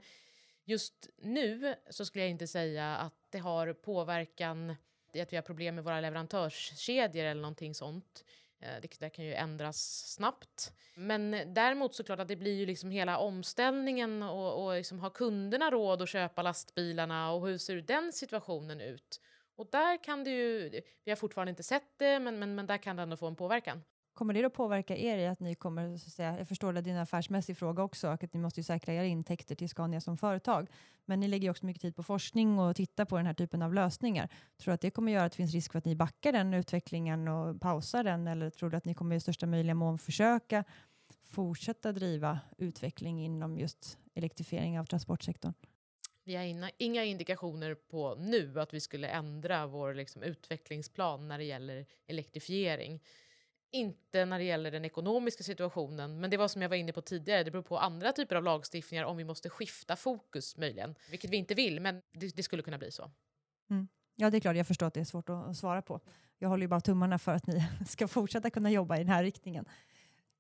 just 0.66 1.10
nu 1.18 1.76
så 1.90 2.06
skulle 2.06 2.24
jag 2.24 2.32
inte 2.32 2.48
säga 2.48 2.96
att 2.96 3.14
det 3.30 3.38
har 3.38 3.74
påverkan 3.74 4.76
i 5.14 5.22
att 5.22 5.34
vi 5.34 5.38
har 5.38 5.44
problem 5.44 5.76
med 5.76 5.84
våra 5.84 6.02
leverantörskedjor 6.02 7.26
eller 7.26 7.42
någonting 7.42 7.76
sånt. 7.76 8.24
Eh, 8.60 8.82
det, 8.82 9.00
det 9.00 9.10
kan 9.10 9.26
ju 9.26 9.34
ändras 9.34 10.12
snabbt. 10.14 10.74
Men 10.96 11.54
däremot 11.54 11.96
såklart 11.96 12.20
att 12.20 12.28
det 12.28 12.36
blir 12.36 12.54
ju 12.54 12.66
liksom 12.66 12.92
hela 12.92 13.18
omställningen 13.18 14.24
och, 14.24 14.66
och 14.66 14.76
liksom 14.76 15.00
har 15.00 15.10
kunderna 15.10 15.72
råd 15.72 16.02
att 16.02 16.10
köpa 16.10 16.42
lastbilarna 16.42 17.32
och 17.32 17.48
hur 17.48 17.58
ser 17.58 17.76
den 17.76 18.14
situationen 18.14 18.82
ut? 18.82 19.22
Och 19.58 19.68
där 19.72 20.04
kan 20.04 20.24
det 20.24 20.30
ju, 20.30 20.70
vi 21.04 21.12
har 21.12 21.16
fortfarande 21.16 21.50
inte 21.50 21.64
sett 21.64 21.84
det, 21.98 22.20
men, 22.20 22.40
men, 22.40 22.56
men 22.56 22.68
där 22.68 22.78
kan 22.78 22.96
det 22.96 23.02
ändå 23.02 23.18
få 23.18 23.28
en 23.28 23.36
påverkan. 23.36 23.84
Kommer 24.14 24.34
det 24.34 24.46
att 24.46 24.54
påverka 24.54 24.98
er 24.98 25.18
i 25.18 25.28
att 25.28 25.40
ni 25.40 25.56
kommer, 25.56 25.98
så 25.98 26.08
att 26.08 26.14
säga, 26.14 26.38
jag 26.38 26.48
förstår 26.48 26.78
att 26.78 26.84
det 26.84 26.90
är 26.90 26.94
en 26.94 27.00
affärsmässig 27.00 27.58
fråga 27.58 27.84
också, 27.84 28.08
att 28.08 28.34
ni 28.34 28.40
måste 28.40 28.60
ju 28.60 28.64
säkra 28.64 28.94
era 28.94 29.06
intäkter 29.06 29.56
till 29.56 29.70
Scania 29.70 30.02
som 30.02 30.18
företag. 30.18 30.68
Men 31.06 31.20
ni 31.20 31.28
lägger 31.28 31.50
också 31.50 31.66
mycket 31.66 31.82
tid 31.82 31.96
på 31.96 32.04
forskning 32.04 32.60
och 32.60 32.76
tittar 32.76 33.06
på 33.06 33.18
den 33.18 33.26
här 33.26 33.34
typen 33.34 33.62
av 33.62 33.74
lösningar. 33.74 34.30
Tror 34.58 34.72
du 34.72 34.74
att 34.74 34.82
det 34.82 34.92
kommer 34.92 35.12
göra 35.12 35.26
att 35.26 35.32
det 35.32 35.36
finns 35.36 35.54
risk 35.54 35.72
för 35.72 35.80
att 35.80 35.86
ni 35.86 35.96
backar 35.96 36.32
den 36.32 36.54
utvecklingen 36.54 37.28
och 37.28 37.62
pausar 37.62 38.04
den? 38.04 38.28
Eller 38.28 38.50
tror 38.50 38.70
du 38.70 38.78
att 38.78 38.86
ni 38.86 38.94
kommer 38.94 39.16
i 39.16 39.20
största 39.20 39.46
möjliga 39.46 39.76
mån 39.76 39.98
försöka 39.98 40.64
fortsätta 41.22 41.92
driva 41.92 42.40
utveckling 42.58 43.26
inom 43.26 43.58
just 43.58 43.98
elektrifiering 44.16 44.80
av 44.80 44.86
transportsektorn? 44.86 45.54
Vi 46.28 46.36
har 46.36 46.44
inga, 46.44 46.72
inga 46.78 47.04
indikationer 47.04 47.76
på 47.76 48.16
nu 48.16 48.60
att 48.60 48.74
vi 48.74 48.80
skulle 48.80 49.08
ändra 49.08 49.68
vår 49.68 49.94
liksom, 49.94 50.24
utvecklingsplan 50.24 51.28
när 51.28 51.38
det 51.38 51.44
gäller 51.44 51.86
elektrifiering. 52.08 53.04
Inte 53.72 54.26
när 54.26 54.40
det 54.40 54.44
gäller 54.44 54.72
den 54.72 54.86
ekonomiska 54.86 55.44
situationen, 55.44 56.20
men 56.20 56.30
det 56.30 56.38
var 56.38 56.48
som 56.48 56.62
jag 56.62 56.70
var 56.70 56.76
inne 56.76 56.92
på 56.92 57.02
tidigare, 57.02 57.44
det 57.44 57.52
beror 57.52 57.64
på 57.64 57.78
andra 57.78 58.12
typer 58.12 58.36
av 58.36 58.44
lagstiftningar 58.44 59.04
om 59.04 59.18
vi 59.18 59.24
måste 59.24 59.50
skifta 59.50 59.96
fokus 59.96 60.58
möjligen, 60.58 60.96
vilket 61.10 61.32
vi 61.32 61.38
inte 61.38 61.54
vill, 61.54 61.80
men 61.80 62.02
det, 62.12 62.36
det 62.36 62.44
skulle 62.44 62.64
kunna 62.64 62.78
bli 62.78 62.92
så. 62.92 63.12
Mm. 63.70 63.88
Ja, 64.16 64.30
det 64.30 64.38
är 64.38 64.42
klart, 64.42 64.56
jag 64.56 64.68
förstår 64.68 64.88
att 64.88 64.94
det 64.94 65.00
är 65.00 65.06
svårt 65.06 65.30
att 65.30 65.58
svara 65.58 65.82
på. 65.82 66.00
Jag 66.38 66.50
håller 66.50 66.62
ju 66.62 66.68
bara 66.68 66.82
tummarna 66.82 67.20
för 67.20 67.34
att 67.34 67.48
ni 67.48 67.64
ska 67.88 68.08
fortsätta 68.08 68.50
kunna 68.50 68.72
jobba 68.72 68.96
i 68.96 69.00
den 69.00 69.10
här 69.10 69.24
riktningen. 69.24 69.66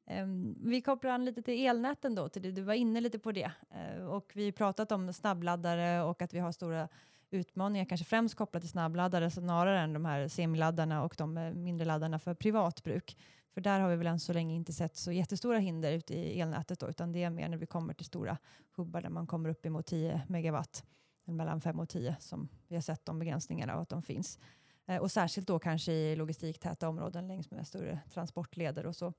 Ehm, 0.07 0.55
vi 0.61 0.81
kopplar 0.81 1.11
an 1.11 1.25
lite 1.25 1.41
till 1.41 1.65
elnäten 1.65 2.15
då, 2.15 2.29
till 2.29 2.41
det. 2.41 2.51
du 2.51 2.61
var 2.61 2.73
inne 2.73 3.01
lite 3.01 3.19
på 3.19 3.31
det. 3.31 3.51
Ehm, 3.71 4.07
och 4.07 4.31
vi 4.35 4.45
har 4.45 4.51
pratat 4.51 4.91
om 4.91 5.13
snabbladdare 5.13 6.03
och 6.03 6.21
att 6.21 6.33
vi 6.33 6.39
har 6.39 6.51
stora 6.51 6.87
utmaningar, 7.29 7.85
kanske 7.85 8.05
främst 8.05 8.35
kopplat 8.35 8.63
till 8.63 8.69
snabbladdare 8.69 9.31
snarare 9.31 9.79
än 9.79 9.93
de 9.93 10.05
här 10.05 10.27
semiladdarna 10.27 11.03
och 11.03 11.15
de 11.17 11.37
eh, 11.37 11.53
mindre 11.53 11.85
laddarna 11.85 12.19
för 12.19 12.33
privatbruk. 12.33 13.17
För 13.53 13.61
där 13.61 13.79
har 13.79 13.89
vi 13.89 13.95
väl 13.95 14.07
än 14.07 14.19
så 14.19 14.33
länge 14.33 14.55
inte 14.55 14.73
sett 14.73 14.97
så 14.97 15.11
jättestora 15.11 15.57
hinder 15.57 15.91
ute 15.91 16.13
i 16.13 16.41
elnätet 16.41 16.79
då, 16.79 16.89
utan 16.89 17.11
det 17.11 17.23
är 17.23 17.29
mer 17.29 17.49
när 17.49 17.57
vi 17.57 17.65
kommer 17.65 17.93
till 17.93 18.05
stora 18.05 18.37
hubbar 18.75 19.01
där 19.01 19.09
man 19.09 19.27
kommer 19.27 19.49
upp 19.49 19.65
emot 19.65 19.85
10 19.85 20.21
megawatt, 20.27 20.85
mellan 21.25 21.61
5 21.61 21.79
och 21.79 21.89
10 21.89 22.15
som 22.19 22.49
vi 22.67 22.75
har 22.75 22.81
sett 22.81 23.05
de 23.05 23.19
begränsningarna 23.19 23.75
och 23.75 23.81
att 23.81 23.89
de 23.89 24.01
finns. 24.01 24.39
Ehm, 24.85 25.01
och 25.01 25.11
särskilt 25.11 25.47
då 25.47 25.59
kanske 25.59 25.91
i 25.91 26.15
logistiktäta 26.15 26.89
områden 26.89 27.27
längs 27.27 27.51
med 27.51 27.67
större 27.67 27.99
transportleder 28.13 28.85
och 28.85 28.95
så. 28.95 29.13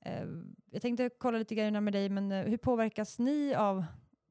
Eh, 0.00 0.26
jag 0.70 0.82
tänkte 0.82 1.10
kolla 1.18 1.38
lite 1.38 1.54
grejerna 1.54 1.80
med 1.80 1.92
dig, 1.92 2.08
men 2.08 2.32
eh, 2.32 2.44
hur 2.44 2.56
påverkas 2.56 3.18
ni 3.18 3.54
av 3.54 3.84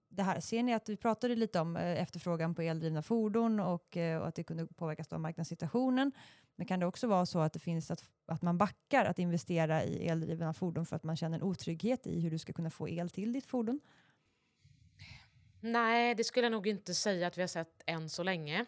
det 0.10 0.24
här? 0.24 0.40
Ser 0.40 0.64
ni 0.64 0.74
att 0.74 0.90
vi 0.90 0.98
pratade 0.98 1.36
lite 1.36 1.60
om 1.60 1.78
eh, 1.78 2.02
efterfrågan 2.02 2.56
på 2.56 2.62
eldrivna 2.62 3.02
fordon 3.02 3.60
och, 3.60 3.98
eh, 3.98 4.22
och 4.22 4.28
att 4.28 4.36
det 4.36 4.44
kunde 4.44 4.68
påverkas 4.68 5.14
av 5.14 5.20
marknadssituationen. 5.20 6.12
Men 6.56 6.68
kan 6.68 6.80
det 6.80 6.86
också 6.86 7.08
vara 7.08 7.26
så 7.26 7.40
att 7.40 7.54
det 7.54 7.60
finns 7.60 7.92
att, 7.92 8.04
att 8.26 8.42
man 8.42 8.58
backar 8.58 9.06
att 9.06 9.20
investera 9.20 9.84
i 9.84 10.08
eldrivna 10.08 10.54
fordon 10.54 10.86
för 10.86 10.96
att 10.96 11.04
man 11.04 11.18
känner 11.18 11.38
en 11.38 11.44
otrygghet 11.44 12.08
i 12.08 12.20
hur 12.20 12.32
du 12.32 12.40
ska 12.40 12.54
kunna 12.54 12.70
få 12.70 12.90
el 12.90 13.10
till 13.10 13.34
ditt 13.34 13.46
fordon? 13.46 13.80
Nej, 15.60 16.16
det 16.16 16.24
skulle 16.24 16.46
jag 16.46 16.52
nog 16.52 16.68
inte 16.68 16.94
säga 16.94 17.28
att 17.28 17.38
vi 17.38 17.42
har 17.42 17.48
sett 17.48 17.82
än 17.86 18.10
så 18.10 18.24
länge. 18.24 18.66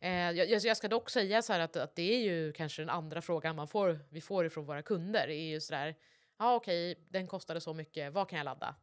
Eh, 0.00 0.10
jag, 0.10 0.48
jag, 0.64 0.76
ska 0.76 0.88
dock 0.88 1.10
säga 1.10 1.42
så 1.42 1.52
att, 1.52 1.76
att 1.76 1.94
det 1.94 2.14
är 2.14 2.18
ju 2.18 2.52
kanske 2.52 2.82
den 2.82 2.90
andra 2.90 3.22
frågan 3.22 3.56
man 3.56 3.68
får, 3.68 3.98
vi 4.08 4.20
får 4.20 4.46
ifrån 4.46 4.64
våra 4.64 4.82
kunder. 4.82 5.28
är 5.28 5.48
ju 5.48 5.60
så 5.60 5.72
där, 5.72 5.96
ah, 6.40 6.54
okej, 6.54 6.92
okay, 6.92 7.04
den 7.08 7.26
kostade 7.26 7.60
så 7.60 7.74
mycket, 7.74 8.12
vad 8.12 8.28
kan 8.28 8.36
jag 8.36 8.44
ladda? 8.44 8.74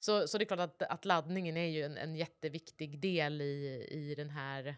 Så, 0.00 0.28
så 0.28 0.38
det 0.38 0.44
är 0.44 0.46
klart 0.46 0.60
att, 0.60 0.82
att 0.82 1.04
laddningen 1.04 1.56
är 1.56 1.66
ju 1.66 1.82
en, 1.82 1.96
en 1.96 2.16
jätteviktig 2.16 2.98
del 2.98 3.40
i, 3.40 3.86
i, 3.90 4.14
den 4.14 4.30
här, 4.30 4.76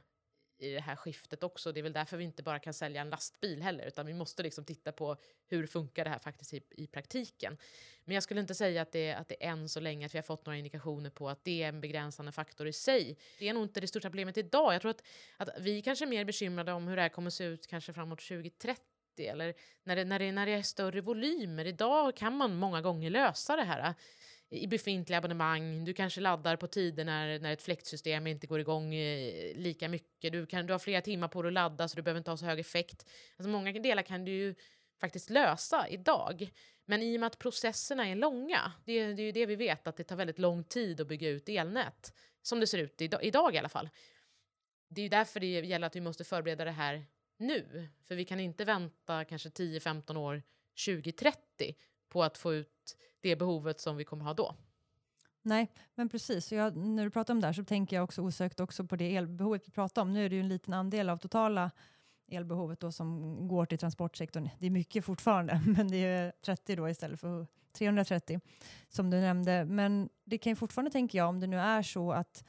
i 0.58 0.70
det 0.70 0.80
här 0.80 0.96
skiftet 0.96 1.42
också. 1.42 1.72
Det 1.72 1.80
är 1.80 1.82
väl 1.82 1.92
därför 1.92 2.16
vi 2.16 2.24
inte 2.24 2.42
bara 2.42 2.58
kan 2.58 2.74
sälja 2.74 3.00
en 3.00 3.10
lastbil 3.10 3.62
heller, 3.62 3.87
utan 3.87 4.06
vi 4.06 4.14
måste 4.14 4.42
liksom 4.42 4.64
titta 4.64 4.92
på 4.92 5.16
hur 5.46 5.66
funkar 5.66 6.04
det 6.04 6.10
här 6.10 6.18
faktiskt 6.18 6.54
i, 6.54 6.62
i 6.70 6.87
praktiken. 6.87 7.58
Men 8.04 8.14
jag 8.14 8.22
skulle 8.22 8.40
inte 8.40 8.54
säga 8.54 8.82
att 8.82 8.92
det, 8.92 9.12
att 9.12 9.28
det 9.28 9.44
än 9.44 9.68
så 9.68 9.80
länge 9.80 10.06
att 10.06 10.14
vi 10.14 10.18
har 10.18 10.22
fått 10.22 10.46
några 10.46 10.56
indikationer 10.56 11.10
på 11.10 11.28
att 11.28 11.44
det 11.44 11.62
är 11.62 11.68
en 11.68 11.80
begränsande 11.80 12.32
faktor 12.32 12.66
i 12.66 12.72
sig. 12.72 13.18
Det 13.38 13.48
är 13.48 13.54
nog 13.54 13.62
inte 13.62 13.80
det 13.80 13.87
största 13.87 14.08
problemet 14.08 14.37
idag. 14.37 14.74
Jag 14.74 14.80
tror 14.80 14.90
att, 14.90 15.02
att 15.37 15.48
vi 15.60 15.82
kanske 15.82 16.04
är 16.04 16.06
mer 16.06 16.24
bekymrade 16.24 16.72
om 16.72 16.88
hur 16.88 16.96
det 16.96 17.02
här 17.02 17.08
kommer 17.08 17.30
se 17.30 17.44
ut 17.44 17.66
kanske 17.66 17.92
framåt 17.92 18.20
2030 18.20 18.93
eller 19.20 19.55
när 19.85 19.96
det, 19.96 20.05
när, 20.05 20.18
det, 20.18 20.33
när 20.33 20.46
det 20.46 20.53
är 20.53 20.62
större 20.62 21.00
volymer. 21.00 21.64
Idag 21.64 22.16
kan 22.16 22.37
man 22.37 22.57
många 22.57 22.81
gånger 22.81 23.11
lösa 23.11 23.57
det 23.57 23.62
här 23.64 23.88
äh, 23.88 23.94
i 24.50 24.66
befintliga 24.66 25.18
abonnemang. 25.18 25.85
Du 25.85 25.92
kanske 25.92 26.20
laddar 26.20 26.57
på 26.57 26.66
tider 26.66 27.05
när, 27.05 27.38
när 27.38 27.53
ett 27.53 27.62
fläktsystem 27.62 28.27
inte 28.27 28.46
går 28.46 28.61
igång 28.61 28.94
eh, 28.94 29.57
lika 29.57 29.88
mycket. 29.88 30.33
Du, 30.33 30.46
kan, 30.46 30.66
du 30.66 30.72
har 30.72 30.79
flera 30.79 31.00
timmar 31.00 31.29
på 31.29 31.42
dig 31.42 31.48
att 31.48 31.55
ladda 31.55 31.88
så 31.88 31.96
du 31.96 32.03
behöver 32.03 32.18
inte 32.18 32.31
ha 32.31 32.37
så 32.37 32.46
hög 32.46 32.59
effekt. 32.59 33.07
Alltså 33.37 33.50
många 33.50 33.72
delar 33.72 34.03
kan 34.03 34.24
du 34.24 34.33
ju 34.33 34.55
faktiskt 35.00 35.31
lösa 35.31 35.88
idag. 35.88 36.50
Men 36.85 37.03
i 37.03 37.16
och 37.16 37.20
med 37.20 37.27
att 37.27 37.38
processerna 37.38 38.09
är 38.09 38.14
långa, 38.14 38.72
det, 38.85 39.12
det 39.12 39.22
är 39.22 39.27
ju 39.27 39.33
det 39.33 39.46
vi 39.46 39.57
vet, 39.57 39.87
att 39.87 39.96
det 39.96 40.05
tar 40.05 40.16
väldigt 40.16 40.38
lång 40.38 40.64
tid 40.64 41.00
att 41.00 41.07
bygga 41.07 41.29
ut 41.29 41.48
elnät, 41.48 42.12
som 42.42 42.61
det 42.61 42.66
ser 42.66 42.79
ut 42.79 43.00
idag, 43.00 43.24
idag 43.24 43.55
i 43.55 43.59
alla 43.59 43.68
fall. 43.68 43.88
Det 44.88 45.00
är 45.00 45.03
ju 45.03 45.09
därför 45.09 45.40
det 45.40 45.46
gäller 45.46 45.87
att 45.87 45.96
vi 45.96 46.00
måste 46.00 46.24
förbereda 46.24 46.64
det 46.64 46.70
här 46.70 47.07
nu. 47.37 47.88
För 48.09 48.14
vi 48.14 48.25
kan 48.25 48.40
inte 48.40 48.64
vänta 48.64 49.25
kanske 49.25 49.49
10-15 49.49 50.16
år 50.16 50.42
2030 50.87 51.75
på 52.09 52.23
att 52.23 52.38
få 52.38 52.55
ut 52.55 52.97
det 53.20 53.37
behovet 53.37 53.81
som 53.81 53.97
vi 53.97 54.05
kommer 54.05 54.25
ha 54.25 54.35
då. 54.35 54.55
Nej, 55.42 55.73
men 55.94 56.09
precis. 56.09 56.53
Jag, 56.53 56.77
när 56.77 57.05
du 57.05 57.11
pratar 57.11 57.35
om 57.35 57.40
det 57.40 57.47
här 57.47 57.55
så 57.55 57.64
tänker 57.64 57.97
jag 57.97 58.05
också 58.05 58.23
osökt 58.23 58.61
också 58.61 58.85
på 58.85 58.97
det 58.97 59.16
elbehovet 59.16 59.68
vi 59.68 59.73
pratar 59.73 60.03
om. 60.03 60.12
Nu 60.12 60.25
är 60.25 60.29
det 60.29 60.35
ju 60.35 60.40
en 60.40 60.49
liten 60.49 60.75
andel 60.75 61.11
av 61.11 61.16
totala 61.16 61.70
elbehovet 62.29 62.81
då 62.81 62.92
som 62.92 63.38
går 63.49 63.66
till 63.66 63.79
transportsektorn. 63.79 64.49
Det 64.59 64.66
är 64.66 64.70
mycket 64.70 65.05
fortfarande, 65.05 65.62
men 65.77 65.88
det 65.88 65.97
är 65.97 66.33
30 66.44 66.77
då 66.77 66.88
istället 66.88 67.20
för 67.20 67.47
330 67.73 68.40
som 68.88 69.11
du 69.11 69.20
nämnde. 69.20 69.64
Men 69.64 70.09
det 70.25 70.38
kan 70.38 70.53
ju 70.53 70.57
fortfarande, 70.57 70.90
tänker 70.90 71.18
jag, 71.18 71.29
om 71.29 71.40
det 71.40 71.47
nu 71.47 71.59
är 71.59 71.83
så 71.83 72.12
att 72.12 72.44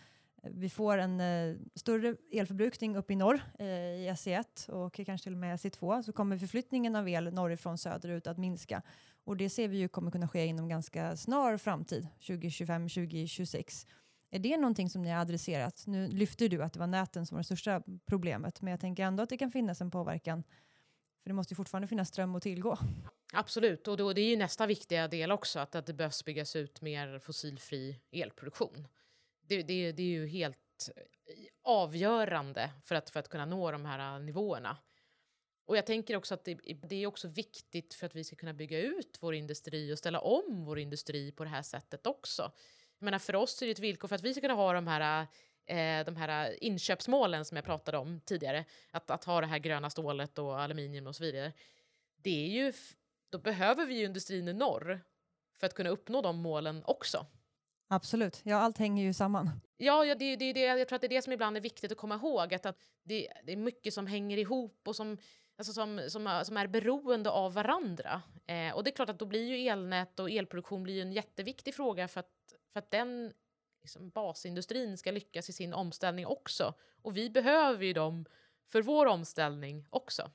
vi 0.52 0.70
får 0.70 0.98
en 0.98 1.20
eh, 1.20 1.56
större 1.76 2.16
elförbrukning 2.32 2.96
uppe 2.96 3.14
i 3.14 3.16
norr 3.16 3.42
eh, 3.60 3.68
i 3.68 4.12
SE1 4.16 4.70
och 4.70 4.94
kanske 4.94 5.24
till 5.24 5.34
och 5.34 5.40
med 5.40 5.56
SE2 5.56 6.02
så 6.02 6.14
kommer 6.14 6.38
förflyttningen 6.38 6.96
av 6.96 7.10
el 7.10 7.34
norrifrån 7.34 7.78
söderut 7.78 8.28
att 8.28 8.38
minska. 8.38 8.82
Och 9.24 9.38
det 9.38 9.50
ser 9.50 9.68
vi 9.68 9.78
ju 9.78 9.88
kommer 9.88 10.12
kunna 10.12 10.28
ske 10.28 10.46
inom 10.46 10.68
ganska 10.68 11.18
snar 11.18 11.58
framtid, 11.58 12.08
2025-2026. 12.20 13.88
Är 14.32 14.40
det 14.40 14.58
någonting 14.58 14.90
som 14.90 15.02
ni 15.02 15.10
har 15.10 15.22
adresserat? 15.22 15.84
Nu 15.88 16.08
lyfter 16.08 16.50
du 16.50 16.64
att 16.64 16.74
det 16.74 16.80
var 16.80 16.88
näten 16.88 17.26
som 17.26 17.36
var 17.36 17.40
det 17.40 17.46
största 17.46 17.82
problemet, 18.06 18.62
men 18.62 18.72
jag 18.72 18.80
tänker 18.80 19.04
ändå 19.04 19.24
att 19.24 19.30
det 19.30 19.38
kan 19.38 19.52
finnas 19.52 19.82
en 19.82 19.92
påverkan. 19.92 20.44
För 21.24 21.30
det 21.30 21.34
måste 21.34 21.54
ju 21.54 21.56
fortfarande 21.56 21.88
finnas 21.88 22.08
ström 22.08 22.36
att 22.36 22.44
tillgå. 22.44 22.78
Absolut, 23.34 23.88
och 23.88 23.98
då, 23.98 24.14
det 24.14 24.22
är 24.22 24.30
ju 24.30 24.38
nästa 24.38 24.66
viktiga 24.66 25.08
del 25.08 25.32
också, 25.32 25.60
att, 25.60 25.76
att 25.76 25.86
det 25.86 25.94
behövs 25.94 26.26
byggas 26.26 26.56
ut 26.56 26.82
mer 26.82 27.20
fossilfri 27.20 28.00
elproduktion. 28.12 28.88
Det, 29.48 29.64
det, 29.64 29.92
det 29.92 30.04
är 30.04 30.08
ju 30.08 30.28
helt 30.28 30.90
eh, 30.96 31.34
avgörande 31.64 32.72
för 32.84 32.96
att, 32.96 33.10
för 33.10 33.20
att 33.20 33.30
kunna 33.30 33.46
nå 33.46 33.72
de 33.72 33.86
här 33.86 34.16
eh, 34.16 34.24
nivåerna. 34.24 34.78
Och 35.66 35.78
jag 35.78 35.86
tänker 35.86 36.16
också 36.16 36.34
att 36.34 36.46
det, 36.46 36.60
det, 36.90 36.96
är 36.96 37.08
också 37.08 37.28
viktigt 37.28 37.94
för 37.94 38.06
att 38.06 38.16
vi 38.16 38.24
ska 38.24 38.36
kunna 38.36 38.54
bygga 38.54 38.80
ut 38.80 39.18
vår 39.22 39.36
industri 39.36 39.94
och 39.94 39.98
ställa 39.98 40.20
om 40.20 40.66
vår 40.66 40.80
industri 40.80 41.32
på 41.32 41.44
det 41.44 41.50
här 41.50 41.62
sättet 41.62 42.08
också. 42.08 42.52
Jag 43.00 43.06
menar, 43.06 43.20
för 43.20 43.36
oss 43.36 43.62
är 43.62 43.66
det 43.66 43.72
ett 43.72 43.80
villkor 43.80 44.08
för 44.08 44.16
att 44.16 44.24
vi 44.24 44.34
ska 44.34 44.42
kunna 44.42 44.54
ha 44.54 44.74
de 44.74 44.88
här, 44.88 45.28
eh, 45.66 45.78
eh 45.78 46.06
de 46.06 46.16
här 46.16 46.64
inköpsmålen 46.64 47.46
som 47.46 47.56
jag 47.56 47.66
pratade 47.66 47.98
om 47.98 48.22
tidigare, 48.22 48.66
att, 48.92 49.10
att 49.10 49.24
ha 49.24 49.42
det 49.42 49.48
här 49.48 49.60
gröna 49.60 49.90
stålet 49.90 50.40
och 50.40 50.62
aluminium 50.62 51.08
och 51.08 51.16
så 51.16 51.24
vidare. 51.24 51.54
Det 52.18 52.46
är 52.46 52.50
ju, 52.50 52.74
då 53.30 53.38
behöver 53.38 53.86
vi 53.86 53.96
ju 53.98 54.06
industrin 54.06 54.48
i 54.48 54.54
norr 54.54 55.02
för 55.60 55.68
att 55.68 55.74
kunna 55.74 55.90
uppnå 55.90 56.22
de 56.22 56.38
målen 56.38 56.84
också. 56.86 57.26
Absolut, 57.88 58.42
ja 58.44 58.58
allt 58.58 58.78
hänger 58.78 59.04
ju 59.04 59.14
samman. 59.14 59.50
Ja, 59.78 60.06
ja 60.06 60.16
det, 60.16 60.36
det, 60.36 60.54
det, 60.54 60.60
jag 60.60 60.88
tror 60.88 60.96
att 60.96 61.02
det 61.02 61.08
är 61.08 61.16
det 61.16 61.22
som 61.22 61.34
ibland 61.34 61.58
är 61.58 61.62
viktigt 61.62 61.92
att 61.92 61.98
komma 61.98 62.16
ihåg, 62.16 62.54
att, 62.54 62.66
att 62.66 62.90
det, 63.04 63.28
det 63.44 63.52
är 63.52 63.58
mycket 63.58 63.94
som 63.94 64.08
hänger 64.08 64.38
ihop 64.38 64.88
och 64.88 64.96
som 64.96 65.18
alltså 65.58 65.74
som, 65.74 66.02
som, 66.08 66.42
som 66.46 66.58
är 66.58 66.68
beroende 66.68 67.30
av 67.30 67.54
varandra. 67.54 68.22
Eh, 68.46 68.76
och 68.76 68.84
det 68.84 68.90
är 68.90 68.96
klart 68.96 69.10
att 69.10 69.20
då 69.20 69.26
blir 69.26 69.56
ju 69.56 69.68
elnät 69.68 70.20
och 70.20 70.30
elproduktion 70.30 70.84
blir 70.84 71.02
en 71.02 71.12
jätteviktig 71.12 71.76
fråga 71.76 72.08
för 72.08 72.20
att, 72.20 72.54
för 72.74 72.80
att 72.80 72.92
den 72.92 73.34
liksom, 73.82 74.10
basindustrin 74.10 74.98
ska 74.98 75.12
lyckas 75.12 75.50
i 75.50 75.54
sin 75.54 75.74
omställning 75.74 76.26
också. 76.26 76.74
Och 77.02 77.18
vi 77.18 77.30
behöver 77.30 77.86
ju 77.86 77.94
dem 77.94 78.26
för 78.68 78.82
vår 78.82 79.06
omställning 79.06 79.88
också. 79.90 80.32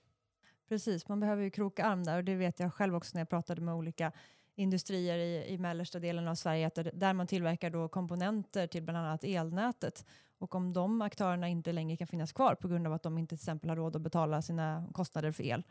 Precis, 0.68 1.08
man 1.08 1.20
behöver 1.20 1.42
ju 1.42 1.50
kroka 1.50 1.84
arm 1.84 2.04
där 2.04 2.16
och 2.16 2.24
det 2.24 2.34
vet 2.34 2.60
jag 2.60 2.74
själv 2.74 2.96
också 2.96 3.10
när 3.14 3.20
jag 3.20 3.28
pratade 3.28 3.60
med 3.60 3.74
olika 3.74 4.12
industrier 4.60 5.18
i, 5.18 5.52
i 5.52 5.58
mellersta 5.58 5.98
delen 5.98 6.28
av 6.28 6.34
Sverige, 6.34 6.70
där 6.94 7.12
man 7.12 7.26
tillverkar 7.26 7.70
då 7.70 7.88
komponenter 7.88 8.66
till 8.66 8.82
bland 8.82 8.98
annat 8.98 9.24
elnätet. 9.24 10.06
Och 10.38 10.54
om 10.54 10.72
de 10.72 11.02
aktörerna 11.02 11.48
inte 11.48 11.72
längre 11.72 11.96
kan 11.96 12.06
finnas 12.06 12.32
kvar 12.32 12.54
på 12.54 12.68
grund 12.68 12.86
av 12.86 12.92
att 12.92 13.02
de 13.02 13.18
inte 13.18 13.28
till 13.28 13.42
exempel 13.42 13.70
har 13.70 13.76
råd 13.76 13.96
att 13.96 14.02
betala 14.02 14.42
sina 14.42 14.86
kostnader 14.92 15.32
för 15.32 15.44
el, 15.44 15.62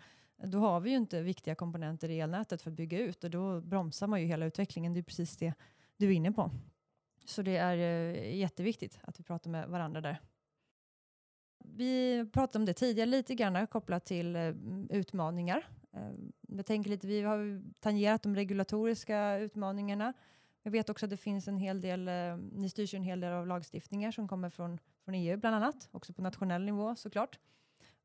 då 0.44 0.60
har 0.60 0.80
vi 0.80 0.90
ju 0.90 0.96
inte 0.96 1.22
viktiga 1.22 1.56
komponenter 1.56 2.10
i 2.10 2.20
elnätet 2.20 2.62
för 2.62 2.72
att 2.72 2.78
bygga 2.78 3.00
ut 3.00 3.24
och 3.24 3.30
då 3.30 3.62
bromsar 3.62 4.08
man 4.08 4.22
ju 4.22 4.28
hela 4.28 4.46
utvecklingen. 4.46 4.94
Det 4.94 5.00
är 5.00 5.04
precis 5.04 5.38
det 5.38 5.54
du 5.98 6.08
är 6.08 6.12
inne 6.12 6.32
på. 6.32 6.52
Så 7.26 7.42
det 7.42 7.58
är 7.58 7.78
eh, 7.78 8.38
jätteviktigt 8.38 9.00
att 9.02 9.20
vi 9.20 9.24
pratar 9.24 9.50
med 9.50 9.70
varandra 9.70 10.02
där. 10.02 10.22
Vi 11.80 12.26
pratade 12.34 12.62
om 12.62 12.66
det 12.66 12.74
tidigare 12.74 13.10
lite 13.10 13.36
grann 13.36 13.68
kopplat 13.68 14.06
till 14.06 14.36
eh, 14.36 14.54
utmaningar. 14.90 15.68
Eh, 15.94 16.12
jag 16.48 16.66
tänker 16.66 16.90
lite, 16.90 17.08
vi 17.08 17.22
har 17.22 17.62
tangerat 17.80 18.24
de 18.24 18.36
regulatoriska 18.36 19.38
utmaningarna. 19.38 20.14
Jag 20.64 20.72
vet 20.72 20.90
också 20.90 21.06
att 21.06 21.10
det 21.10 21.18
finns 21.18 21.48
en 21.48 21.58
hel 21.58 21.82
del, 21.82 22.08
eh, 22.08 22.38
ni 22.52 22.70
styrs 22.70 22.94
en 22.94 23.04
hel 23.04 23.20
del 23.20 23.34
av 23.34 23.48
lagstiftningar 23.48 24.12
som 24.12 24.28
kommer 24.28 24.50
från, 24.50 24.80
från 25.06 25.16
EU 25.16 25.38
bland 25.38 25.56
annat, 25.56 25.90
också 25.92 26.14
på 26.14 26.22
nationell 26.22 26.66
nivå 26.66 26.96
såklart. 26.96 27.40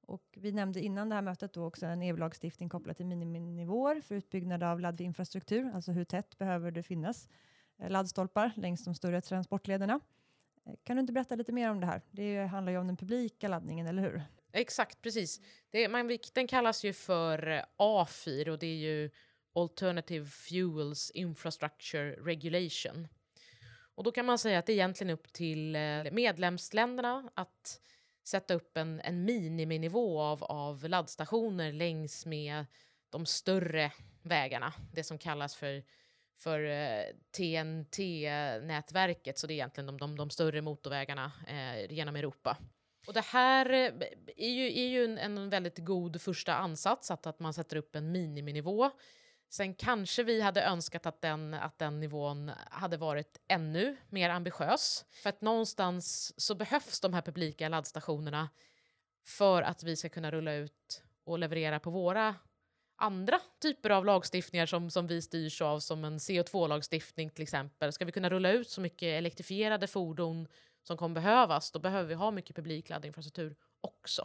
Och 0.01 0.25
vi 0.37 0.53
nämnde 0.53 0.81
innan 0.81 1.09
det 1.09 1.15
här 1.15 1.23
mötet 1.23 1.53
då 1.53 1.65
också 1.65 1.87
en 1.87 2.03
EU-lagstiftning 2.03 2.69
kopplat 2.69 2.97
till 2.97 3.07
miniminivåer 3.07 4.01
för 4.01 4.15
utbyggnad 4.15 4.63
av 4.63 4.81
laddinfrastruktur, 4.81 5.71
alltså 5.75 5.93
hur 5.93 6.05
tätt 6.05 6.39
behöver 6.39 6.71
det 6.71 6.83
finnas 6.83 7.29
eh, 7.79 7.91
laddstolpar 7.91 8.53
längs 8.57 8.85
de 8.85 8.95
större 8.95 9.21
transportlederna. 9.21 10.01
Kan 10.85 10.97
du 10.97 11.01
inte 11.01 11.13
berätta 11.13 11.35
lite 11.35 11.53
mer 11.53 11.71
om 11.71 11.81
det 11.81 11.87
här? 11.87 12.03
Det 12.11 12.47
handlar 12.47 12.73
ju 12.73 12.79
om 12.79 12.87
den 12.87 12.97
publika 12.97 13.49
laddningen, 13.49 13.87
eller 13.87 14.03
hur? 14.03 14.23
Exakt, 14.53 15.03
precis. 15.03 15.41
Det, 15.71 15.89
man, 15.89 16.19
den 16.35 16.47
kallas 16.47 16.85
ju 16.85 16.93
för 16.93 17.49
eh, 17.49 17.63
AFIR 17.77 18.49
och 18.49 18.59
det 18.59 18.67
är 18.67 18.77
ju 18.77 19.11
Alternative 19.55 20.27
Fuels 20.27 21.11
Infrastructure 21.11 22.11
Regulation. 22.11 23.09
Och 23.95 24.05
då 24.05 24.13
kan 24.13 24.27
man 24.27 24.39
säga 24.39 24.59
att 24.59 24.67
det 24.67 24.73
är 24.73 24.75
egentligen 24.75 25.11
upp 25.11 25.33
till 25.33 25.77
eh, 25.77 26.05
medlemsländerna 26.13 27.31
att 27.35 27.81
sätta 28.25 28.55
upp 28.55 28.77
en, 28.77 29.01
en 29.01 29.25
miniminivå 29.25 30.21
av, 30.21 30.45
av 30.45 30.89
laddstationer 30.89 31.73
längs 31.73 32.27
med 32.27 32.67
de 33.11 33.27
större 33.27 33.93
vägarna, 34.23 34.73
det 34.93 35.05
som 35.05 35.19
kallas 35.19 35.57
för, 35.57 35.83
för 36.39 36.65
eh, 36.65 37.05
TNT-nätverket, 37.37 39.39
så 39.39 39.47
det 39.47 39.53
är 39.53 39.55
egentligen 39.55 39.87
de, 39.87 39.99
de, 39.99 40.17
de 40.17 40.31
större 40.31 40.63
motorvägarna 40.63 41.33
eh, 41.49 41.93
genom 41.93 42.17
Europa. 42.17 42.59
Och 43.07 43.15
det 43.15 43.25
här 43.25 43.71
eh, 43.71 43.93
är 44.37 44.51
ju, 44.51 44.67
är 44.67 44.87
ju 44.87 45.05
en, 45.05 45.19
en 45.19 45.51
väldigt 45.51 45.79
god 45.79 46.21
första 46.21 46.55
ansats, 46.55 47.11
att, 47.11 47.27
att 47.27 47.41
man 47.41 47.55
sätter 47.55 47.77
upp 47.77 47.97
en 47.97 48.13
miniminivå. 48.13 48.91
Sen 49.51 49.75
kanske 49.75 50.23
vi 50.23 50.41
hade 50.41 50.63
önskat 50.63 51.07
att 51.07 51.21
den, 51.21 51.55
att 51.55 51.79
den 51.79 52.01
nivån 52.01 52.51
hade 52.71 52.97
varit 52.97 53.41
ännu 53.49 53.97
mer 54.09 54.31
ambitiös. 54.31 55.05
För 55.11 55.29
att 55.29 55.41
någonstans 55.41 56.35
så 56.41 56.55
behövs 56.55 57.01
de 57.01 57.15
här 57.15 57.23
publika 57.23 57.69
laddstationerna 57.69 58.49
för 59.27 59.63
att 59.63 59.83
vi 59.83 59.97
ska 59.97 60.09
kunna 60.09 60.31
rulla 60.31 60.55
ut 60.55 61.03
och 61.25 61.39
leverera 61.39 61.81
på 61.81 61.91
våra 61.91 62.35
andra 63.05 63.41
typer 63.63 63.91
av 63.91 64.05
lagstiftningar 64.05 64.67
som, 64.67 64.91
som 64.91 65.07
vi 65.07 65.23
styrs 65.23 65.63
av, 65.63 65.81
som 65.81 66.05
en 66.05 66.19
CO2-lagstiftning 66.19 67.31
till 67.31 67.43
exempel. 67.43 67.93
Ska 67.93 68.05
vi 68.05 68.13
kunna 68.13 68.31
rulla 68.31 68.53
ut 68.53 68.71
så 68.71 68.81
mycket 68.81 69.07
elektrifierade 69.07 69.87
fordon 69.87 70.49
som 70.83 70.97
kommer 70.97 71.15
behövas, 71.15 71.71
då 71.71 71.79
behöver 71.79 72.09
vi 72.09 72.15
ha 72.15 72.31
mycket 72.31 72.57
publik 72.57 72.89
laddinfrastruktur 72.89 73.57
också. 73.81 74.25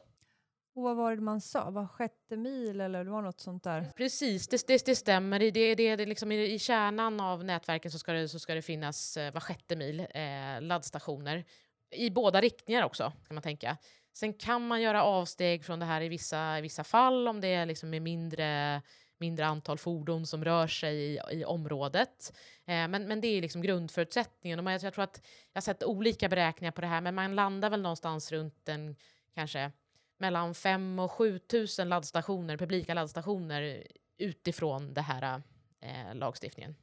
Och 0.76 0.84
vad 0.84 0.96
var 0.96 1.16
det 1.16 1.22
man 1.22 1.42
sa? 1.42 1.70
Var 1.70 1.88
sjätte 1.88 2.38
mil 2.38 2.82
eller 2.82 3.04
det 3.04 3.12
var 3.12 3.22
något 3.22 3.40
sånt 3.40 3.64
där? 3.64 3.92
Precis, 3.96 4.48
det, 4.48 4.68
det, 4.68 4.86
det 4.86 4.96
stämmer. 4.96 5.40
Det, 5.40 5.52
det, 5.52 5.96
det, 5.96 6.06
liksom 6.06 6.32
i, 6.32 6.54
I 6.54 6.60
kärnan 6.60 7.20
av 7.20 7.44
nätverken 7.44 7.92
så 7.92 8.00
ska 8.00 8.12
det, 8.12 8.30
så 8.30 8.40
ska 8.40 8.54
det 8.54 8.62
finnas 8.62 9.18
eh, 9.18 9.34
var 9.34 9.42
sjätte 9.42 9.76
mil 9.76 10.00
eh, 10.00 10.62
laddstationer. 10.62 11.46
I 11.92 12.10
båda 12.10 12.42
riktningar 12.42 12.84
också, 12.84 13.12
kan 13.28 13.36
man 13.36 13.42
tänka. 13.42 13.78
Sen 14.20 14.34
kan 14.34 14.68
man 14.68 14.82
göra 14.82 15.04
avsteg 15.04 15.66
från 15.66 15.80
det 15.80 15.86
här 15.86 16.02
i 16.02 16.10
vissa, 16.10 16.58
i 16.58 16.62
vissa 16.62 16.84
fall 16.84 17.28
om 17.28 17.42
det 17.42 17.48
är 17.48 17.66
liksom 17.66 17.90
med 17.90 18.02
mindre, 18.02 18.82
mindre 19.18 19.46
antal 19.46 19.78
fordon 19.78 20.28
som 20.28 20.46
rör 20.46 20.68
sig 20.68 20.96
i, 20.96 21.20
i 21.32 21.46
området. 21.46 22.34
Eh, 22.66 22.88
men, 22.88 23.08
men 23.08 23.22
det 23.22 23.28
är 23.28 23.42
liksom 23.42 23.62
grundförutsättningen. 23.62 24.60
Och 24.60 24.64
man, 24.64 24.74
jag 24.74 24.94
tror 24.94 25.04
att 25.04 25.22
jag 25.54 25.58
har 25.58 25.62
sett 25.62 25.84
olika 25.84 26.30
beräkningar 26.30 26.72
på 26.72 26.82
det 26.82 26.88
här, 26.88 27.02
men 27.02 27.16
man 27.16 27.36
landar 27.36 27.70
väl 27.70 27.82
någonstans 27.82 28.32
runt 28.32 28.70
en 28.70 28.96
kanske 29.36 29.72
mellan 30.18 30.56
5 30.56 31.00
och 31.00 31.12
7 31.12 31.40
000 31.80 31.88
laddstationer, 31.88 32.58
publika 32.58 32.94
laddstationer 32.94 33.88
utifrån 34.18 34.94
den 34.94 35.04
här 35.04 35.42
eh, 35.82 36.16
lagstiftningen. 36.16 36.76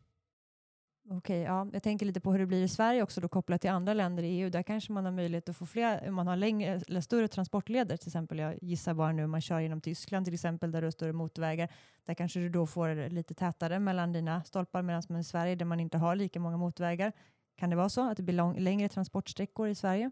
Okej, 1.09 1.17
okay, 1.19 1.41
ja. 1.41 1.69
jag 1.73 1.83
tänker 1.83 2.07
lite 2.07 2.21
på 2.21 2.33
hur 2.33 2.39
det 2.39 2.47
blir 2.47 2.63
i 2.63 2.69
Sverige 2.69 3.03
också 3.03 3.21
då 3.21 3.29
kopplat 3.29 3.61
till 3.61 3.71
andra 3.71 3.95
länder 3.95 4.23
i 4.23 4.27
EU. 4.27 4.51
Där 4.51 4.63
kanske 4.63 4.93
man 4.93 5.05
har 5.05 5.13
möjlighet 5.13 5.49
att 5.49 5.57
få 5.57 5.67
fler, 5.67 6.09
om 6.09 6.15
man 6.15 6.27
har 6.27 6.37
längre 6.37 6.81
eller 6.89 7.01
större 7.01 7.29
transportleder 7.29 7.97
till 7.97 8.09
exempel. 8.09 8.39
Jag 8.39 8.59
gissar 8.63 8.95
bara 8.95 9.13
nu 9.13 9.25
om 9.25 9.31
man 9.31 9.41
kör 9.41 9.61
genom 9.61 9.81
Tyskland 9.81 10.27
till 10.27 10.35
exempel 10.35 10.73
där 10.73 10.81
du 10.81 10.87
har 10.87 10.91
större 10.91 11.13
motorvägar. 11.13 11.69
Där 12.05 12.15
kanske 12.15 12.41
du 12.41 12.49
då 12.49 12.67
får 12.67 13.11
lite 13.11 13.35
tätare 13.35 13.79
mellan 13.79 14.13
dina 14.13 14.45
stolpar 14.45 14.83
medan 14.83 15.03
man 15.09 15.21
i 15.21 15.25
Sverige 15.25 15.55
där 15.55 15.65
man 15.65 15.81
inte 15.81 15.99
har 15.99 16.17
lika 16.17 16.41
många 16.41 16.57
motorvägar. 16.57 17.13
Kan 17.57 17.71
det 17.71 17.77
vara 17.77 17.89
så 17.89 18.11
att 18.11 18.17
det 18.17 18.23
blir 18.23 18.35
lång, 18.35 18.59
längre 18.59 18.89
transportsträckor 18.89 19.69
i 19.69 19.75
Sverige? 19.75 20.11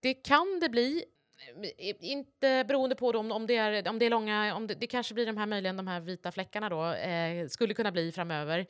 Det 0.00 0.14
kan 0.14 0.60
det 0.60 0.68
bli. 0.68 1.04
Inte 2.00 2.64
beroende 2.68 2.94
på 2.94 3.08
om, 3.08 3.32
om, 3.32 3.46
det 3.46 3.56
är, 3.56 3.88
om 3.88 3.98
det 3.98 4.06
är 4.06 4.10
långa, 4.10 4.54
om 4.54 4.66
det, 4.66 4.74
det, 4.74 4.86
kanske 4.86 5.14
blir 5.14 5.26
de 5.26 5.36
här 5.36 5.46
möjligen 5.46 5.76
de 5.76 5.86
här 5.86 6.00
vita 6.00 6.32
fläckarna 6.32 6.68
då, 6.68 6.92
eh, 6.92 7.48
skulle 7.48 7.74
kunna 7.74 7.92
bli 7.92 8.12
framöver. 8.12 8.66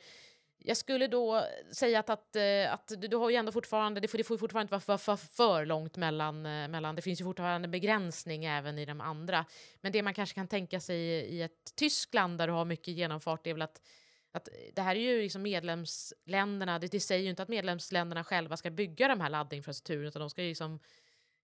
Jag 0.63 0.77
skulle 0.77 1.07
då 1.07 1.45
säga 1.71 1.99
att, 1.99 2.09
att, 2.09 2.35
eh, 2.35 2.73
att 2.73 2.91
du 2.97 3.17
har 3.17 3.29
ju 3.29 3.35
ändå 3.35 3.51
fortfarande, 3.51 3.99
det 3.99 4.07
får, 4.07 4.17
det 4.17 4.23
får 4.23 4.37
fortfarande 4.37 4.75
inte 4.75 4.87
vara 4.87 4.97
för, 4.97 4.97
för, 4.97 5.15
för 5.15 5.65
långt 5.65 5.97
mellan, 5.97 6.45
eh, 6.45 6.67
mellan, 6.67 6.95
det 6.95 7.01
finns 7.01 7.21
ju 7.21 7.25
fortfarande 7.25 7.67
begränsning 7.67 8.45
även 8.45 8.79
i 8.79 8.85
de 8.85 9.01
andra. 9.01 9.45
Men 9.81 9.91
det 9.91 10.03
man 10.03 10.13
kanske 10.13 10.35
kan 10.35 10.47
tänka 10.47 10.79
sig 10.79 10.97
i, 10.97 11.37
i 11.37 11.41
ett 11.41 11.75
Tyskland 11.75 12.37
där 12.37 12.47
du 12.47 12.53
har 12.53 12.65
mycket 12.65 12.93
genomfart 12.93 13.47
är 13.47 13.53
väl 13.53 13.61
att 13.61 13.81
att 14.33 14.49
det 14.73 14.81
här 14.81 14.95
är 14.95 14.99
ju 14.99 15.21
liksom 15.21 15.41
medlemsländerna, 15.41 16.79
det, 16.79 16.87
det 16.87 16.99
säger 16.99 17.23
ju 17.23 17.29
inte 17.29 17.43
att 17.43 17.49
medlemsländerna 17.49 18.23
själva 18.23 18.57
ska 18.57 18.69
bygga 18.69 19.07
de 19.07 19.21
här 19.21 19.29
laddinfrastrukturen 19.29 20.07
utan 20.07 20.19
de 20.19 20.29
ska 20.29 20.41
ju 20.41 20.49
liksom 20.49 20.79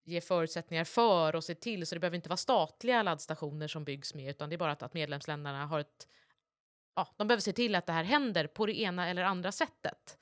ge 0.04 0.22
förutsättningar 0.22 0.84
för 0.84 1.36
och 1.36 1.44
se 1.44 1.56
till 1.56 1.88
så 1.88 1.96
det 1.96 2.00
behöver 2.00 2.16
inte 2.16 2.30
vara 2.30 2.38
statliga 2.38 3.04
laddstationer 3.04 3.68
som 3.68 3.84
byggs 3.84 4.14
med 4.14 4.30
utan 4.30 4.50
det 4.50 4.56
är 4.56 4.58
bara 4.58 4.72
att, 4.72 4.84
att 4.84 4.94
medlemsländerna 4.94 5.66
har 5.66 5.80
ett 5.80 6.08
ja, 6.98 7.08
de 7.18 7.28
behöver 7.28 7.42
se 7.42 7.54
till 7.54 7.76
att 7.76 7.86
det 7.86 7.94
här 7.94 8.04
händer 8.04 8.48
på 8.48 8.66
det 8.66 8.80
ena 8.80 9.08
eller 9.08 9.24
andra 9.24 9.52
sättet. 9.52 10.18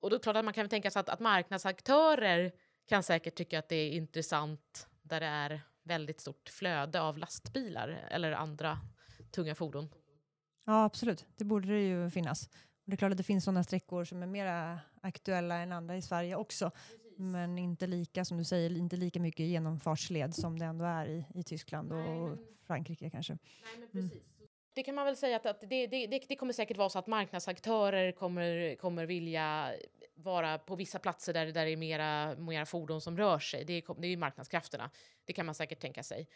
Och 0.00 0.10
då 0.10 0.16
är 0.16 0.18
det 0.18 0.22
klart 0.22 0.36
att 0.36 0.44
man 0.44 0.54
kan 0.54 0.68
tänka 0.68 0.90
sig 0.90 1.00
att, 1.00 1.08
att 1.08 1.20
marknadsaktörer 1.20 2.52
kan 2.88 3.02
säkert 3.02 3.34
tycka 3.34 3.58
att 3.58 3.68
det 3.68 3.76
är 3.76 3.90
intressant 3.90 4.88
där 5.02 5.20
det 5.20 5.26
är 5.26 5.60
väldigt 5.82 6.20
stort 6.20 6.48
flöde 6.48 7.00
av 7.00 7.18
lastbilar 7.18 8.08
eller 8.10 8.32
andra 8.32 8.78
tunga 9.30 9.54
fordon. 9.54 9.88
Ja, 10.66 10.84
absolut. 10.84 11.26
Det 11.36 11.44
borde 11.44 11.68
det 11.68 11.80
ju 11.80 12.10
finnas. 12.10 12.48
Det 12.84 12.92
är 12.92 12.96
klart 12.96 13.10
att 13.10 13.16
det 13.16 13.22
finns 13.22 13.44
sådana 13.44 13.64
sträckor 13.64 14.04
som 14.04 14.22
är 14.22 14.26
mer 14.26 14.78
aktuella 15.02 15.54
än 15.54 15.72
andra 15.72 15.96
i 15.96 16.02
Sverige 16.02 16.36
också. 16.36 16.70
Precis. 16.70 17.18
Men 17.18 17.58
inte 17.58 17.86
lika, 17.86 18.24
som 18.24 18.38
du 18.38 18.44
säger, 18.44 18.76
inte 18.76 18.96
lika 18.96 19.20
mycket 19.20 19.46
genomfartsled 19.46 20.34
som 20.34 20.58
det 20.58 20.64
ändå 20.64 20.84
är 20.84 21.06
i, 21.06 21.26
i 21.34 21.42
Tyskland 21.42 21.92
och 21.92 21.98
Nej, 21.98 22.20
men... 22.20 22.38
Frankrike 22.66 23.10
kanske. 23.10 23.32
Nej, 23.32 23.78
men 23.78 23.88
precis. 23.88 24.12
Mm 24.12 24.31
det 24.74 24.82
kan 24.82 24.94
man 24.94 25.04
väl 25.04 25.16
säga 25.16 25.36
att, 25.36 25.46
att 25.46 25.60
det, 25.60 25.86
det, 25.86 26.06
det, 26.06 26.22
det, 26.28 26.36
kommer 26.36 26.52
säkert 26.52 26.76
vara 26.76 26.88
så 26.88 26.98
att 26.98 27.06
marknadsaktörer 27.06 28.12
kommer, 28.12 28.74
kommer 28.74 29.06
vilja 29.06 29.74
vara 30.14 30.58
på 30.58 30.76
vissa 30.76 30.98
platser 30.98 31.32
där, 31.32 31.46
där 31.46 31.64
det 31.64 31.70
är 31.70 31.76
mera, 31.76 32.34
mera 32.36 32.66
fordon 32.66 33.00
som 33.00 33.16
rör 33.16 33.38
sig. 33.38 33.64
Det 33.64 33.72
är, 33.72 34.00
det 34.00 34.08
är 34.08 34.16
marknadskrafterna. 34.16 34.90
Det 35.24 35.32
kan 35.32 35.46
man 35.46 35.54
säkert 35.54 35.80
tänka 35.80 36.02
sig. 36.02 36.28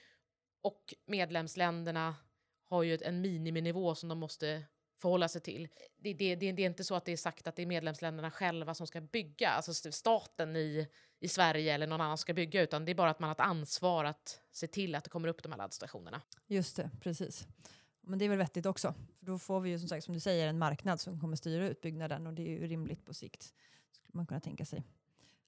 Och 0.62 0.94
medlemsländerna 1.06 2.14
har 2.68 2.82
ju 2.82 2.98
en 3.02 3.20
miniminivå 3.20 3.94
som 3.94 4.08
de 4.08 4.18
måste 4.18 4.62
förhålla 5.00 5.28
sig 5.28 5.40
till. 5.40 5.68
Det, 5.96 6.14
det, 6.14 6.34
det, 6.34 6.52
det, 6.52 6.62
är 6.62 6.66
inte 6.66 6.84
så 6.84 6.94
att 6.94 7.04
det 7.04 7.12
är 7.12 7.16
sagt 7.16 7.46
att 7.46 7.56
det 7.56 7.62
är 7.62 7.66
medlemsländerna 7.66 8.30
själva 8.30 8.74
som 8.74 8.86
ska 8.86 9.00
bygga, 9.00 9.50
alltså 9.50 9.92
staten 9.92 10.56
i, 10.56 10.88
i 11.20 11.28
Sverige 11.28 11.74
eller 11.74 11.86
någon 11.86 12.00
annan 12.00 12.18
ska 12.18 12.34
bygga, 12.34 12.62
utan 12.62 12.84
det 12.84 12.92
är 12.92 12.94
bara 12.94 13.10
att 13.10 13.18
man 13.18 13.28
har 13.28 13.34
ett 13.34 13.40
ansvar 13.40 14.04
att 14.04 14.40
se 14.52 14.66
till 14.66 14.94
att 14.94 15.04
det 15.04 15.10
kommer 15.10 15.28
upp 15.28 15.42
de 15.42 15.52
här 15.52 15.58
laddstationerna. 15.58 16.22
Just 16.46 16.76
det, 16.76 16.90
precis. 17.00 17.46
Men 18.06 18.18
det 18.18 18.24
är 18.24 18.28
väl 18.28 18.38
vettigt 18.38 18.66
också. 18.66 18.94
För 19.18 19.26
då 19.26 19.38
får 19.38 19.60
vi 19.60 19.70
ju 19.70 19.78
som 19.78 19.88
sagt, 19.88 20.04
som 20.04 20.14
du 20.14 20.20
säger, 20.20 20.48
en 20.48 20.58
marknad 20.58 21.00
som 21.00 21.20
kommer 21.20 21.36
styra 21.36 21.68
utbyggnaden 21.68 22.26
och 22.26 22.34
det 22.34 22.42
är 22.42 22.50
ju 22.50 22.66
rimligt 22.66 23.04
på 23.04 23.14
sikt. 23.14 23.42
Skulle 23.92 24.16
man 24.16 24.26
kunna 24.26 24.40
tänka 24.40 24.64
sig. 24.64 24.84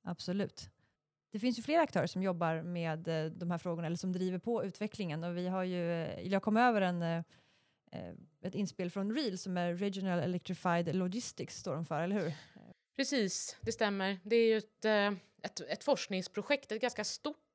Absolut. 0.03 0.71
Det 1.31 1.39
finns 1.39 1.59
ju 1.59 1.63
flera 1.63 1.83
aktörer 1.83 2.07
som 2.07 2.23
jobbar 2.23 2.63
med 2.63 3.09
eh, 3.09 3.33
de 3.33 3.51
här 3.51 3.59
frågorna 3.59 3.87
eller 3.87 3.97
som 3.97 4.13
driver 4.13 4.39
på 4.39 4.65
utvecklingen 4.65 5.25
och 5.25 5.37
vi 5.37 5.49
har 5.49 5.65
ju, 5.65 5.93
eh, 5.93 6.29
jag 6.29 6.43
kom 6.43 6.57
över 6.57 6.81
en, 6.81 7.03
eh, 7.03 7.23
ett 8.41 8.55
inspel 8.55 8.91
från 8.91 9.15
REAL 9.15 9.39
som 9.39 9.57
är 9.57 9.75
Regional 9.75 10.19
Electrified 10.19 10.95
Logistics 10.97 11.59
står 11.59 11.75
de 11.75 11.85
för, 11.87 12.01
eller 12.01 12.21
hur? 12.21 12.33
Precis, 12.97 13.57
det 13.61 13.73
stämmer. 13.73 14.19
Det 14.25 14.37
är 14.37 14.49
ju 14.49 14.59
ett, 14.59 14.85
ett, 15.43 15.61
ett 15.61 15.85
forskningsprojekt, 15.85 16.73
ett 16.73 16.81
ganska 16.81 17.05
stort 17.05 17.48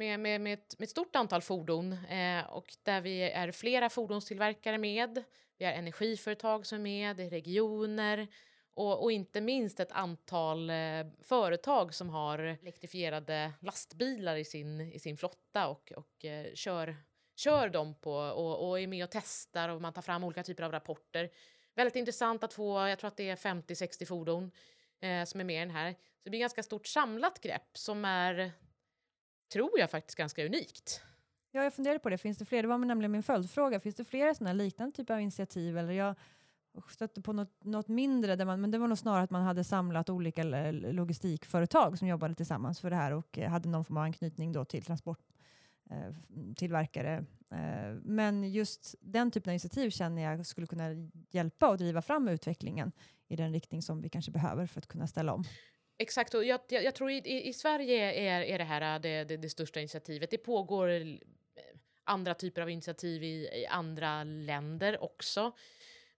med, 0.00 0.20
med, 0.20 0.40
med, 0.40 0.52
ett, 0.52 0.78
med 0.78 0.84
ett 0.84 0.90
stort 0.90 1.16
antal 1.16 1.42
fordon 1.42 1.92
eh, 1.92 2.44
och 2.50 2.74
där 2.82 3.00
vi 3.00 3.22
är 3.22 3.52
flera 3.52 3.90
fordonstillverkare 3.90 4.78
med. 4.78 5.24
Vi 5.58 5.64
har 5.64 5.72
energiföretag 5.72 6.66
som 6.66 6.78
är 6.86 7.14
med, 7.14 7.30
regioner 7.30 8.28
och, 8.74 9.02
och 9.02 9.12
inte 9.12 9.40
minst 9.40 9.80
ett 9.80 9.92
antal 9.92 10.70
eh, 10.70 11.06
företag 11.22 11.94
som 11.94 12.08
har 12.08 12.38
elektrifierade 12.38 13.52
lastbilar 13.60 14.36
i 14.36 14.44
sin, 14.44 14.80
i 14.80 14.98
sin 14.98 15.16
flotta 15.16 15.68
och, 15.68 15.92
och 15.96 16.24
eh, 16.24 16.54
kör, 16.54 16.96
kör 17.36 17.68
dem 17.68 17.94
på 17.94 18.12
och, 18.14 18.68
och 18.68 18.80
är 18.80 18.86
med 18.86 19.04
och 19.04 19.10
testar 19.10 19.68
och 19.68 19.82
man 19.82 19.92
tar 19.92 20.02
fram 20.02 20.24
olika 20.24 20.42
typer 20.42 20.62
av 20.62 20.72
rapporter. 20.72 21.30
Väldigt 21.74 21.96
intressant 21.96 22.44
att 22.44 22.52
få, 22.52 22.88
jag 22.88 22.98
tror 22.98 23.08
att 23.08 23.16
det 23.16 23.28
är 23.28 23.36
50-60 23.36 24.04
fordon 24.04 24.50
eh, 25.00 25.24
som 25.24 25.40
är 25.40 25.44
med 25.44 25.56
i 25.56 25.66
den 25.66 25.70
här. 25.70 25.92
Så 25.92 26.24
det 26.24 26.30
blir 26.30 26.40
ett 26.40 26.42
ganska 26.42 26.62
stort 26.62 26.86
samlat 26.86 27.40
grepp 27.40 27.70
som 27.78 28.04
är 28.04 28.52
tror 29.52 29.78
jag 29.78 29.90
faktiskt 29.90 30.18
ganska 30.18 30.46
unikt. 30.46 31.02
Ja, 31.52 31.62
jag 31.62 31.74
funderade 31.74 31.98
på 31.98 32.10
det. 32.10 32.18
Finns 32.18 32.38
det 32.38 32.44
fler? 32.44 32.62
Det 32.62 32.68
var 32.68 32.78
nämligen 32.78 33.12
min 33.12 33.22
följdfråga. 33.22 33.80
Finns 33.80 33.94
det 33.94 34.04
flera 34.04 34.34
sådana 34.34 34.52
liknande 34.52 34.96
typer 34.96 35.14
av 35.14 35.20
initiativ? 35.20 35.78
Eller 35.78 35.92
jag 35.92 36.14
stötte 36.88 37.20
på 37.20 37.32
något, 37.32 37.64
något 37.64 37.88
mindre, 37.88 38.36
där 38.36 38.44
man, 38.44 38.60
men 38.60 38.70
det 38.70 38.78
var 38.78 38.88
nog 38.88 38.98
snarare 38.98 39.22
att 39.22 39.30
man 39.30 39.42
hade 39.42 39.64
samlat 39.64 40.10
olika 40.10 40.44
logistikföretag 40.72 41.98
som 41.98 42.08
jobbade 42.08 42.34
tillsammans 42.34 42.80
för 42.80 42.90
det 42.90 42.96
här 42.96 43.12
och 43.12 43.38
eh, 43.38 43.50
hade 43.50 43.68
någon 43.68 43.84
form 43.84 43.96
av 43.96 44.02
anknytning 44.02 44.52
då 44.52 44.64
till 44.64 44.82
transporttillverkare. 44.82 47.24
Eh, 47.50 47.86
eh, 47.86 47.94
men 48.02 48.52
just 48.52 48.94
den 49.00 49.30
typen 49.30 49.50
av 49.50 49.54
initiativ 49.54 49.90
känner 49.90 50.22
jag 50.22 50.46
skulle 50.46 50.66
kunna 50.66 50.88
hjälpa 51.30 51.68
och 51.68 51.78
driva 51.78 52.02
fram 52.02 52.28
utvecklingen 52.28 52.92
i 53.28 53.36
den 53.36 53.52
riktning 53.52 53.82
som 53.82 54.02
vi 54.02 54.08
kanske 54.08 54.30
behöver 54.30 54.66
för 54.66 54.78
att 54.78 54.88
kunna 54.88 55.06
ställa 55.06 55.32
om. 55.32 55.44
Exakt, 56.00 56.34
och 56.34 56.44
jag, 56.44 56.60
jag, 56.68 56.84
jag 56.84 56.94
tror 56.94 57.10
i, 57.10 57.48
i, 57.48 57.52
Sverige 57.52 58.12
är, 58.12 58.42
är 58.42 58.58
det 58.58 58.64
här 58.64 58.94
äh, 58.94 59.00
det, 59.00 59.24
det, 59.24 59.36
det, 59.36 59.50
största 59.50 59.80
initiativet. 59.80 60.30
Det 60.30 60.38
pågår 60.38 60.88
eh, 60.88 61.04
andra 62.04 62.34
typer 62.34 62.62
av 62.62 62.70
initiativ 62.70 63.22
i, 63.22 63.48
i, 63.52 63.66
andra 63.66 64.24
länder 64.24 65.02
också. 65.02 65.52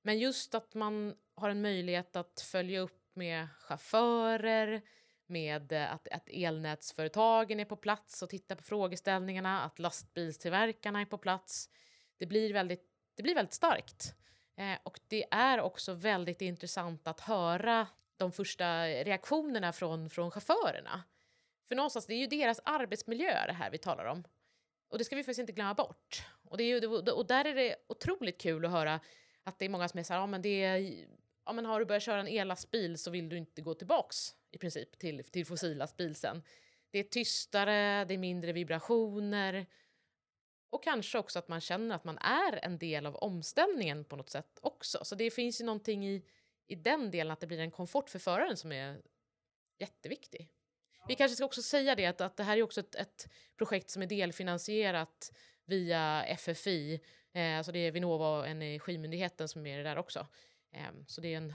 Men 0.03 0.19
just 0.19 0.55
att 0.55 0.75
man 0.75 1.15
har 1.35 1.51
en 1.51 1.63
möjlighet 1.63 2.17
att 2.17 2.41
följa 2.41 2.81
upp 2.81 3.11
med 3.15 3.49
chaufförer, 3.61 4.83
med 5.27 5.73
eh, 5.73 5.93
att, 5.93 6.09
att 6.09 6.29
elnätsföretagen 6.29 7.61
är 7.61 7.65
på 7.65 7.77
plats 7.77 8.23
och 8.23 8.31
tittar 8.31 8.57
på 8.57 8.63
frågeställningarna, 8.63 9.63
att 9.63 9.79
lastbilstillverkarna 9.79 11.01
är 11.01 11.07
på 11.07 11.19
plats. 11.19 11.71
Det 12.19 12.27
blir 12.27 12.53
väldigt, 12.53 12.85
det 13.15 13.23
blir 13.23 13.35
väldigt 13.35 13.55
starkt. 13.55 14.15
Eh, 14.57 14.79
och 14.83 15.01
det 15.09 15.25
är 15.31 15.61
också 15.61 15.95
väldigt 15.95 16.41
intressant 16.41 17.07
att 17.09 17.21
höra 17.21 17.87
de 18.23 18.33
första 18.33 18.87
reaktionerna 18.87 19.73
från, 19.73 20.11
från 20.11 20.31
chaufförerna. 20.31 21.03
För 21.69 21.75
någonstans, 21.75 22.07
det 22.07 22.15
är 22.15 22.19
ju 22.19 22.27
deras 22.27 22.61
arbetsmiljö 22.65 23.47
det 23.47 23.53
här 23.53 23.71
vi 23.71 23.79
talar 23.79 24.05
om. 24.05 24.25
Och 24.89 24.99
det 24.99 25.05
ska 25.05 25.17
vi 25.17 25.23
faktiskt 25.23 25.41
inte 25.41 25.53
glömma 25.53 25.75
bort. 25.75 26.27
Och, 26.45 26.57
det 26.57 26.65
är 26.65 26.81
ju, 26.81 26.87
och 26.89 27.27
där 27.27 27.45
är 27.45 27.55
det 27.55 27.77
otroligt 27.89 28.41
kul 28.41 28.65
att 28.65 28.71
höra 28.71 29.01
att 29.43 29.59
det 29.59 29.65
är 29.65 29.69
många 29.69 29.89
som 29.89 29.99
är 29.99 30.05
så 30.05 30.13
här, 30.13 30.21
ja 30.21 30.27
men 30.27 30.43
det 30.43 30.63
är, 30.63 31.07
ja 31.45 31.53
men 31.53 31.67
har 31.67 31.81
du 31.81 31.87
börjat 31.87 32.03
köra 32.03 32.21
en 32.21 32.29
ellastbil 32.29 32.99
så 32.99 33.11
vill 33.11 33.29
du 33.29 33.37
inte 33.37 33.63
gå 33.63 33.75
tillbaks 33.75 34.35
i 34.51 34.59
princip 34.59 34.99
till, 34.99 35.25
till 35.25 35.47
fossilastbil 35.47 36.15
sen. 36.15 36.43
Det 36.91 36.99
är 36.99 37.05
tystare, 37.05 38.05
det 38.05 38.15
är 38.15 38.19
mindre 38.19 38.53
vibrationer 38.53 39.67
och 40.71 40.85
kanske 40.85 41.19
också 41.19 41.39
att 41.39 41.49
man 41.49 41.61
känner 41.61 41.95
att 41.95 42.05
man 42.05 42.19
är 42.19 42.65
en 42.65 42.79
del 42.79 43.07
av 43.07 43.17
omställningen 43.17 44.05
på 44.05 44.17
något 44.17 44.31
sätt 44.31 44.59
också. 44.63 45.05
Så 45.05 45.15
det 45.15 45.31
finns 45.31 45.61
ju 45.61 45.65
någonting 45.65 46.07
i 46.07 46.25
i 46.67 46.75
den 46.75 47.11
delen 47.11 47.31
att 47.31 47.41
det 47.41 47.47
blir 47.47 47.59
en 47.59 47.71
komfort 47.71 48.11
för 48.11 48.19
föraren 48.19 48.57
som 48.57 48.73
är 48.73 49.03
jätteviktig. 49.79 50.49
Vi 51.09 51.15
kanske 51.15 51.37
ska 51.37 51.45
också 51.45 51.63
säga 51.63 51.95
det 51.95 52.07
att, 52.07 52.21
att 52.21 52.37
det 52.37 52.43
här 52.43 52.57
är 52.57 52.63
också 52.63 52.81
ett, 52.81 52.95
ett 52.95 53.29
projekt 53.57 53.91
som 53.91 54.03
är 54.03 54.07
delfinansierat 54.07 55.33
via 55.65 56.25
FFI, 56.37 57.01
eh, 57.33 57.57
alltså 57.57 57.73
det 57.73 57.79
är 57.79 57.93
Vinnova 57.93 58.39
och 58.39 58.49
Energimyndigheten 58.49 59.49
som 59.49 59.61
är 59.61 59.63
med 59.63 59.75
i 59.75 59.77
det 59.77 59.89
där 59.89 59.99
också. 59.99 60.27
Eh, 60.73 60.91
så 61.07 61.21
det 61.21 61.35
är 61.35 61.37
en 61.37 61.55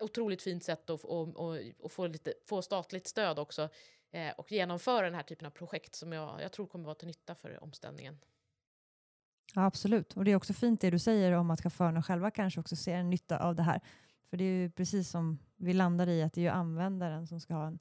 otroligt 0.00 0.42
fint 0.42 0.64
sätt 0.64 0.90
att, 0.90 1.04
att, 1.04 1.36
att, 1.38 1.84
att 1.84 1.92
få, 1.92 2.06
lite, 2.06 2.34
få 2.46 2.62
statligt 2.62 3.06
stöd 3.06 3.38
också 3.38 3.68
eh, 4.10 4.30
och 4.30 4.52
genomföra 4.52 5.04
den 5.04 5.14
här 5.14 5.22
typen 5.22 5.46
av 5.46 5.50
projekt 5.50 5.94
som 5.94 6.12
jag, 6.12 6.42
jag 6.42 6.52
tror 6.52 6.66
kommer 6.66 6.84
vara 6.84 6.94
till 6.94 7.08
nytta 7.08 7.34
för 7.34 7.62
omställningen. 7.62 8.18
Ja, 9.54 9.64
absolut. 9.64 10.12
Och 10.12 10.24
det 10.24 10.30
är 10.30 10.36
också 10.36 10.52
fint 10.52 10.80
det 10.80 10.90
du 10.90 10.98
säger 10.98 11.32
om 11.32 11.50
att 11.50 11.60
chaufförerna 11.60 12.02
själva 12.02 12.30
kanske 12.30 12.60
också 12.60 12.76
ser 12.76 12.94
en 12.94 13.10
nytta 13.10 13.38
av 13.38 13.54
det 13.54 13.62
här. 13.62 13.80
För 14.30 14.36
det 14.36 14.44
är 14.44 14.62
ju 14.62 14.70
precis 14.70 15.10
som 15.10 15.38
vi 15.56 15.72
landar 15.72 16.08
i 16.08 16.22
att 16.22 16.32
det 16.32 16.40
är 16.40 16.42
ju 16.42 16.48
användaren 16.48 17.26
som 17.26 17.40
ska 17.40 17.54
ha 17.54 17.66
en 17.66 17.78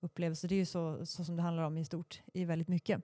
upplevelse. 0.00 0.48
Det 0.48 0.54
är 0.54 0.56
ju 0.56 0.66
så, 0.66 1.06
så 1.06 1.24
som 1.24 1.36
det 1.36 1.42
handlar 1.42 1.62
om 1.62 1.78
i 1.78 1.84
stort 1.84 2.22
i 2.34 2.44
väldigt 2.44 2.68
mycket. 2.68 3.02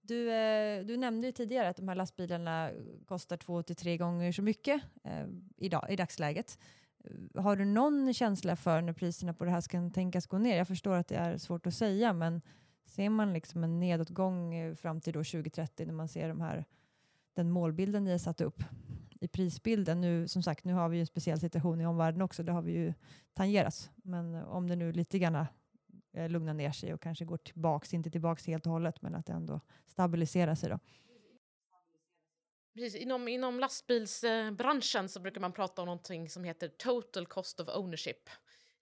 Du, 0.00 0.32
eh, 0.32 0.84
du 0.84 0.96
nämnde 0.96 1.26
ju 1.26 1.32
tidigare 1.32 1.68
att 1.68 1.76
de 1.76 1.88
här 1.88 1.94
lastbilarna 1.94 2.70
kostar 3.06 3.36
två 3.36 3.62
till 3.62 3.76
tre 3.76 3.96
gånger 3.96 4.32
så 4.32 4.42
mycket 4.42 4.82
eh, 5.04 5.26
idag, 5.56 5.86
i 5.90 5.96
dagsläget. 5.96 6.58
Eh, 7.04 7.42
har 7.42 7.56
du 7.56 7.64
någon 7.64 8.14
känsla 8.14 8.56
för 8.56 8.82
när 8.82 8.92
priserna 8.92 9.34
på 9.34 9.44
det 9.44 9.50
här 9.50 9.60
ska 9.60 9.90
tänkas 9.90 10.26
gå 10.26 10.38
ner? 10.38 10.56
Jag 10.56 10.68
förstår 10.68 10.96
att 10.96 11.08
det 11.08 11.16
är 11.16 11.38
svårt 11.38 11.66
att 11.66 11.74
säga, 11.74 12.12
men 12.12 12.42
ser 12.86 13.10
man 13.10 13.32
liksom 13.32 13.64
en 13.64 13.80
nedåtgång 13.80 14.54
eh, 14.54 14.74
fram 14.74 15.00
till 15.00 15.12
då 15.12 15.18
2030 15.18 15.86
när 15.86 15.94
man 15.94 16.08
ser 16.08 16.28
de 16.28 16.40
här 16.40 16.64
den 17.38 17.50
målbilden 17.50 18.04
ni 18.04 18.10
har 18.10 18.18
satt 18.18 18.40
upp 18.40 18.62
i 19.20 19.28
prisbilden. 19.28 20.00
Nu, 20.00 20.28
som 20.28 20.42
sagt, 20.42 20.64
nu 20.64 20.72
har 20.72 20.88
vi 20.88 20.96
ju 20.96 21.00
en 21.00 21.06
speciell 21.06 21.40
situation 21.40 21.80
i 21.80 21.86
omvärlden 21.86 22.22
också. 22.22 22.42
Det 22.42 22.52
har 22.52 22.62
vi 22.62 22.72
ju 22.72 22.94
tangerats. 23.34 23.90
Men 23.96 24.34
eh, 24.34 24.48
om 24.48 24.68
det 24.68 24.76
nu 24.76 24.92
lite 24.92 25.18
grann 25.18 25.46
eh, 26.12 26.28
lugnar 26.28 26.54
ner 26.54 26.72
sig 26.72 26.94
och 26.94 27.02
kanske 27.02 27.24
går 27.24 27.36
tillbaks, 27.36 27.94
inte 27.94 28.10
tillbaks 28.10 28.46
helt 28.46 28.66
och 28.66 28.72
hållet, 28.72 29.02
men 29.02 29.14
att 29.14 29.26
det 29.26 29.32
ändå 29.32 29.60
stabiliserar 29.86 30.54
sig 30.54 30.70
då. 30.70 30.78
Precis, 32.74 32.94
inom, 33.02 33.28
inom 33.28 33.60
lastbilsbranschen 33.60 35.08
så 35.08 35.20
brukar 35.20 35.40
man 35.40 35.52
prata 35.52 35.82
om 35.82 35.86
någonting 35.86 36.28
som 36.28 36.44
heter 36.44 36.68
total 36.68 37.26
cost 37.26 37.60
of 37.60 37.68
ownership. 37.68 38.28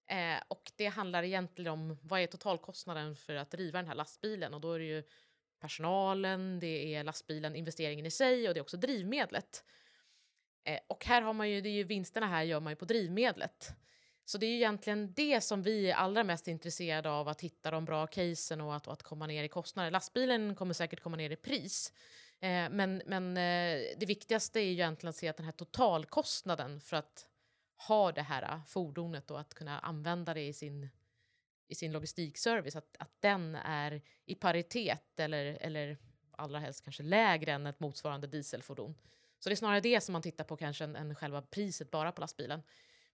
Eh, 0.07 0.42
och 0.49 0.73
det 0.77 0.87
handlar 0.87 1.23
egentligen 1.23 1.73
om 1.73 1.99
vad 2.03 2.21
är 2.21 2.27
totalkostnaden 2.27 3.16
för 3.16 3.35
att 3.35 3.51
driva 3.51 3.79
den 3.79 3.88
här 3.88 3.95
lastbilen 3.95 4.55
och 4.55 4.61
då 4.61 4.73
är 4.73 4.79
det 4.79 4.85
ju 4.85 5.03
personalen, 5.66 6.61
det 6.61 6.94
är 6.94 7.05
lastbilen, 7.05 7.57
investeringen 7.57 8.07
i 8.07 8.11
sig 8.11 8.48
och 8.48 8.55
det 8.55 8.61
är 8.61 8.62
också 8.62 8.76
drivmedlet. 8.76 9.64
Eh, 10.64 10.79
och 10.87 11.05
här 11.05 11.22
har 11.22 11.33
man 11.33 11.50
ju, 11.50 11.61
det 11.61 11.68
är 11.68 11.72
ju 11.72 11.85
vinsterna 11.85 12.26
här 12.26 12.42
gör 12.42 12.61
man 12.61 12.72
ju 12.72 12.76
på 12.76 12.85
drivmedlet. 12.85 13.72
Så 14.24 14.38
det 14.38 14.46
är 14.46 14.50
ju 14.50 14.57
egentligen 14.57 15.12
det 15.12 15.40
som 15.40 15.62
vi 15.62 15.90
är 15.90 15.94
allra 15.94 16.24
mest 16.24 16.48
intresserade 16.48 17.11
av, 17.11 17.29
att 17.29 17.40
hitta 17.40 17.70
de 17.70 17.85
bra 17.85 18.07
casen 18.07 18.61
och 18.61 18.76
att, 18.76 18.87
och 18.87 18.92
att 18.92 19.02
komma 19.02 19.26
ner 19.26 19.44
i 19.44 19.48
kostnader. 19.48 19.90
Lastbilen 19.90 20.55
kommer 20.55 20.74
säkert 20.74 21.00
komma 21.00 21.16
ner 21.16 21.31
i 21.31 21.37
pris. 21.37 21.92
Eh, 22.40 22.70
men 22.70 23.02
men 23.07 23.37
eh, 23.37 23.96
det 23.98 24.07
viktigaste 24.07 24.61
är 24.61 24.64
ju 24.64 24.72
egentligen 24.72 25.11
att 25.11 25.16
se 25.16 25.29
att 25.29 25.37
den 25.37 25.46
här 25.46 25.52
totalkostnaden 25.52 26.81
för 26.81 26.96
att 26.96 27.26
ha 27.88 28.12
det 28.12 28.22
här 28.22 28.42
eh, 28.42 28.64
fordonet 28.64 29.31
och 29.31 29.40
att 29.40 29.55
kunna 29.55 29.79
använda 29.79 30.35
det 30.35 30.42
i 30.42 30.52
sin, 30.52 30.88
i 31.68 31.74
sin 31.74 31.92
logistikservice, 31.92 32.76
att, 32.76 32.96
att 32.98 33.11
den 33.20 33.55
är 33.55 34.02
i 34.24 34.35
paritet 34.35 35.20
eller, 35.20 35.44
eller 35.61 35.98
allra 36.31 36.59
helst 36.59 36.85
kanske 36.85 37.02
lägre 37.02 37.52
än 37.52 37.66
ett 37.66 37.81
motsvarande 37.81 38.26
dieselfordon. 38.26 38.94
Så 39.38 39.48
det 39.48 39.55
är 39.55 39.57
snarare 39.57 39.81
det 39.81 40.00
som 40.00 40.12
man 40.12 40.22
tittar 40.22 40.44
på 40.44 40.57
kanske 40.57 40.85
än, 40.85 40.96
än 40.96 41.14
själva 41.14 41.42
priset 41.42 41.90
bara 41.90 42.12
på 42.12 42.20
lastbilen. 42.20 42.62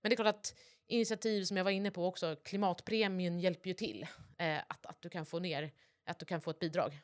Men 0.01 0.11
det 0.11 0.15
är 0.15 0.17
klart 0.17 0.35
att 0.35 0.55
initiativ 0.87 1.45
som 1.45 1.57
jag 1.57 1.65
var 1.65 1.71
inne 1.71 1.91
på 1.91 2.07
också, 2.07 2.37
klimatpremien 2.45 3.41
hjälper 3.41 3.69
ju 3.69 3.75
till 3.75 4.07
eh, 4.39 4.59
att, 4.59 4.87
att 4.87 5.03
du 5.03 5.09
kan 5.09 5.27
få 5.27 5.39
ner, 5.39 5.73
att 6.07 6.19
du 6.19 6.27
kan 6.27 6.41
få 6.41 6.51
ett 6.51 6.59
bidrag. 6.59 7.01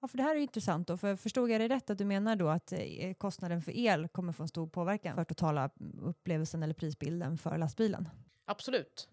Ja, 0.00 0.08
för 0.08 0.16
det 0.16 0.22
här 0.22 0.36
är 0.36 0.40
intressant 0.40 0.88
då, 0.88 0.96
för 0.96 1.16
förstod 1.16 1.50
jag 1.50 1.60
det 1.60 1.68
rätt 1.68 1.90
att 1.90 1.98
du 1.98 2.04
menar 2.04 2.36
då 2.36 2.48
att 2.48 2.72
eh, 2.72 3.14
kostnaden 3.14 3.62
för 3.62 3.72
el 3.76 4.08
kommer 4.08 4.32
få 4.32 4.42
en 4.42 4.48
stor 4.48 4.66
påverkan 4.66 5.16
för 5.16 5.24
totala 5.24 5.70
upplevelsen 6.02 6.62
eller 6.62 6.74
prisbilden 6.74 7.38
för 7.38 7.58
lastbilen? 7.58 8.08
Absolut. 8.44 9.08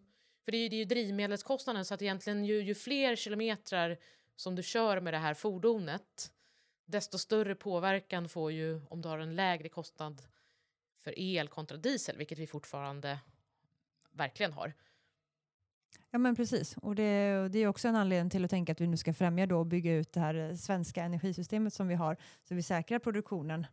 För 0.46 0.52
det 0.52 0.58
är 0.58 0.62
ju, 0.62 0.70
det 0.70 0.76
är 0.76 0.80
ju 0.80 0.86
drivmedelskostnaden 0.86 1.86
så 1.86 1.94
att 1.94 2.02
egentligen 2.02 2.46
ju, 2.46 2.62
ju 2.62 2.76
fler 2.76 3.16
kilometrar 3.16 3.98
som 4.36 4.56
du 4.56 4.64
kör 4.64 5.00
med 5.00 5.14
det 5.14 5.18
här 5.18 5.34
fordonet 5.34 6.32
desto 6.86 7.18
större 7.18 7.56
påverkan 7.56 8.30
får 8.30 8.52
ju 8.52 8.82
om 8.90 9.02
du 9.02 9.10
har 9.10 9.20
en 9.20 9.36
lägre 9.36 9.70
kostnad 9.70 10.22
för 11.00 11.20
el 11.20 11.48
kontra 11.48 11.78
diesel, 11.78 12.18
vilket 12.18 12.40
vi 12.40 12.48
fortfarande 12.48 13.20
verkligen 14.12 14.54
har. 14.54 14.74
Ja 16.10 16.20
men 16.20 16.36
precis, 16.36 16.78
och 16.78 16.96
det, 16.96 17.04
det, 17.52 17.60
är 17.60 17.68
också 17.68 17.88
en 17.88 17.96
anledning 17.96 18.30
till 18.30 18.46
att 18.46 18.50
tänka 18.50 18.72
att 18.72 18.82
vi 18.82 18.88
nu 18.88 18.98
ska 18.98 19.14
främja 19.14 19.46
då 19.46 19.60
och 19.60 19.66
bygga 19.66 19.94
ut 19.94 20.14
det 20.14 20.20
här 20.20 20.36
eh, 20.36 20.56
svenska 20.56 21.04
energisystemet 21.04 21.74
som 21.74 21.88
vi 21.88 21.96
har, 21.96 22.18
så 22.44 22.56
vi 22.56 22.64
säkrar 22.64 23.00
produktionen 23.00 23.68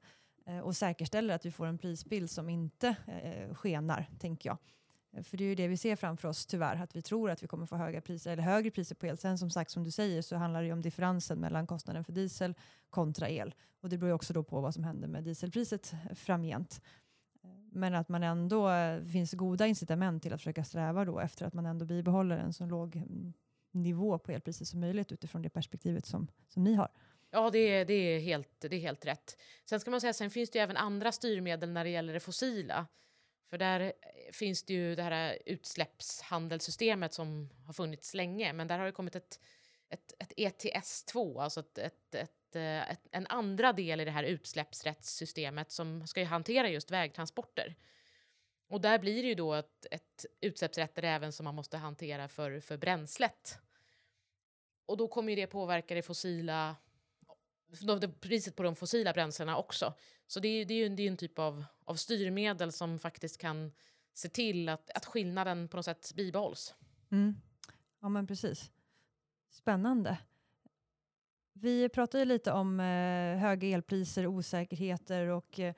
eh, 0.46 0.58
och 0.58 0.76
säkerställer 0.76 1.34
att 1.34 1.46
vi 1.46 1.50
får 1.50 1.66
en 1.66 1.78
prisbild 1.78 2.30
som 2.30 2.48
inte 2.48 2.96
eh, 3.06 3.42
eh 3.42 3.54
skenar, 3.54 4.10
tänker 4.18 4.50
jag. 4.50 4.58
Eh, 5.12 5.22
för 5.22 5.36
det 5.36 5.44
är 5.44 5.48
ju 5.48 5.54
det 5.54 5.68
vi 5.68 5.76
ser 5.76 5.96
framför 5.96 6.28
oss 6.28 6.46
tyvärr, 6.46 6.82
att 6.82 6.96
vi 6.96 7.02
tror 7.02 7.30
att 7.30 7.42
vi 7.42 7.46
kommer 7.46 7.66
få 7.66 7.76
höga 7.76 8.00
priser, 8.00 8.32
eller 8.32 8.42
högre 8.42 8.70
priser 8.70 8.94
på 8.94 9.06
el. 9.06 9.18
Sen 9.18 9.38
som 9.38 9.50
sagt, 9.50 9.70
som 9.70 9.84
du 9.84 9.90
säger, 9.90 10.22
så 10.22 10.36
handlar 10.36 10.60
det 10.60 10.66
ju 10.66 10.72
om 10.72 10.82
differensen 10.82 11.38
mellan 11.38 11.66
kostnaden 11.66 12.04
för 12.04 12.12
diesel 12.12 12.54
kontra 12.90 13.28
el. 13.28 13.54
Och 13.80 13.88
det 13.88 13.98
beror 13.98 14.08
ju 14.08 14.14
också 14.14 14.32
då 14.32 14.42
på 14.42 14.60
vad 14.60 14.74
som 14.74 14.84
händer 14.84 15.08
med 15.08 15.24
dieselpriset 15.24 15.94
framgent. 16.14 16.80
Men 17.72 17.94
att 17.94 18.08
man 18.08 18.22
ändå 18.22 18.70
eh, 18.70 19.04
finns 19.04 19.32
goda 19.32 19.66
incitament 19.66 20.22
till 20.22 20.32
att 20.32 20.40
försöka 20.40 20.64
sträva 20.64 21.04
då 21.04 21.20
efter 21.20 21.46
att 21.46 21.54
man 21.54 21.66
ändå 21.66 21.84
bibehåller 21.84 22.36
en 22.36 22.52
så 22.52 22.66
låg 22.66 22.96
mm, 22.96 23.32
nivå 23.70 24.18
på 24.18 24.32
elpriset 24.32 24.68
som 24.68 24.80
möjligt 24.80 25.12
utifrån 25.12 25.42
det 25.42 25.50
perspektivet 25.50 26.06
som, 26.06 26.28
som 26.48 26.64
ni 26.64 26.74
har. 26.74 26.88
Ja, 27.30 27.50
det 27.50 27.58
är, 27.58 27.84
det, 27.84 27.94
är 27.94 28.20
helt, 28.20 28.60
det 28.60 28.76
är 28.76 28.80
helt 28.80 29.06
rätt. 29.06 29.36
Sen 29.64 29.80
ska 29.80 29.90
man 29.90 30.00
säga, 30.00 30.12
sen 30.12 30.30
finns 30.30 30.50
det 30.50 30.58
ju 30.58 30.62
även 30.62 30.76
andra 30.76 31.12
styrmedel 31.12 31.72
när 31.72 31.84
det 31.84 31.90
gäller 31.90 32.12
det 32.12 32.20
fossila. 32.20 32.86
För 33.50 33.58
där 33.58 33.80
eh, 33.80 33.92
finns 34.32 34.62
det 34.62 34.74
ju 34.74 34.94
det 34.94 35.02
här 35.02 35.32
eh, 35.32 35.36
utsläppshandelssystemet 35.46 37.12
som 37.12 37.50
har 37.66 37.72
funnits 37.72 38.14
länge, 38.14 38.52
men 38.52 38.68
där 38.68 38.78
har 38.78 38.86
det 38.86 38.92
kommit 38.92 39.16
ett, 39.16 39.40
ett, 39.88 40.12
ett 40.18 40.32
ETS2, 40.36 41.42
alltså 41.42 41.60
ett, 41.60 41.78
ett, 41.78 42.14
ett, 42.14 42.56
eh, 42.56 42.90
ett, 42.90 43.08
en 43.10 43.26
andra 43.26 43.72
del 43.72 44.00
i 44.00 44.04
det 44.04 44.10
här 44.10 44.24
utsläppsrättssystemet 44.24 45.70
som 45.70 46.06
ska 46.06 46.24
hantera 46.24 46.68
just 46.68 46.90
vägtransporter. 46.90 47.76
Och 48.68 48.80
där 48.80 48.98
blir 48.98 49.22
det 49.22 49.28
ju 49.28 49.34
då 49.34 49.54
ett, 49.54 49.86
ett 49.90 50.26
utsläppsrätter 50.40 51.02
även 51.02 51.32
som 51.32 51.44
man 51.44 51.54
måste 51.54 51.76
hantera 51.76 52.28
för, 52.28 52.60
för 52.60 52.76
bränslet. 52.76 53.58
Och 54.86 54.96
då 54.96 55.08
kommer 55.08 55.32
ju 55.32 55.36
det 55.36 55.46
påverka 55.46 55.94
det 55.94 56.02
fossila 56.02 56.76
priset 58.20 58.56
på 58.56 58.62
de 58.62 58.76
fossila 58.76 59.12
bränslena 59.12 59.56
också. 59.56 59.94
Så 60.26 60.40
det 60.40 60.48
är, 60.48 60.64
det 60.64 60.74
är 60.74 60.78
ju 60.78 60.86
en, 60.86 60.96
det 60.96 61.02
är 61.02 61.10
en 61.10 61.16
typ 61.16 61.38
av, 61.38 61.64
av 61.84 61.94
styrmedel 61.94 62.72
som 62.72 62.98
faktiskt 62.98 63.38
kan 63.38 63.72
se 64.14 64.28
till 64.28 64.68
att, 64.68 64.90
att 64.90 65.04
skillnaden 65.04 65.68
på 65.68 65.76
något 65.76 65.84
sätt 65.84 66.12
bibehålls. 66.14 66.74
Mm. 67.10 67.34
Ja, 68.00 68.08
men 68.08 68.26
precis. 68.26 68.70
Spännande. 69.50 70.18
Vi 71.52 71.88
pratade 71.88 72.24
lite 72.24 72.52
om 72.52 72.80
eh, 72.80 73.38
höga 73.38 73.68
elpriser, 73.68 74.26
osäkerheter 74.26 75.26
och 75.26 75.60
Eh, 75.60 75.74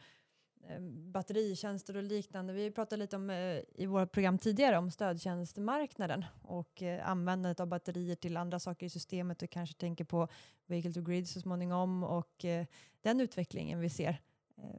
Eh, 0.69 0.81
batteritjänster 0.81 1.97
och 1.97 2.03
liknande. 2.03 2.53
Vi 2.53 2.71
pratade 2.71 3.03
lite 3.03 3.17
om 3.17 3.31
eh, 3.31 3.61
i 3.75 3.87
våra 3.87 4.07
program 4.07 4.39
tidigare 4.39 4.79
om 4.79 4.91
stödtjänstmarknaden 4.91 6.25
och 6.43 6.83
eh, 6.83 7.09
användandet 7.09 7.61
av 7.61 7.67
batterier 7.67 8.15
till 8.15 8.37
andra 8.37 8.59
saker 8.59 8.87
i 8.87 8.91
systemet 8.91 9.43
och 9.43 9.51
kanske 9.51 9.75
tänker 9.75 10.05
på 10.05 10.29
vehicle 10.67 10.93
to 10.93 11.03
grid 11.03 11.29
så 11.29 11.41
småningom 11.41 12.05
och 12.05 12.45
den 13.01 13.21
utvecklingen 13.21 13.81
vi 13.81 13.91
ser. 13.91 14.21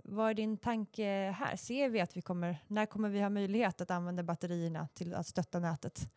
Vad 0.03 0.29
är 0.29 0.33
din 0.33 0.57
tanke 0.57 1.35
här? 1.37 1.55
Ser 1.55 1.89
vi 1.89 2.01
att 2.01 2.17
vi 2.17 2.21
kommer, 2.21 2.57
när 2.67 2.85
kommer 2.85 3.09
vi 3.09 3.21
ha 3.21 3.29
möjlighet 3.29 3.81
att 3.81 3.91
använda 3.91 4.23
batterierna 4.23 4.87
till 4.93 5.13
att 5.13 5.27
stötta 5.27 5.59
nätet? 5.59 6.11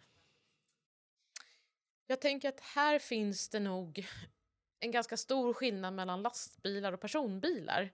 Jag 2.06 2.20
tänker 2.20 2.48
att 2.48 2.60
här 2.60 2.98
finns 2.98 3.48
det 3.48 3.60
nog 3.60 4.06
en 4.80 4.90
ganska 4.90 5.16
stor 5.16 5.52
skillnad 5.52 5.94
mellan 5.94 6.22
lastbilar 6.22 6.92
och 6.92 7.00
personbilar. 7.00 7.92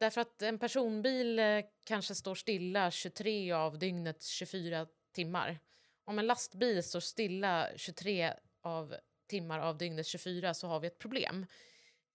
Därför 0.00 0.20
att 0.20 0.42
en 0.42 0.58
personbil 0.58 1.38
eh, 1.38 1.60
kanske 1.84 2.14
står 2.14 2.34
stilla 2.34 2.90
23 2.90 3.52
av 3.52 3.78
dygnets 3.78 4.28
24 4.28 4.86
timmar. 5.12 5.58
Om 6.04 6.18
en 6.18 6.26
lastbil 6.26 6.82
står 6.82 7.00
stilla 7.00 7.68
23 7.76 8.32
av 8.62 8.94
timmar 9.26 9.58
av 9.58 9.78
dygnets 9.78 10.08
24 10.08 10.54
så 10.54 10.66
har 10.66 10.80
vi 10.80 10.86
ett 10.86 10.98
problem. 10.98 11.46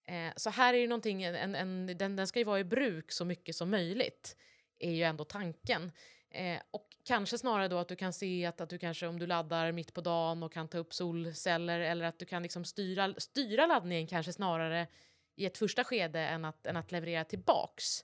Eh, 0.07 0.33
så 0.35 0.49
här 0.49 0.73
är 0.73 0.77
ju 0.77 0.87
någonting, 0.87 1.23
en, 1.23 1.55
en, 1.55 1.97
den, 1.97 2.15
den 2.15 2.27
ska 2.27 2.39
ju 2.39 2.45
vara 2.45 2.59
i 2.59 2.63
bruk 2.63 3.11
så 3.11 3.25
mycket 3.25 3.55
som 3.55 3.69
möjligt, 3.69 4.37
är 4.79 4.91
ju 4.91 5.03
ändå 5.03 5.23
tanken. 5.23 5.91
Eh, 6.29 6.59
och 6.71 6.87
kanske 7.03 7.37
snarare 7.37 7.67
då 7.67 7.77
att 7.77 7.87
du 7.87 7.95
kan 7.95 8.13
se 8.13 8.45
att, 8.45 8.61
att 8.61 8.69
du 8.69 8.77
kanske 8.77 9.07
om 9.07 9.19
du 9.19 9.27
laddar 9.27 9.71
mitt 9.71 9.93
på 9.93 10.01
dagen 10.01 10.43
och 10.43 10.53
kan 10.53 10.67
ta 10.67 10.77
upp 10.77 10.93
solceller 10.93 11.79
eller 11.79 12.05
att 12.05 12.19
du 12.19 12.25
kan 12.25 12.43
liksom 12.43 12.65
styra, 12.65 13.13
styra 13.17 13.65
laddningen 13.65 14.07
kanske 14.07 14.33
snarare 14.33 14.87
i 15.35 15.45
ett 15.45 15.57
första 15.57 15.83
skede 15.83 16.19
än 16.19 16.45
att, 16.45 16.67
än 16.67 16.77
att 16.77 16.91
leverera 16.91 17.23
tillbaks. 17.23 18.03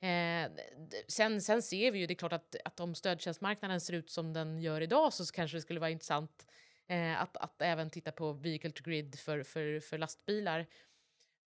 Eh, 0.00 0.50
sen, 1.08 1.42
sen 1.42 1.62
ser 1.62 1.92
vi 1.92 1.98
ju, 1.98 2.06
det 2.06 2.12
är 2.12 2.16
klart 2.16 2.32
att, 2.32 2.56
att 2.64 2.80
om 2.80 2.94
stödtjänstmarknaden 2.94 3.80
ser 3.80 3.92
ut 3.92 4.10
som 4.10 4.32
den 4.32 4.58
gör 4.58 4.80
idag 4.80 5.12
så 5.12 5.26
kanske 5.26 5.56
det 5.56 5.60
skulle 5.60 5.80
vara 5.80 5.90
intressant 5.90 6.46
eh, 6.88 7.22
att, 7.22 7.36
att 7.36 7.62
även 7.62 7.90
titta 7.90 8.12
på 8.12 8.32
vehicle 8.32 8.70
to 8.70 8.82
grid 8.84 9.18
för, 9.18 9.42
för, 9.42 9.80
för 9.80 9.98
lastbilar. 9.98 10.66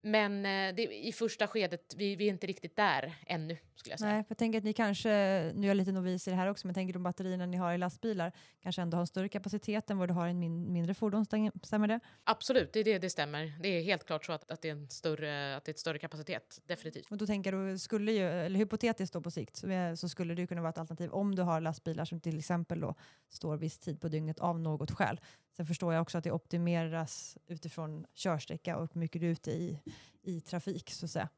Men 0.05 0.45
eh, 0.45 0.75
det, 0.75 1.05
i 1.07 1.11
första 1.11 1.47
skedet, 1.47 1.95
vi, 1.97 2.15
vi, 2.15 2.25
är 2.25 2.29
inte 2.29 2.47
riktigt 2.47 2.75
där 2.75 3.15
ännu. 3.27 3.57
skulle 3.75 3.93
jag 3.93 3.99
säga. 3.99 4.13
Nej, 4.13 4.23
jag 4.27 4.37
tänker 4.37 4.57
att 4.57 4.63
ni 4.63 4.73
kanske, 4.73 5.09
nu 5.55 5.63
är 5.63 5.67
jag 5.67 5.77
lite 5.77 5.91
novis 5.91 6.27
i 6.27 6.31
det 6.31 6.37
här 6.37 6.47
också, 6.47 6.67
men 6.67 6.73
tänker 6.73 6.93
de 6.93 7.03
batterierna 7.03 7.45
ni 7.45 7.57
har 7.57 7.73
i 7.73 7.77
lastbilar 7.77 8.31
kanske 8.61 8.81
ändå 8.81 8.97
har 8.97 9.01
en 9.01 9.07
större 9.07 9.29
kapacitet 9.29 9.89
än 9.89 9.97
vad 9.97 10.09
du 10.09 10.13
har 10.13 10.27
i 10.27 10.29
en 10.29 10.39
min, 10.39 10.73
mindre 10.73 10.93
fordon, 10.93 11.25
stämmer 11.63 11.87
det? 11.87 11.99
Absolut, 12.23 12.73
det, 12.73 12.83
det, 12.83 12.99
det 12.99 13.09
stämmer. 13.09 13.53
Det 13.61 13.67
är 13.67 13.83
helt 13.83 14.05
klart 14.05 14.25
så 14.25 14.31
att, 14.31 14.51
att, 14.51 14.61
det 14.61 14.67
är 14.67 14.71
en 14.71 14.89
större, 14.89 15.55
att 15.55 15.65
det 15.65 15.69
är 15.69 15.73
ett 15.73 15.79
större 15.79 15.99
kapacitet, 15.99 16.61
definitivt. 16.65 17.11
Och 17.11 17.17
då 17.17 17.25
tänker 17.25 17.51
du, 17.51 17.79
skulle 17.79 18.11
ju, 18.11 18.23
eller 18.29 18.59
hypotetiskt 18.59 19.13
då 19.13 19.21
på 19.21 19.31
sikt, 19.31 19.55
så, 19.55 19.67
så 19.97 20.09
skulle 20.09 20.35
det 20.35 20.47
kunna 20.47 20.61
vara 20.61 20.69
ett 20.69 20.77
alternativ 20.77 21.11
om 21.11 21.35
du 21.35 21.41
har 21.41 21.61
lastbilar 21.61 22.05
som 22.05 22.19
till 22.19 22.39
exempel 22.39 22.79
då 22.79 22.95
står 23.29 23.57
viss 23.57 23.79
tid 23.79 24.01
på 24.01 24.07
dygnet 24.07 24.39
av 24.39 24.59
något 24.59 24.91
skäl. 24.91 25.19
Sen 25.57 25.65
förstår 25.65 25.93
jag 25.93 26.01
också 26.01 26.17
att 26.17 26.23
det 26.23 26.31
optimeras 26.31 27.37
utifrån 27.47 28.05
körsträcka 28.13 28.77
och 28.77 28.93
hur 28.93 28.99
mycket 28.99 29.21
du 29.21 29.27
är 29.27 29.31
ute 29.31 29.51
i, 29.51 29.79
i 30.21 30.41
trafik 30.41 30.89
så 30.89 31.05
att 31.05 31.11
säga. 31.11 31.29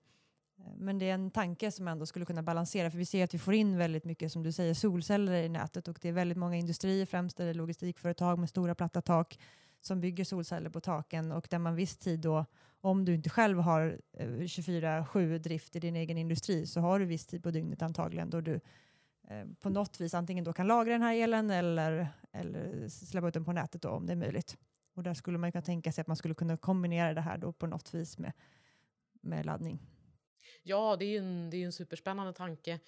Men 0.77 0.99
det 0.99 1.09
är 1.09 1.13
en 1.13 1.31
tanke 1.31 1.71
som 1.71 1.87
ändå 1.87 2.05
skulle 2.05 2.25
kunna 2.25 2.43
balansera, 2.43 2.91
för 2.91 2.97
vi 2.97 3.05
ser 3.05 3.23
att 3.23 3.33
vi 3.33 3.39
får 3.39 3.53
in 3.53 3.77
väldigt 3.77 4.05
mycket, 4.05 4.31
som 4.31 4.43
du 4.43 4.51
säger, 4.51 4.73
solceller 4.73 5.33
i 5.33 5.49
nätet 5.49 5.87
och 5.87 5.99
det 6.01 6.09
är 6.09 6.13
väldigt 6.13 6.37
många 6.37 6.55
industrier, 6.55 7.05
främst 7.05 7.39
eller 7.39 7.53
logistikföretag 7.53 8.39
med 8.39 8.49
stora 8.49 8.75
platta 8.75 9.01
tak 9.01 9.39
som 9.81 10.01
bygger 10.01 10.23
solceller 10.23 10.69
på 10.69 10.81
taken 10.81 11.31
och 11.31 11.47
där 11.49 11.59
man 11.59 11.75
viss 11.75 11.97
tid 11.97 12.19
då, 12.19 12.45
om 12.81 13.05
du 13.05 13.15
inte 13.15 13.29
själv 13.29 13.59
har 13.59 13.99
eh, 14.13 14.27
24-7-drift 14.27 15.75
i 15.75 15.79
din 15.79 15.95
egen 15.95 16.17
industri, 16.17 16.67
så 16.67 16.79
har 16.79 16.99
du 16.99 17.05
viss 17.05 17.25
tid 17.25 17.43
på 17.43 17.51
dygnet 17.51 17.81
antagligen 17.81 18.29
då 18.29 18.41
du 18.41 18.59
Eh, 19.29 19.45
på 19.59 19.69
något 19.69 20.01
vis 20.01 20.13
antingen 20.13 20.43
då 20.43 20.53
kan 20.53 20.67
lagra 20.67 20.91
den 20.91 21.01
här 21.01 21.15
elen 21.15 21.49
eller, 21.49 22.07
eller 22.31 22.89
släppa 22.89 23.27
ut 23.27 23.33
den 23.33 23.45
på 23.45 23.51
nätet 23.51 23.81
då, 23.81 23.89
om 23.89 24.05
det 24.05 24.13
är 24.13 24.17
möjligt. 24.17 24.57
Och 24.93 25.03
där 25.03 25.13
skulle 25.13 25.37
man 25.37 25.51
kunna 25.51 25.61
tänka 25.61 25.91
sig 25.91 26.01
att 26.01 26.07
man 26.07 26.17
skulle 26.17 26.33
kunna 26.33 26.57
kombinera 26.57 27.13
det 27.13 27.21
här 27.21 27.37
då 27.37 27.51
på 27.51 27.67
något 27.67 27.93
vis 27.93 28.17
med, 28.17 28.33
med 29.21 29.45
laddning. 29.45 29.79
Ja, 30.63 30.95
det 30.99 31.05
är 31.05 31.09
ju 31.09 31.17
en, 31.17 31.49
det 31.49 31.57
är 31.57 31.65
en 31.65 31.71
superspännande 31.71 32.33
tanke. 32.33 32.79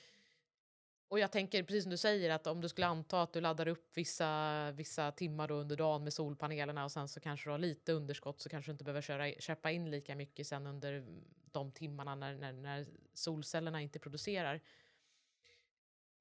Och 1.09 1.19
jag 1.19 1.31
tänker, 1.31 1.63
precis 1.63 1.83
som 1.83 1.89
du 1.89 1.97
säger, 1.97 2.29
att 2.29 2.47
om 2.47 2.61
du 2.61 2.69
skulle 2.69 2.87
anta 2.87 3.21
att 3.21 3.33
du 3.33 3.41
laddar 3.41 3.67
upp 3.67 3.97
vissa, 3.97 4.71
vissa 4.71 5.11
timmar 5.11 5.47
då 5.47 5.53
under 5.53 5.75
dagen 5.75 6.03
med 6.03 6.13
solpanelerna 6.13 6.83
och 6.83 6.91
sen 6.91 7.07
så 7.07 7.19
kanske 7.19 7.47
du 7.49 7.51
har 7.51 7.57
lite 7.57 7.93
underskott 7.93 8.41
så 8.41 8.49
kanske 8.49 8.71
du 8.71 8.73
inte 8.73 8.83
behöver 8.83 9.01
köra, 9.01 9.31
köpa 9.39 9.71
in 9.71 9.91
lika 9.91 10.15
mycket 10.15 10.47
sen 10.47 10.67
under 10.67 11.05
de 11.51 11.71
timmarna 11.71 12.15
när, 12.15 12.35
när, 12.35 12.53
när 12.53 12.85
solcellerna 13.13 13.81
inte 13.81 13.99
producerar. 13.99 14.61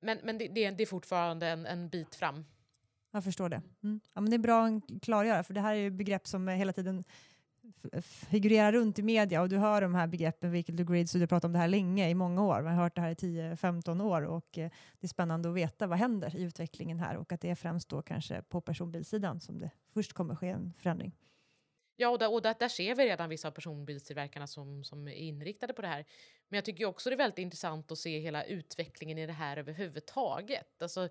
Men, 0.07 0.19
men 0.23 0.39
det, 0.39 0.49
det, 0.49 0.71
det 0.71 0.83
är 0.83 0.87
fortfarande 0.87 1.49
en, 1.49 1.67
en 1.67 1.89
bit 1.89 2.15
fram. 2.15 2.45
Jag 3.11 3.25
förstår 3.25 3.49
det. 3.49 3.63
Mm. 3.83 4.01
Ja, 4.15 4.21
men 4.21 4.31
det 4.31 4.37
är 4.37 4.39
bra 4.39 4.67
att 4.67 5.03
klargöra, 5.03 5.43
för 5.43 5.55
det 5.55 5.61
här 5.61 5.75
är 5.75 5.79
ju 5.79 5.91
begrepp 5.91 6.27
som 6.27 6.49
hela 6.49 6.73
tiden 6.73 7.05
figurerar 8.03 8.73
runt 8.73 8.99
i 8.99 9.03
media 9.03 9.43
och 9.43 9.49
du 9.49 9.59
hör 9.59 9.81
de 9.81 9.95
här 9.95 10.07
begreppen, 10.07 10.53
vehicle 10.53 10.77
to 10.77 10.85
grid, 10.85 11.11
så 11.11 11.19
du 11.19 11.23
har 11.23 11.27
pratat 11.27 11.45
om 11.45 11.53
det 11.53 11.59
här 11.59 11.69
länge, 11.69 12.09
i 12.11 12.15
många 12.15 12.43
år. 12.43 12.63
Man 12.63 12.75
har 12.75 12.83
hört 12.83 12.95
det 12.95 13.01
här 13.01 13.11
i 13.11 13.15
10-15 13.15 14.03
år 14.03 14.23
och 14.23 14.59
eh, 14.59 14.71
det 15.01 15.07
är 15.07 15.09
spännande 15.09 15.49
att 15.49 15.55
veta 15.55 15.87
vad 15.87 15.99
händer 15.99 16.37
i 16.37 16.43
utvecklingen 16.43 16.99
här 16.99 17.17
och 17.17 17.33
att 17.33 17.41
det 17.41 17.51
är 17.51 17.55
främst 17.55 17.89
då 17.89 18.03
kanske 18.03 18.43
på 18.43 18.61
personbilsidan 18.61 19.41
som 19.41 19.59
det 19.59 19.71
först 19.95 20.13
kommer 20.13 20.35
ske 20.35 20.49
en 20.49 20.73
förändring. 20.79 21.13
Ja, 21.97 22.09
och, 22.09 22.19
där, 22.19 22.33
och 22.33 22.43
där, 22.43 22.55
där 22.59 22.69
ser 22.69 22.95
vi 22.95 23.07
redan 23.07 23.29
vissa 23.29 23.49
av 23.49 23.53
personbilstillverkarna 23.53 24.47
som, 24.47 24.85
som 24.85 25.09
är 25.09 25.13
inriktade 25.13 25.73
på 25.73 25.83
det 25.83 25.89
här. 25.89 26.07
Men 26.49 26.57
jag 26.57 26.65
tycker 26.65 26.85
också 26.85 27.11
det 27.11 27.15
är 27.15 27.19
väldigt 27.19 27.39
intressant 27.39 27.93
att 27.93 27.99
se 27.99 28.19
hela 28.19 28.45
utvecklingen 28.45 29.19
i 29.19 29.27
det 29.27 29.33
här 29.33 29.57
överhuvudtaget. 29.57 30.83
Alltså, 30.83 31.09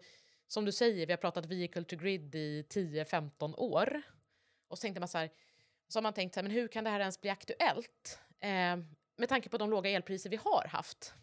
som 0.48 0.66
du 0.66 0.72
säger, 0.72 1.08
vi 1.08 1.14
har 1.14 1.18
pratat 1.18 1.46
vehicle 1.46 1.84
to 1.84 1.96
grid 1.96 2.36
i 2.36 2.62
10-15 2.62 3.56
år. 3.58 4.02
Och 4.68 4.78
så 4.78 4.82
tänkte 4.82 5.00
man 5.00 5.10
så 5.10 5.18
här, 5.18 5.32
så 5.88 5.98
har 5.98 6.04
man 6.04 6.14
tänkt 6.14 6.34
så 6.34 6.40
här, 6.40 6.44
men 6.44 6.52
hur 6.52 6.68
kan 6.68 6.84
det 6.84 6.90
här 6.90 7.00
ens 7.00 7.22
bli 7.22 7.30
aktuellt? 7.30 8.20
Eh, 8.40 8.78
med 9.18 9.30
tanke 9.30 9.50
på 9.50 9.58
de 9.58 9.70
låga 9.70 9.90
elpriser 9.90 10.30
vi 10.30 10.36
har 10.36 10.68
haft. 10.68 11.14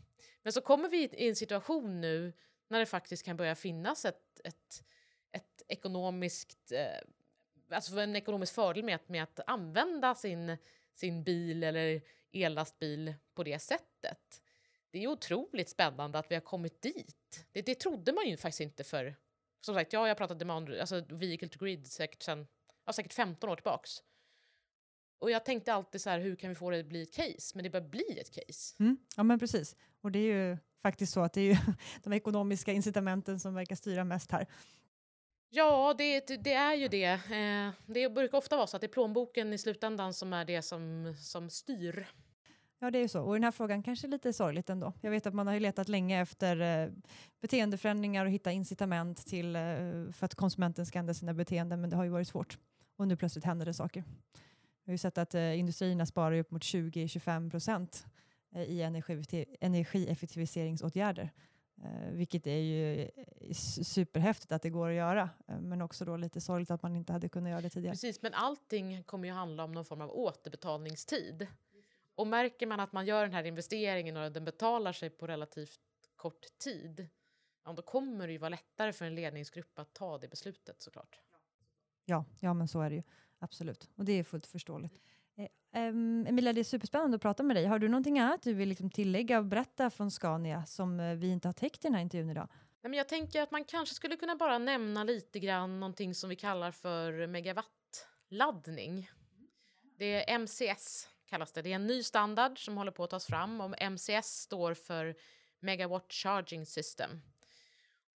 Men 0.42 0.52
så 0.52 0.60
kommer 0.60 0.88
vi 0.88 1.02
i 1.02 1.28
en 1.28 1.36
situation 1.36 2.00
nu 2.00 2.32
när 2.68 2.78
det 2.78 2.86
faktiskt 2.86 3.24
kan 3.24 3.36
börja 3.36 3.54
finnas 3.54 4.04
ett, 4.04 4.40
ett, 4.44 4.84
ett 5.32 5.62
ekonomiskt, 5.68 6.72
eh, 6.72 7.08
alltså 7.72 8.00
en 8.00 8.16
ekonomisk 8.16 8.54
fördel 8.54 8.84
med 8.84 8.94
att, 8.94 9.08
med 9.08 9.22
att 9.22 9.40
använda 9.46 10.14
sin, 10.14 10.56
sin 10.94 11.24
bil 11.24 11.64
eller 11.64 12.02
ellastbil 12.32 13.14
på 13.34 13.44
det 13.44 13.58
sättet. 13.58 14.42
Det 14.90 15.04
är 15.04 15.08
otroligt 15.08 15.68
spännande 15.68 16.18
att 16.18 16.30
vi 16.30 16.34
har 16.34 16.42
kommit 16.42 16.82
dit. 16.82 17.46
Det, 17.52 17.62
det 17.62 17.74
trodde 17.74 18.12
man 18.12 18.28
ju 18.28 18.36
faktiskt 18.36 18.60
inte 18.60 18.84
för... 18.84 19.16
Som 19.60 19.74
sagt, 19.74 19.92
ja, 19.92 20.00
jag 20.00 20.10
har 20.10 20.14
pratat 20.14 20.38
demand, 20.38 20.70
alltså 20.70 21.04
vehicle 21.08 21.48
to 21.48 21.58
grid 21.64 21.86
säkert 21.86 22.22
sen, 22.22 22.46
ja, 22.86 22.92
säkert 22.92 23.12
15 23.12 23.50
år 23.50 23.56
tillbaks. 23.56 24.02
Och 25.18 25.30
jag 25.30 25.44
tänkte 25.44 25.74
alltid 25.74 26.00
så 26.00 26.10
här, 26.10 26.18
hur 26.18 26.36
kan 26.36 26.48
vi 26.48 26.54
få 26.54 26.70
det 26.70 26.80
att 26.80 26.86
bli 26.86 27.02
ett 27.02 27.14
case? 27.14 27.52
Men 27.54 27.64
det 27.64 27.70
börjar 27.70 27.88
bli 27.88 28.18
ett 28.20 28.30
case. 28.30 28.74
Mm, 28.80 28.96
ja, 29.16 29.22
men 29.22 29.38
precis. 29.38 29.76
Och 30.00 30.12
det 30.12 30.18
är 30.18 30.48
ju 30.48 30.58
faktiskt 30.82 31.12
så 31.12 31.20
att 31.20 31.32
det 31.32 31.40
är 31.40 31.44
ju 31.44 31.56
de 32.02 32.12
ekonomiska 32.12 32.72
incitamenten 32.72 33.40
som 33.40 33.54
verkar 33.54 33.76
styra 33.76 34.04
mest 34.04 34.30
här. 34.30 34.46
Ja, 35.54 35.94
det, 35.98 36.26
det 36.26 36.52
är 36.52 36.74
ju 36.74 36.88
det. 36.88 37.12
Eh, 37.12 37.70
det 37.86 38.08
brukar 38.08 38.38
ofta 38.38 38.56
vara 38.56 38.66
så 38.66 38.76
att 38.76 38.80
det 38.80 38.86
är 38.86 38.92
plånboken 38.92 39.52
i 39.52 39.58
slutändan 39.58 40.14
som 40.14 40.32
är 40.32 40.44
det 40.44 40.62
som, 40.62 41.14
som 41.18 41.50
styr. 41.50 42.06
Ja, 42.78 42.90
det 42.90 42.98
är 42.98 43.02
ju 43.02 43.08
så. 43.08 43.22
Och 43.22 43.34
den 43.34 43.44
här 43.44 43.50
frågan 43.50 43.82
kanske 43.82 44.06
är 44.06 44.08
lite 44.08 44.32
sorgligt 44.32 44.70
ändå. 44.70 44.92
Jag 45.00 45.10
vet 45.10 45.26
att 45.26 45.34
man 45.34 45.46
har 45.46 45.60
letat 45.60 45.88
länge 45.88 46.22
efter 46.22 46.60
eh, 46.60 46.90
beteendeförändringar 47.40 48.24
och 48.24 48.30
hitta 48.30 48.52
incitament 48.52 49.26
till, 49.26 49.56
eh, 49.56 49.62
för 50.12 50.24
att 50.24 50.34
konsumenten 50.34 50.86
ska 50.86 50.98
ändra 50.98 51.14
sina 51.14 51.34
beteenden, 51.34 51.80
men 51.80 51.90
det 51.90 51.96
har 51.96 52.04
ju 52.04 52.10
varit 52.10 52.28
svårt. 52.28 52.58
Och 52.96 53.08
nu 53.08 53.16
plötsligt 53.16 53.44
händer 53.44 53.66
det 53.66 53.74
saker. 53.74 54.04
Vi 54.84 54.90
har 54.90 54.92
ju 54.92 54.98
sett 54.98 55.18
att 55.18 55.34
industrierna 55.34 56.06
sparar 56.06 56.38
upp 56.38 56.50
mot 56.50 56.62
20-25 56.62 57.50
procent 57.50 58.06
i 58.66 58.82
energi, 58.82 59.46
energieffektiviseringsåtgärder. 59.60 61.30
Eh, 61.84 62.10
vilket 62.10 62.46
är 62.46 62.58
ju 62.58 63.00
eh, 63.00 63.52
superhäftigt 63.84 64.52
att 64.52 64.62
det 64.62 64.70
går 64.70 64.88
att 64.88 64.94
göra, 64.94 65.30
eh, 65.48 65.60
men 65.60 65.82
också 65.82 66.04
då 66.04 66.16
lite 66.16 66.40
sorgligt 66.40 66.70
att 66.70 66.82
man 66.82 66.96
inte 66.96 67.12
hade 67.12 67.28
kunnat 67.28 67.50
göra 67.50 67.60
det 67.60 67.70
tidigare. 67.70 67.92
Precis, 67.92 68.22
men 68.22 68.34
allting 68.34 69.04
kommer 69.04 69.28
ju 69.28 69.34
handla 69.34 69.64
om 69.64 69.72
någon 69.72 69.84
form 69.84 70.00
av 70.00 70.10
återbetalningstid. 70.10 71.46
Och 72.14 72.26
märker 72.26 72.66
man 72.66 72.80
att 72.80 72.92
man 72.92 73.06
gör 73.06 73.22
den 73.22 73.32
här 73.32 73.44
investeringen 73.44 74.16
och 74.16 74.32
den 74.32 74.44
betalar 74.44 74.92
sig 74.92 75.10
på 75.10 75.26
relativt 75.26 75.80
kort 76.16 76.58
tid, 76.58 77.08
ja, 77.64 77.72
då 77.72 77.82
kommer 77.82 78.26
det 78.26 78.32
ju 78.32 78.38
vara 78.38 78.48
lättare 78.48 78.92
för 78.92 79.04
en 79.04 79.14
ledningsgrupp 79.14 79.78
att 79.78 79.94
ta 79.94 80.18
det 80.18 80.28
beslutet 80.28 80.82
såklart. 80.82 81.20
Ja, 82.04 82.24
ja 82.40 82.54
men 82.54 82.68
så 82.68 82.80
är 82.80 82.90
det 82.90 82.96
ju. 82.96 83.02
Absolut, 83.38 83.90
och 83.96 84.04
det 84.04 84.12
är 84.12 84.24
fullt 84.24 84.46
förståeligt. 84.46 85.00
Um, 85.74 86.26
Emilia, 86.26 86.52
det 86.52 86.60
är 86.60 86.64
superspännande 86.64 87.14
att 87.14 87.22
prata 87.22 87.42
med 87.42 87.56
dig. 87.56 87.64
Har 87.64 87.78
du 87.78 87.88
någonting 87.88 88.18
annat 88.18 88.42
du 88.42 88.54
vill 88.54 88.68
liksom 88.68 88.90
tillägga 88.90 89.38
och 89.38 89.44
berätta 89.44 89.90
från 89.90 90.10
Scania 90.10 90.66
som 90.66 91.00
eh, 91.00 91.14
vi 91.14 91.28
inte 91.28 91.48
har 91.48 91.52
täckt 91.52 91.84
i 91.84 91.88
den 91.88 91.94
här 91.94 92.02
intervjun 92.02 92.30
idag? 92.30 92.48
Nej, 92.82 92.90
men 92.90 92.98
jag 92.98 93.08
tänker 93.08 93.42
att 93.42 93.50
man 93.50 93.64
kanske 93.64 93.94
skulle 93.94 94.16
kunna 94.16 94.36
bara 94.36 94.58
nämna 94.58 95.04
lite 95.04 95.38
grann 95.38 95.80
någonting 95.80 96.14
som 96.14 96.30
vi 96.30 96.36
kallar 96.36 96.70
för 96.70 97.26
megawattladdning. 97.26 99.10
Det 99.98 100.30
är 100.30 100.38
MCS 100.38 101.08
kallas 101.32 101.52
det. 101.52 101.62
Det 101.62 101.70
är 101.70 101.76
en 101.76 101.86
ny 101.86 102.02
standard 102.02 102.64
som 102.64 102.76
håller 102.76 102.92
på 102.92 103.04
att 103.04 103.10
tas 103.10 103.26
fram 103.26 103.60
och 103.60 103.82
MCS 103.82 104.40
står 104.40 104.74
för 104.74 105.14
Megawatt 105.60 106.12
Charging 106.12 106.66
System. 106.66 107.10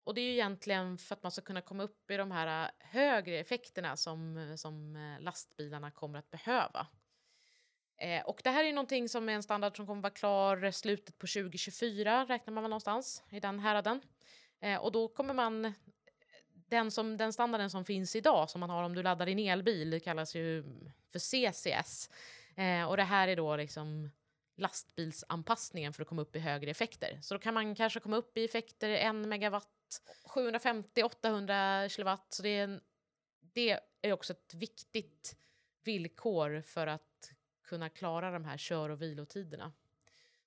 Och 0.03 0.13
det 0.13 0.21
är 0.21 0.25
ju 0.25 0.33
egentligen 0.33 0.97
för 0.97 1.15
att 1.15 1.23
man 1.23 1.31
ska 1.31 1.41
kunna 1.41 1.61
komma 1.61 1.83
upp 1.83 2.11
i 2.11 2.17
de 2.17 2.31
här 2.31 2.63
eh, 2.63 2.71
högre 2.79 3.39
effekterna 3.39 3.97
som, 3.97 4.53
som 4.57 4.97
lastbilarna 5.19 5.91
kommer 5.91 6.19
att 6.19 6.31
behöva. 6.31 6.87
Eh, 7.97 8.25
och 8.25 8.41
det 8.43 8.49
här 8.49 8.63
är 8.63 8.73
någonting 8.73 9.09
som 9.09 9.29
är 9.29 9.33
en 9.33 9.43
standard 9.43 9.75
som 9.75 9.87
kommer 9.87 10.01
vara 10.01 10.13
klar 10.13 10.71
slutet 10.71 11.17
på 11.17 11.27
2024 11.27 12.25
räknar 12.25 12.53
man 12.53 12.63
väl 12.63 12.69
någonstans 12.69 13.23
i 13.29 13.39
den 13.39 13.59
häraden. 13.59 14.01
Eh, 14.59 14.77
och 14.77 14.91
då 14.91 15.07
kommer 15.07 15.33
man 15.33 15.73
den, 16.51 16.91
som, 16.91 17.17
den 17.17 17.33
standarden 17.33 17.69
som 17.69 17.85
finns 17.85 18.15
idag 18.15 18.49
som 18.49 18.59
man 18.59 18.69
har 18.69 18.83
om 18.83 18.95
du 18.95 19.03
laddar 19.03 19.25
din 19.25 19.39
elbil 19.39 20.01
kallas 20.03 20.35
ju 20.35 20.63
för 21.11 21.19
CCS. 21.19 22.09
Eh, 22.55 22.83
och 22.89 22.97
det 22.97 23.03
här 23.03 23.27
är 23.27 23.35
då 23.35 23.55
liksom 23.55 24.09
lastbilsanpassningen 24.55 25.93
för 25.93 26.01
att 26.01 26.07
komma 26.07 26.21
upp 26.21 26.35
i 26.35 26.39
högre 26.39 26.71
effekter. 26.71 27.19
Så 27.21 27.33
då 27.33 27.39
kan 27.39 27.53
man 27.53 27.75
kanske 27.75 27.99
komma 27.99 28.17
upp 28.17 28.37
i 28.37 28.45
effekter 28.45 28.89
1 28.89 29.15
megawatt 29.15 29.67
750-800 30.35 31.89
kilowatt. 31.89 32.33
Så 32.33 32.43
det 32.43 32.49
är, 32.49 32.63
en, 32.63 32.81
det 33.39 33.79
är 34.01 34.13
också 34.13 34.33
ett 34.33 34.53
viktigt 34.53 35.35
villkor 35.83 36.61
för 36.61 36.87
att 36.87 37.31
kunna 37.63 37.89
klara 37.89 38.31
de 38.31 38.45
här 38.45 38.57
kör 38.57 38.89
och 38.89 39.01
vilotiderna. 39.01 39.71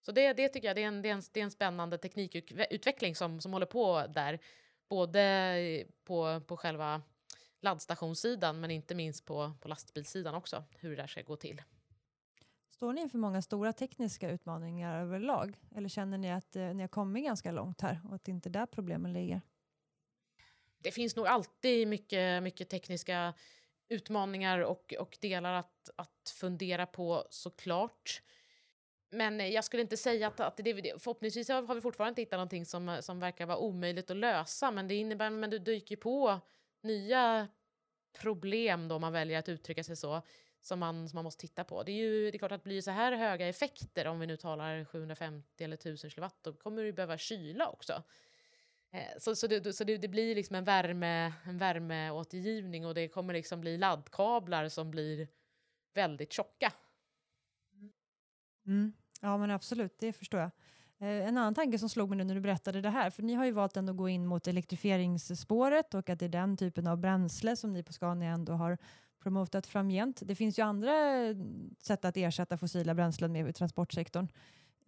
Så 0.02 0.12
det, 0.12 0.32
det 0.32 0.48
tycker 0.48 0.68
jag 0.68 0.76
det 0.76 0.82
är, 0.82 0.88
en, 0.88 1.02
det, 1.02 1.08
är 1.08 1.12
en, 1.12 1.22
det 1.32 1.40
är 1.40 1.44
en 1.44 1.50
spännande 1.50 1.98
teknikutveckling 1.98 3.14
som, 3.14 3.40
som 3.40 3.52
håller 3.52 3.66
på 3.66 4.06
där. 4.08 4.38
Både 4.88 5.84
på, 6.04 6.40
på 6.40 6.56
själva 6.56 7.02
laddstationssidan 7.60 8.60
men 8.60 8.70
inte 8.70 8.94
minst 8.94 9.24
på, 9.24 9.52
på 9.60 9.68
lastbilssidan 9.68 10.34
också, 10.34 10.64
hur 10.70 10.90
det 10.90 10.96
där 10.96 11.06
ska 11.06 11.22
gå 11.22 11.36
till. 11.36 11.62
Står 12.70 12.92
ni 12.92 13.00
inför 13.00 13.18
många 13.18 13.42
stora 13.42 13.72
tekniska 13.72 14.30
utmaningar 14.30 15.00
överlag? 15.02 15.56
Eller 15.74 15.88
känner 15.88 16.18
ni 16.18 16.32
att 16.32 16.56
eh, 16.56 16.74
ni 16.74 16.82
har 16.82 16.88
kommit 16.88 17.24
ganska 17.24 17.52
långt 17.52 17.80
här 17.80 18.00
och 18.08 18.14
att 18.14 18.24
det 18.24 18.30
inte 18.30 18.48
är 18.48 18.50
där 18.50 18.66
problemen 18.66 19.12
ligger? 19.12 19.40
Det 20.78 20.90
finns 20.90 21.16
nog 21.16 21.26
alltid 21.26 21.88
mycket, 21.88 22.42
mycket 22.42 22.68
tekniska 22.68 23.34
utmaningar 23.88 24.58
och, 24.58 24.94
och 24.98 25.18
delar 25.20 25.52
att, 25.52 25.90
att 25.96 26.34
fundera 26.36 26.86
på 26.86 27.26
såklart. 27.30 28.22
Men 29.10 29.52
jag 29.52 29.64
skulle 29.64 29.82
inte 29.82 29.96
säga 29.96 30.28
att, 30.28 30.40
att 30.40 30.56
det, 30.56 30.74
förhoppningsvis 30.74 31.48
har 31.48 31.74
vi 31.74 31.80
fortfarande 31.80 32.10
inte 32.10 32.22
hittat 32.22 32.36
någonting 32.36 32.66
som, 32.66 32.98
som 33.00 33.20
verkar 33.20 33.46
vara 33.46 33.58
omöjligt 33.58 34.10
att 34.10 34.16
lösa, 34.16 34.70
men 34.70 34.88
det 34.88 34.94
innebär, 34.94 35.30
men 35.30 35.50
du 35.50 35.58
dyker 35.58 35.96
på 35.96 36.40
nya 36.80 37.48
problem 38.18 38.88
då 38.88 38.94
om 38.94 39.00
man 39.00 39.12
väljer 39.12 39.38
att 39.38 39.48
uttrycka 39.48 39.84
sig 39.84 39.96
så 39.96 40.22
som 40.60 40.78
man, 40.78 41.08
som 41.08 41.16
man 41.16 41.24
måste 41.24 41.40
titta 41.40 41.64
på. 41.64 41.82
Det 41.82 41.92
är 41.92 41.96
ju 41.96 42.30
det 42.30 42.36
är 42.36 42.38
klart 42.38 42.52
att 42.52 42.64
blir 42.64 42.80
så 42.80 42.90
här 42.90 43.12
höga 43.12 43.48
effekter, 43.48 44.06
om 44.06 44.20
vi 44.20 44.26
nu 44.26 44.36
talar 44.36 44.84
750 44.84 45.64
eller 45.64 45.76
1000 45.76 46.10
kilowatt, 46.10 46.38
då 46.42 46.52
kommer 46.52 46.82
du 46.82 46.92
behöva 46.92 47.18
kyla 47.18 47.68
också. 47.68 48.02
Eh, 48.96 49.18
så, 49.18 49.36
så, 49.36 49.46
det, 49.46 49.72
så 49.72 49.84
det, 49.84 49.96
det, 49.96 50.08
blir 50.08 50.34
liksom 50.34 50.56
en, 50.56 50.64
värme, 50.64 51.32
en 51.44 51.58
värmeåtergivning 51.58 52.86
och 52.86 52.94
det 52.94 53.08
kommer 53.08 53.34
liksom 53.34 53.60
bli 53.60 53.78
laddkablar 53.78 54.68
som 54.68 54.90
blir 54.90 55.28
väldigt 55.94 56.32
tjocka. 56.32 56.72
Mm. 58.66 58.92
Ja 59.20 59.36
men 59.36 59.50
absolut, 59.50 59.98
det 59.98 60.12
förstår 60.12 60.40
jag. 60.40 60.50
Eh, 60.98 61.28
en 61.28 61.38
annan 61.38 61.54
tanke 61.54 61.78
som 61.78 61.88
slog 61.88 62.08
mig 62.08 62.18
nu 62.18 62.24
när 62.24 62.34
du 62.34 62.40
berättade 62.40 62.80
det 62.80 62.90
här, 62.90 63.10
för 63.10 63.22
ni 63.22 63.34
har 63.34 63.44
ju 63.44 63.52
valt 63.52 63.76
att 63.76 63.96
gå 63.96 64.08
in 64.08 64.26
mot 64.26 64.48
elektrifieringsspåret 64.48 65.94
och 65.94 66.10
att 66.10 66.18
det 66.18 66.24
är 66.24 66.28
den 66.28 66.56
typen 66.56 66.86
av 66.86 66.98
bränsle 66.98 67.56
som 67.56 67.72
ni 67.72 67.82
på 67.82 67.92
Scania 67.92 68.30
ändå 68.30 68.52
har 68.52 68.78
promotat 69.22 69.66
framgent. 69.66 70.22
Det 70.24 70.34
finns 70.34 70.58
ju 70.58 70.62
andra 70.62 70.92
sätt 71.78 72.04
att 72.04 72.16
ersätta 72.16 72.58
fossila 72.58 72.94
bränslen 72.94 73.32
med 73.32 73.48
i 73.48 73.52
transportsektorn. 73.52 74.28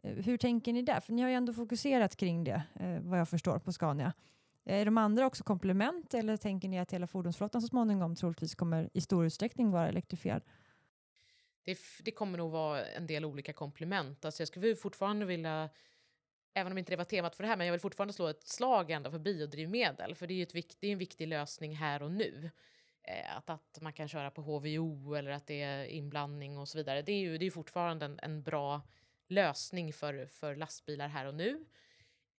Eh, 0.03 0.15
hur 0.15 0.37
tänker 0.37 0.73
ni 0.73 0.83
där? 0.83 1.01
För 1.01 1.13
ni 1.13 1.23
har 1.23 1.29
ju 1.29 1.35
ändå 1.35 1.53
fokuserat 1.53 2.17
kring 2.17 2.45
det, 2.45 2.63
eh, 2.81 3.01
vad 3.01 3.21
jag 3.21 3.29
förstår, 3.29 3.59
på 3.59 3.73
Scania. 3.73 4.13
Eh, 4.65 4.81
är 4.81 4.85
de 4.85 4.99
andra 4.99 5.27
också 5.27 5.45
komplement 5.45 6.15
eller 6.15 6.37
tänker 6.37 6.69
ni 6.69 6.79
att 6.79 6.93
hela 6.93 7.07
fordonsflottan 7.07 7.63
så 7.63 7.69
småningom 7.69 8.17
troligtvis 8.17 8.55
kommer 8.55 8.91
i 8.93 9.01
stor 9.01 9.27
utsträckning 9.27 9.71
vara 9.71 9.89
elektrifierad? 9.89 10.43
det, 11.69 11.79
det 12.05 12.11
kommer 12.11 12.39
nog 12.39 12.51
vara 12.51 12.87
en 12.87 13.07
del 13.07 13.25
olika 13.25 13.53
komplement. 13.53 14.25
Alltså 14.25 14.41
jag 14.41 14.49
skulle 14.49 14.77
fortfarande 14.77 15.27
vilja, 15.27 15.71
även 16.55 16.73
om 16.73 16.79
inte 16.79 16.93
det 16.93 16.97
var 16.97 17.05
temat 17.05 17.37
för 17.37 17.43
det 17.43 17.49
här, 17.49 17.57
men 17.57 17.67
jag 17.67 17.73
vill 17.73 17.81
fortfarande 17.81 18.15
slå 18.15 18.27
ett 18.27 18.49
slag 18.49 18.91
ändå 18.91 19.11
för 19.11 19.19
biodrivmedel, 19.19 20.15
för 20.15 20.27
det 20.27 20.35
är 20.35 20.37
ju 20.37 20.43
ett 20.43 20.55
vikt, 20.55 20.77
det 20.81 20.87
är 20.89 20.93
en 20.93 20.99
viktig 20.99 21.29
lösning 21.29 21.77
här 21.77 22.03
och 22.03 22.11
nu. 22.11 22.51
Att, 23.37 23.51
att 23.51 23.79
man 23.81 23.93
kan 23.93 24.09
köra 24.09 24.31
på 24.31 24.43
HVO 24.43 25.15
eller 25.15 25.31
att 25.31 25.47
det 25.47 25.63
är 25.63 25.85
inblandning 25.85 26.59
och 26.59 26.69
så 26.69 26.79
vidare. 26.79 27.03
Det 27.03 27.13
är 27.13 27.19
ju 27.19 27.39
det 27.39 27.47
är 27.47 27.51
fortfarande 27.51 28.07
en, 28.07 28.19
en 28.23 28.43
bra 28.43 28.83
lösning 29.29 29.93
för, 29.93 30.27
för 30.27 30.57
lastbilar 30.57 31.09
här 31.09 31.27
och 31.27 31.35
nu. 31.35 31.67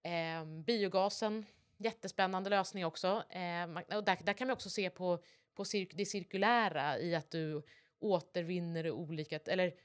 Eh, 0.03 0.45
biogasen, 0.45 1.45
jättespännande 1.77 2.49
lösning 2.49 2.85
också. 2.85 3.23
Eh, 3.29 3.97
och 3.97 4.03
där, 4.03 4.23
där 4.23 4.33
kan 4.33 4.47
vi 4.47 4.53
också 4.53 4.69
se 4.69 4.89
på, 4.89 5.23
på 5.55 5.65
cir 5.65 5.87
det 5.93 6.05
cirkulära 6.05 6.99
i 6.99 7.15
att 7.15 7.31
du 7.31 7.61
återvinner 7.99 8.91
olika, 8.91 9.39
eller 9.45 9.75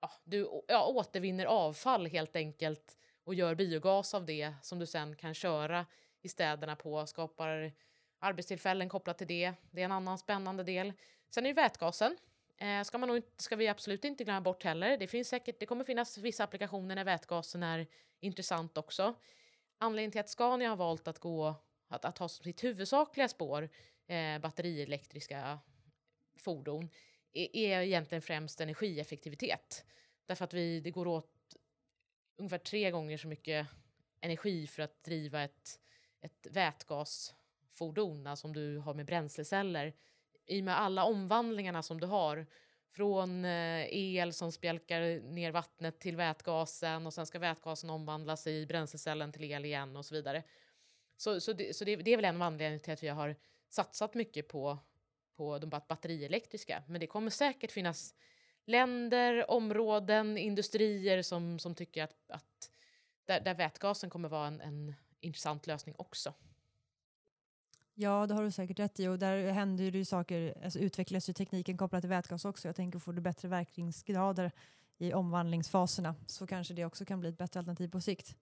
ja, 0.00 0.10
du 0.24 0.62
ja, 0.68 0.86
återvinner 0.86 1.46
avfall 1.46 2.06
helt 2.06 2.36
enkelt 2.36 2.98
och 3.24 3.34
gör 3.34 3.54
biogas 3.54 4.14
av 4.14 4.26
det 4.26 4.54
som 4.62 4.78
du 4.78 4.86
sen 4.86 5.16
kan 5.16 5.34
köra 5.34 5.86
i 6.22 6.28
städerna 6.28 6.76
på, 6.76 7.06
skapar 7.06 7.72
arbetstillfällen 8.18 8.88
kopplat 8.88 9.18
till 9.18 9.26
det. 9.26 9.52
Det 9.70 9.80
är 9.80 9.84
en 9.84 9.92
annan 9.92 10.18
spännande 10.18 10.62
del. 10.64 10.92
Sen 11.30 11.46
är 11.46 11.54
det 11.54 11.62
vätgasen. 11.62 12.16
Eh, 12.64 12.82
ska, 12.82 12.98
man 12.98 13.08
nog, 13.08 13.22
ska 13.36 13.56
vi 13.56 13.68
absolut 13.68 14.04
inte 14.04 14.24
glömma 14.24 14.40
bort 14.40 14.64
heller. 14.64 14.96
Det, 14.96 15.06
finns 15.06 15.28
säkert, 15.28 15.60
det 15.60 15.66
kommer 15.66 15.84
finnas 15.84 16.18
vissa 16.18 16.44
applikationer 16.44 16.94
när 16.94 17.04
vätgasen 17.04 17.62
är 17.62 17.86
intressant 18.20 18.78
också. 18.78 19.14
Anledningen 19.78 20.10
till 20.10 20.20
att 20.20 20.28
Scania 20.28 20.68
har 20.68 20.76
valt 20.76 21.08
att, 21.08 21.18
gå, 21.18 21.54
att, 21.88 22.04
att 22.04 22.18
ha 22.18 22.28
som 22.28 22.44
sitt 22.44 22.64
huvudsakliga 22.64 23.28
spår 23.28 23.68
eh, 24.06 24.38
batterielektriska 24.38 25.58
fordon 26.36 26.90
är, 27.32 27.56
är 27.56 27.80
egentligen 27.80 28.22
främst 28.22 28.60
energieffektivitet. 28.60 29.84
Därför 30.26 30.44
att 30.44 30.54
vi, 30.54 30.80
det 30.80 30.90
går 30.90 31.06
åt 31.06 31.56
ungefär 32.36 32.58
tre 32.58 32.90
gånger 32.90 33.18
så 33.18 33.28
mycket 33.28 33.66
energi 34.20 34.66
för 34.66 34.82
att 34.82 35.04
driva 35.04 35.42
ett, 35.42 35.80
ett 36.20 36.46
vätgasfordon, 36.50 38.26
alltså 38.26 38.46
om 38.46 38.52
du 38.52 38.78
har 38.78 38.94
med 38.94 39.06
bränsleceller. 39.06 39.94
I 40.46 40.60
och 40.60 40.64
med 40.64 40.78
alla 40.78 41.04
omvandlingarna 41.04 41.82
som 41.82 42.00
du 42.00 42.06
har, 42.06 42.46
från 42.90 43.44
eh, 43.44 43.86
el 43.90 44.32
som 44.32 44.52
spjälkar 44.52 45.20
ner 45.20 45.52
vattnet 45.52 46.00
till 46.00 46.16
vätgasen 46.16 47.06
och 47.06 47.14
sen 47.14 47.26
ska 47.26 47.38
vätgasen 47.38 47.90
omvandlas 47.90 48.46
i 48.46 48.66
bränslecellen 48.66 49.32
till 49.32 49.44
el 49.44 49.64
igen 49.64 49.96
och 49.96 50.04
så 50.04 50.14
vidare. 50.14 50.42
Så, 51.16 51.40
så, 51.40 51.52
det, 51.52 51.76
så 51.76 51.84
det, 51.84 51.96
det 51.96 52.12
är 52.12 52.16
väl 52.16 52.24
en 52.24 52.36
av 52.36 52.42
anledningarna 52.42 52.78
till 52.78 52.92
att 52.92 53.02
vi 53.02 53.08
har 53.08 53.36
satsat 53.68 54.14
mycket 54.14 54.48
på 54.48 54.78
på 55.36 55.58
de 55.58 55.70
batterielektriska. 55.88 56.82
Men 56.86 57.00
det 57.00 57.06
kommer 57.06 57.30
säkert 57.30 57.72
finnas 57.72 58.14
länder, 58.64 59.50
områden, 59.50 60.38
industrier 60.38 61.22
som, 61.22 61.58
som 61.58 61.74
tycker 61.74 62.04
att, 62.04 62.30
att 62.30 62.70
där, 63.24 63.40
där 63.40 63.54
vätgasen 63.54 64.10
kommer 64.10 64.28
vara 64.28 64.46
en, 64.46 64.60
en 64.60 64.94
intressant 65.20 65.66
lösning 65.66 65.94
också. 65.98 66.34
Ja, 67.94 68.26
det 68.26 68.34
har 68.34 68.42
du 68.42 68.50
säkert 68.50 68.78
rätt 68.78 69.00
i 69.00 69.08
och 69.08 69.18
där 69.18 69.52
händer 69.52 69.84
ju 69.84 70.04
saker, 70.04 70.54
alltså 70.64 70.78
utvecklas 70.78 71.28
ju 71.28 71.32
tekniken 71.32 71.76
kopplat 71.76 72.02
till 72.02 72.10
vätgas 72.10 72.44
också. 72.44 72.68
Jag 72.68 72.76
tänker 72.76 72.98
får 72.98 73.12
du 73.12 73.20
bättre 73.20 73.48
verkningsgrader 73.48 74.52
i 74.98 75.12
omvandlingsfaserna 75.12 76.14
så 76.26 76.46
kanske 76.46 76.74
det 76.74 76.84
också 76.84 77.04
kan 77.04 77.20
bli 77.20 77.28
ett 77.28 77.38
bättre 77.38 77.60
alternativ 77.60 77.88
på 77.88 78.00
sikt. 78.00 78.36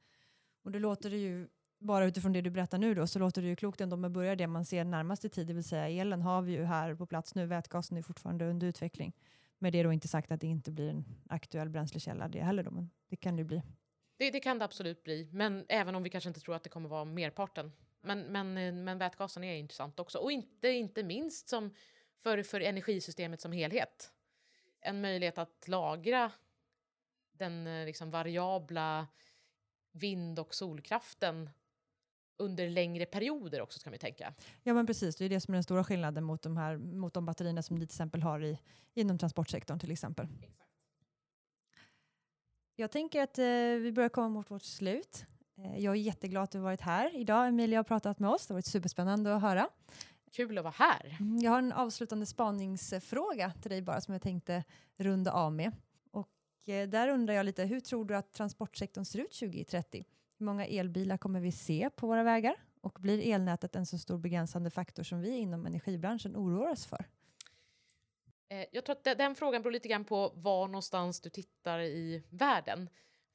Och 0.64 0.70
det 0.70 0.78
låter 0.78 1.11
det 1.11 1.16
ju 1.16 1.48
bara 1.78 2.05
utifrån 2.05 2.32
det 2.32 2.40
du 2.40 2.50
berättar 2.50 2.78
nu 2.78 2.94
då, 2.94 3.07
så 3.07 3.18
låter 3.18 3.42
det 3.42 3.48
ju 3.48 3.57
klokt 3.57 3.80
ändå 3.80 3.96
med 3.96 4.11
börja 4.11 4.36
det 4.36 4.46
man 4.46 4.64
ser 4.64 4.84
närmaste 4.84 5.28
tid, 5.28 5.46
det 5.46 5.53
vill 5.53 5.64
säga 5.64 5.88
elen 5.88 6.22
har 6.22 6.42
vi 6.42 6.53
ju 6.53 6.64
här 6.64 6.94
på 6.94 7.07
plats 7.07 7.34
nu, 7.34 7.46
vätgasen 7.46 7.96
är 7.96 8.03
fortfarande 8.03 8.44
under 8.44 8.66
utveckling. 8.66 9.12
Med 9.59 9.72
det 9.72 9.82
då 9.82 9.92
inte 9.92 10.09
sagt 10.09 10.32
att 10.32 10.40
det 10.40 10.46
inte 10.46 10.70
blir 10.70 10.90
en 10.90 11.05
aktuell 11.28 11.68
bränslekälla 11.68 12.28
det 12.28 12.40
heller 12.40 12.62
då, 12.62 12.70
men 12.70 12.90
det 13.09 13.16
kan 13.16 13.36
det 13.36 13.44
bli. 13.44 13.62
Det, 14.16 14.30
det, 14.30 14.40
kan 14.40 14.59
det 14.59 14.64
absolut 14.64 15.03
bli, 15.03 15.28
men 15.32 15.64
även 15.68 15.94
om 15.94 16.03
vi 16.03 16.11
kanske 16.11 16.28
inte 16.28 16.40
tror 16.40 16.55
att 16.55 16.62
det 16.62 16.70
kommer 16.70 16.88
vara 16.88 17.05
merparten. 17.05 17.72
Men, 18.03 18.20
men, 18.20 18.84
men 18.84 18.98
vätgasen 18.98 19.44
är 19.44 19.57
intressant 19.57 20.00
också, 20.00 20.18
och 20.18 20.32
inte, 20.32 20.68
inte 20.68 21.03
minst 21.03 21.48
som 21.48 21.74
för, 22.22 22.42
för 22.42 22.61
energisystemet 22.61 23.40
som 23.40 23.53
helhet. 23.53 24.12
En 24.80 25.00
möjlighet 25.00 25.38
att 25.38 25.68
lagra 25.68 26.32
den 27.32 27.66
eh, 27.66 27.86
liksom 27.86 28.11
variabla 28.11 29.07
vind 29.92 30.38
och 30.38 30.55
solkraften 30.55 31.50
under 32.36 32.68
längre 32.68 33.07
perioder 33.07 33.61
också 33.61 33.80
kan 33.80 33.92
vi 33.92 33.98
tänka. 33.98 34.34
Ja 34.62 34.74
men 34.74 34.86
precis, 34.86 35.16
det 35.16 35.24
är 35.24 35.28
det 35.28 35.40
som 35.40 35.55
är 35.55 35.57
den 35.57 35.64
stora 35.64 35.84
skillnaden 35.84 36.24
mot 36.24 36.42
de, 36.42 36.57
här, 36.57 36.76
mot 36.76 37.14
de 37.14 37.26
batterierna 37.26 37.62
som 37.62 37.76
ni 37.76 37.80
till 37.80 37.94
exempel 37.94 38.22
har 38.22 38.44
i, 38.44 38.59
inom 38.94 39.18
transportsektorn 39.18 39.78
till 39.78 39.90
exempel. 39.90 40.28
Exakt. 40.42 40.70
Jag 42.76 42.90
tänker 42.90 43.22
att 43.22 43.38
eh, 43.38 43.44
vi 43.82 43.92
börjar 43.92 44.09
komma 44.09 44.28
mot 44.28 44.50
vårt 44.50 44.62
slut. 44.62 45.26
Eh, 45.57 45.78
jag 45.78 45.92
är 45.92 46.00
jätteglad 46.00 46.42
att 46.42 46.50
du 46.50 46.59
varit 46.59 46.80
här 46.80 47.16
idag. 47.16 47.48
Emilia 47.48 47.78
har 47.78 47.84
pratat 47.84 48.18
med 48.18 48.30
oss. 48.30 48.46
Det 48.46 48.55
har 48.55 48.57
varit 48.57 48.66
superspännande 48.66 49.36
att 49.36 49.42
höra. 49.42 49.68
Kul 50.32 50.59
att 50.59 50.64
vara 50.64 50.74
här. 50.76 51.16
Mm, 51.20 51.38
jag 51.38 51.50
har 51.50 51.59
en 51.59 51.72
avslutande 51.72 52.26
spaningsfråga 52.26 53.53
till 53.62 53.70
dig 53.70 53.82
bara 53.82 54.00
som 54.00 54.12
jag 54.12 54.22
tänkte 54.22 54.64
runda 54.96 55.32
av 55.32 55.53
med. 55.53 55.72
Och 56.11 56.68
eh, 56.68 56.88
där 56.88 57.09
undrar 57.09 57.34
jag 57.34 57.46
lite, 57.46 57.64
hur 57.64 57.80
tror 57.80 58.05
du 58.05 58.16
att 58.16 58.32
transportsektorn 58.32 59.05
ser 59.05 59.18
ut 59.18 59.32
2030? 59.32 60.05
Hur 60.38 60.46
många 60.46 60.66
elbilar 60.66 61.16
kommer 61.16 61.40
vi 61.40 61.53
se 61.53 61.90
på 61.96 62.07
våra 62.07 62.22
vägar? 62.22 62.55
Och 62.80 62.98
blir 63.00 63.34
elnätet 63.34 63.76
en 63.76 63.86
så 63.86 63.98
stor 63.98 64.18
begränsande 64.18 64.70
faktor 64.70 65.03
som 65.03 65.20
vi 65.20 65.36
inom 65.36 65.66
energibranschen 65.66 66.36
oroar 66.36 66.70
oss 66.70 66.86
för? 66.86 67.05
Eh, 68.48 68.66
jag 68.72 68.84
tror 68.84 68.96
att 68.96 69.18
den 69.18 69.34
frågan 69.34 69.62
beror 69.62 69.72
lite 69.72 69.88
grann 69.88 70.05
på 70.05 70.32
var 70.34 70.66
någonstans 70.66 71.20
du 71.20 71.30
tittar 71.30 71.80
i 71.80 72.22
världen. 72.30 72.88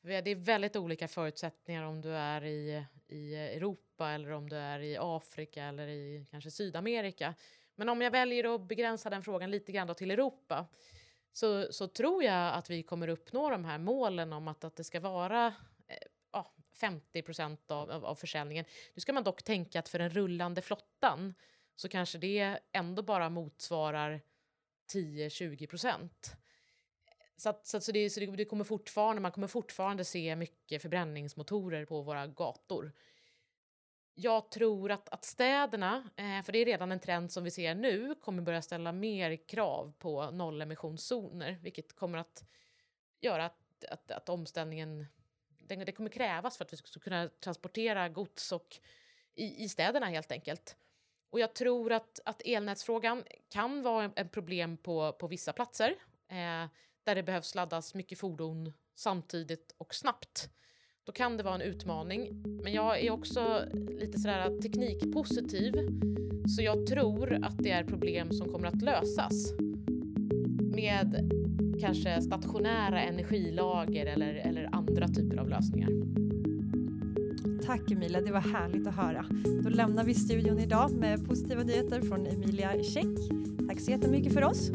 Det 0.07 0.31
är 0.31 0.35
väldigt 0.35 0.75
olika 0.75 1.07
förutsättningar 1.07 1.83
om 1.83 2.01
du 2.01 2.09
är 2.09 2.45
i, 2.45 2.85
i 3.07 3.35
Europa 3.35 4.09
eller 4.09 4.31
om 4.31 4.49
du 4.49 4.55
är 4.55 4.79
i 4.79 4.97
Afrika 4.99 5.63
eller 5.63 5.87
i 5.87 6.25
kanske 6.31 6.51
Sydamerika. 6.51 7.33
Men 7.75 7.89
om 7.89 8.01
jag 8.01 8.11
väljer 8.11 8.55
att 8.55 8.67
begränsa 8.67 9.09
den 9.09 9.23
frågan 9.23 9.51
lite 9.51 9.71
grann 9.71 9.95
till 9.95 10.11
Europa 10.11 10.65
så, 11.33 11.73
så 11.73 11.87
tror 11.87 12.23
jag 12.23 12.53
att 12.53 12.69
vi 12.69 12.83
kommer 12.83 13.07
uppnå 13.07 13.49
de 13.49 13.65
här 13.65 13.77
målen 13.77 14.33
om 14.33 14.47
att, 14.47 14.63
att 14.63 14.75
det 14.75 14.83
ska 14.83 14.99
vara 14.99 15.53
eh, 15.87 16.43
50 16.77 17.21
procent 17.21 17.71
av, 17.71 17.91
av, 17.91 18.05
av 18.05 18.15
försäljningen. 18.15 18.65
Nu 18.93 19.01
ska 19.01 19.13
man 19.13 19.23
dock 19.23 19.43
tänka 19.43 19.79
att 19.79 19.89
för 19.89 19.99
den 19.99 20.09
rullande 20.09 20.61
flottan 20.61 21.33
så 21.75 21.89
kanske 21.89 22.17
det 22.17 22.59
ändå 22.71 23.01
bara 23.01 23.29
motsvarar 23.29 24.21
10-20 24.93 25.67
procent. 25.67 26.35
Så, 27.37 27.49
att, 27.49 27.67
så, 27.67 27.77
att, 27.77 27.83
så, 27.83 27.91
det, 27.91 28.09
så 28.09 28.19
det, 28.19 28.45
kommer 28.45 28.63
fortfarande, 28.63 29.21
man 29.21 29.31
kommer 29.31 29.47
fortfarande 29.47 30.05
se 30.05 30.35
mycket 30.35 30.81
förbränningsmotorer 30.81 31.85
på 31.85 32.01
våra 32.01 32.27
gator. 32.27 32.91
Jag 34.13 34.51
tror 34.51 34.91
att, 34.91 35.09
att 35.09 35.25
städerna, 35.25 36.09
eh, 36.15 36.43
för 36.43 36.51
det 36.51 36.59
är 36.59 36.65
redan 36.65 36.91
en 36.91 36.99
trend 36.99 37.31
som 37.31 37.43
vi 37.43 37.51
ser 37.51 37.75
nu, 37.75 38.15
kommer 38.15 38.41
börja 38.41 38.61
ställa 38.61 38.91
mer 38.91 39.47
krav 39.47 39.93
på 39.99 40.31
nollemissionszoner, 40.31 41.59
vilket 41.61 41.95
kommer 41.95 42.17
att 42.17 42.45
göra 43.21 43.45
att, 43.45 43.85
att, 43.89 44.11
att 44.11 44.29
omställningen 44.29 45.05
det, 45.67 45.75
det 45.75 45.91
kommer 45.91 46.09
krävas 46.09 46.57
för 46.57 46.65
att 46.65 46.73
vi 46.73 46.77
ska 46.77 46.99
kunna 46.99 47.29
transportera 47.29 48.09
gods 48.09 48.51
och 48.51 48.79
i, 49.35 49.63
i 49.63 49.69
städerna 49.69 50.05
helt 50.05 50.31
enkelt. 50.31 50.75
Och 51.29 51.39
jag 51.39 51.55
tror 51.55 51.91
att, 51.91 52.19
att 52.25 52.41
elnätsfrågan 52.45 53.23
kan 53.49 53.83
vara 53.83 54.11
ett 54.15 54.31
problem 54.31 54.77
på, 54.77 55.13
på 55.13 55.27
vissa 55.27 55.53
platser 55.53 55.95
eh, 56.27 56.69
där 57.07 57.15
det 57.15 57.23
behövs 57.23 57.55
laddas 57.55 57.93
mycket 57.93 58.19
fordon 58.19 58.73
samtidigt 58.95 59.75
och 59.77 59.95
snabbt. 59.95 60.49
Då 61.03 61.11
kan 61.11 61.37
det 61.37 61.43
vara 61.43 61.55
en 61.55 61.61
utmaning. 61.61 62.43
Men 62.63 62.73
jag 62.73 63.05
är 63.05 63.11
också 63.11 63.65
lite 63.99 64.19
sådär 64.19 64.61
teknikpositiv. 64.61 65.73
Så 66.55 66.61
jag 66.61 66.85
tror 66.85 67.33
att 67.33 67.57
det 67.57 67.71
är 67.71 67.83
problem 67.83 68.31
som 68.31 68.51
kommer 68.51 68.67
att 68.67 68.81
lösas 68.81 69.53
med 70.75 71.31
kanske 71.81 72.21
stationära 72.21 73.01
energilager 73.01 74.05
eller, 74.05 74.33
eller 74.33 74.75
andra 74.75 75.07
typer 75.07 75.37
av 75.37 75.49
lösningar. 75.49 75.89
Tack 77.65 77.91
Emilia, 77.91 78.21
det 78.21 78.31
var 78.31 78.41
härligt 78.41 78.87
att 78.87 78.95
höra. 78.95 79.25
Då 79.63 79.69
lämnar 79.69 80.03
vi 80.03 80.13
studion 80.13 80.59
idag 80.59 80.91
med 80.91 81.25
positiva 81.25 81.63
nyheter 81.63 82.01
från 82.01 82.27
Emilia 82.27 82.83
Käck. 82.83 83.17
Tack 83.67 83.79
så 83.79 83.91
jättemycket 83.91 84.33
för 84.33 84.43
oss. 84.43 84.71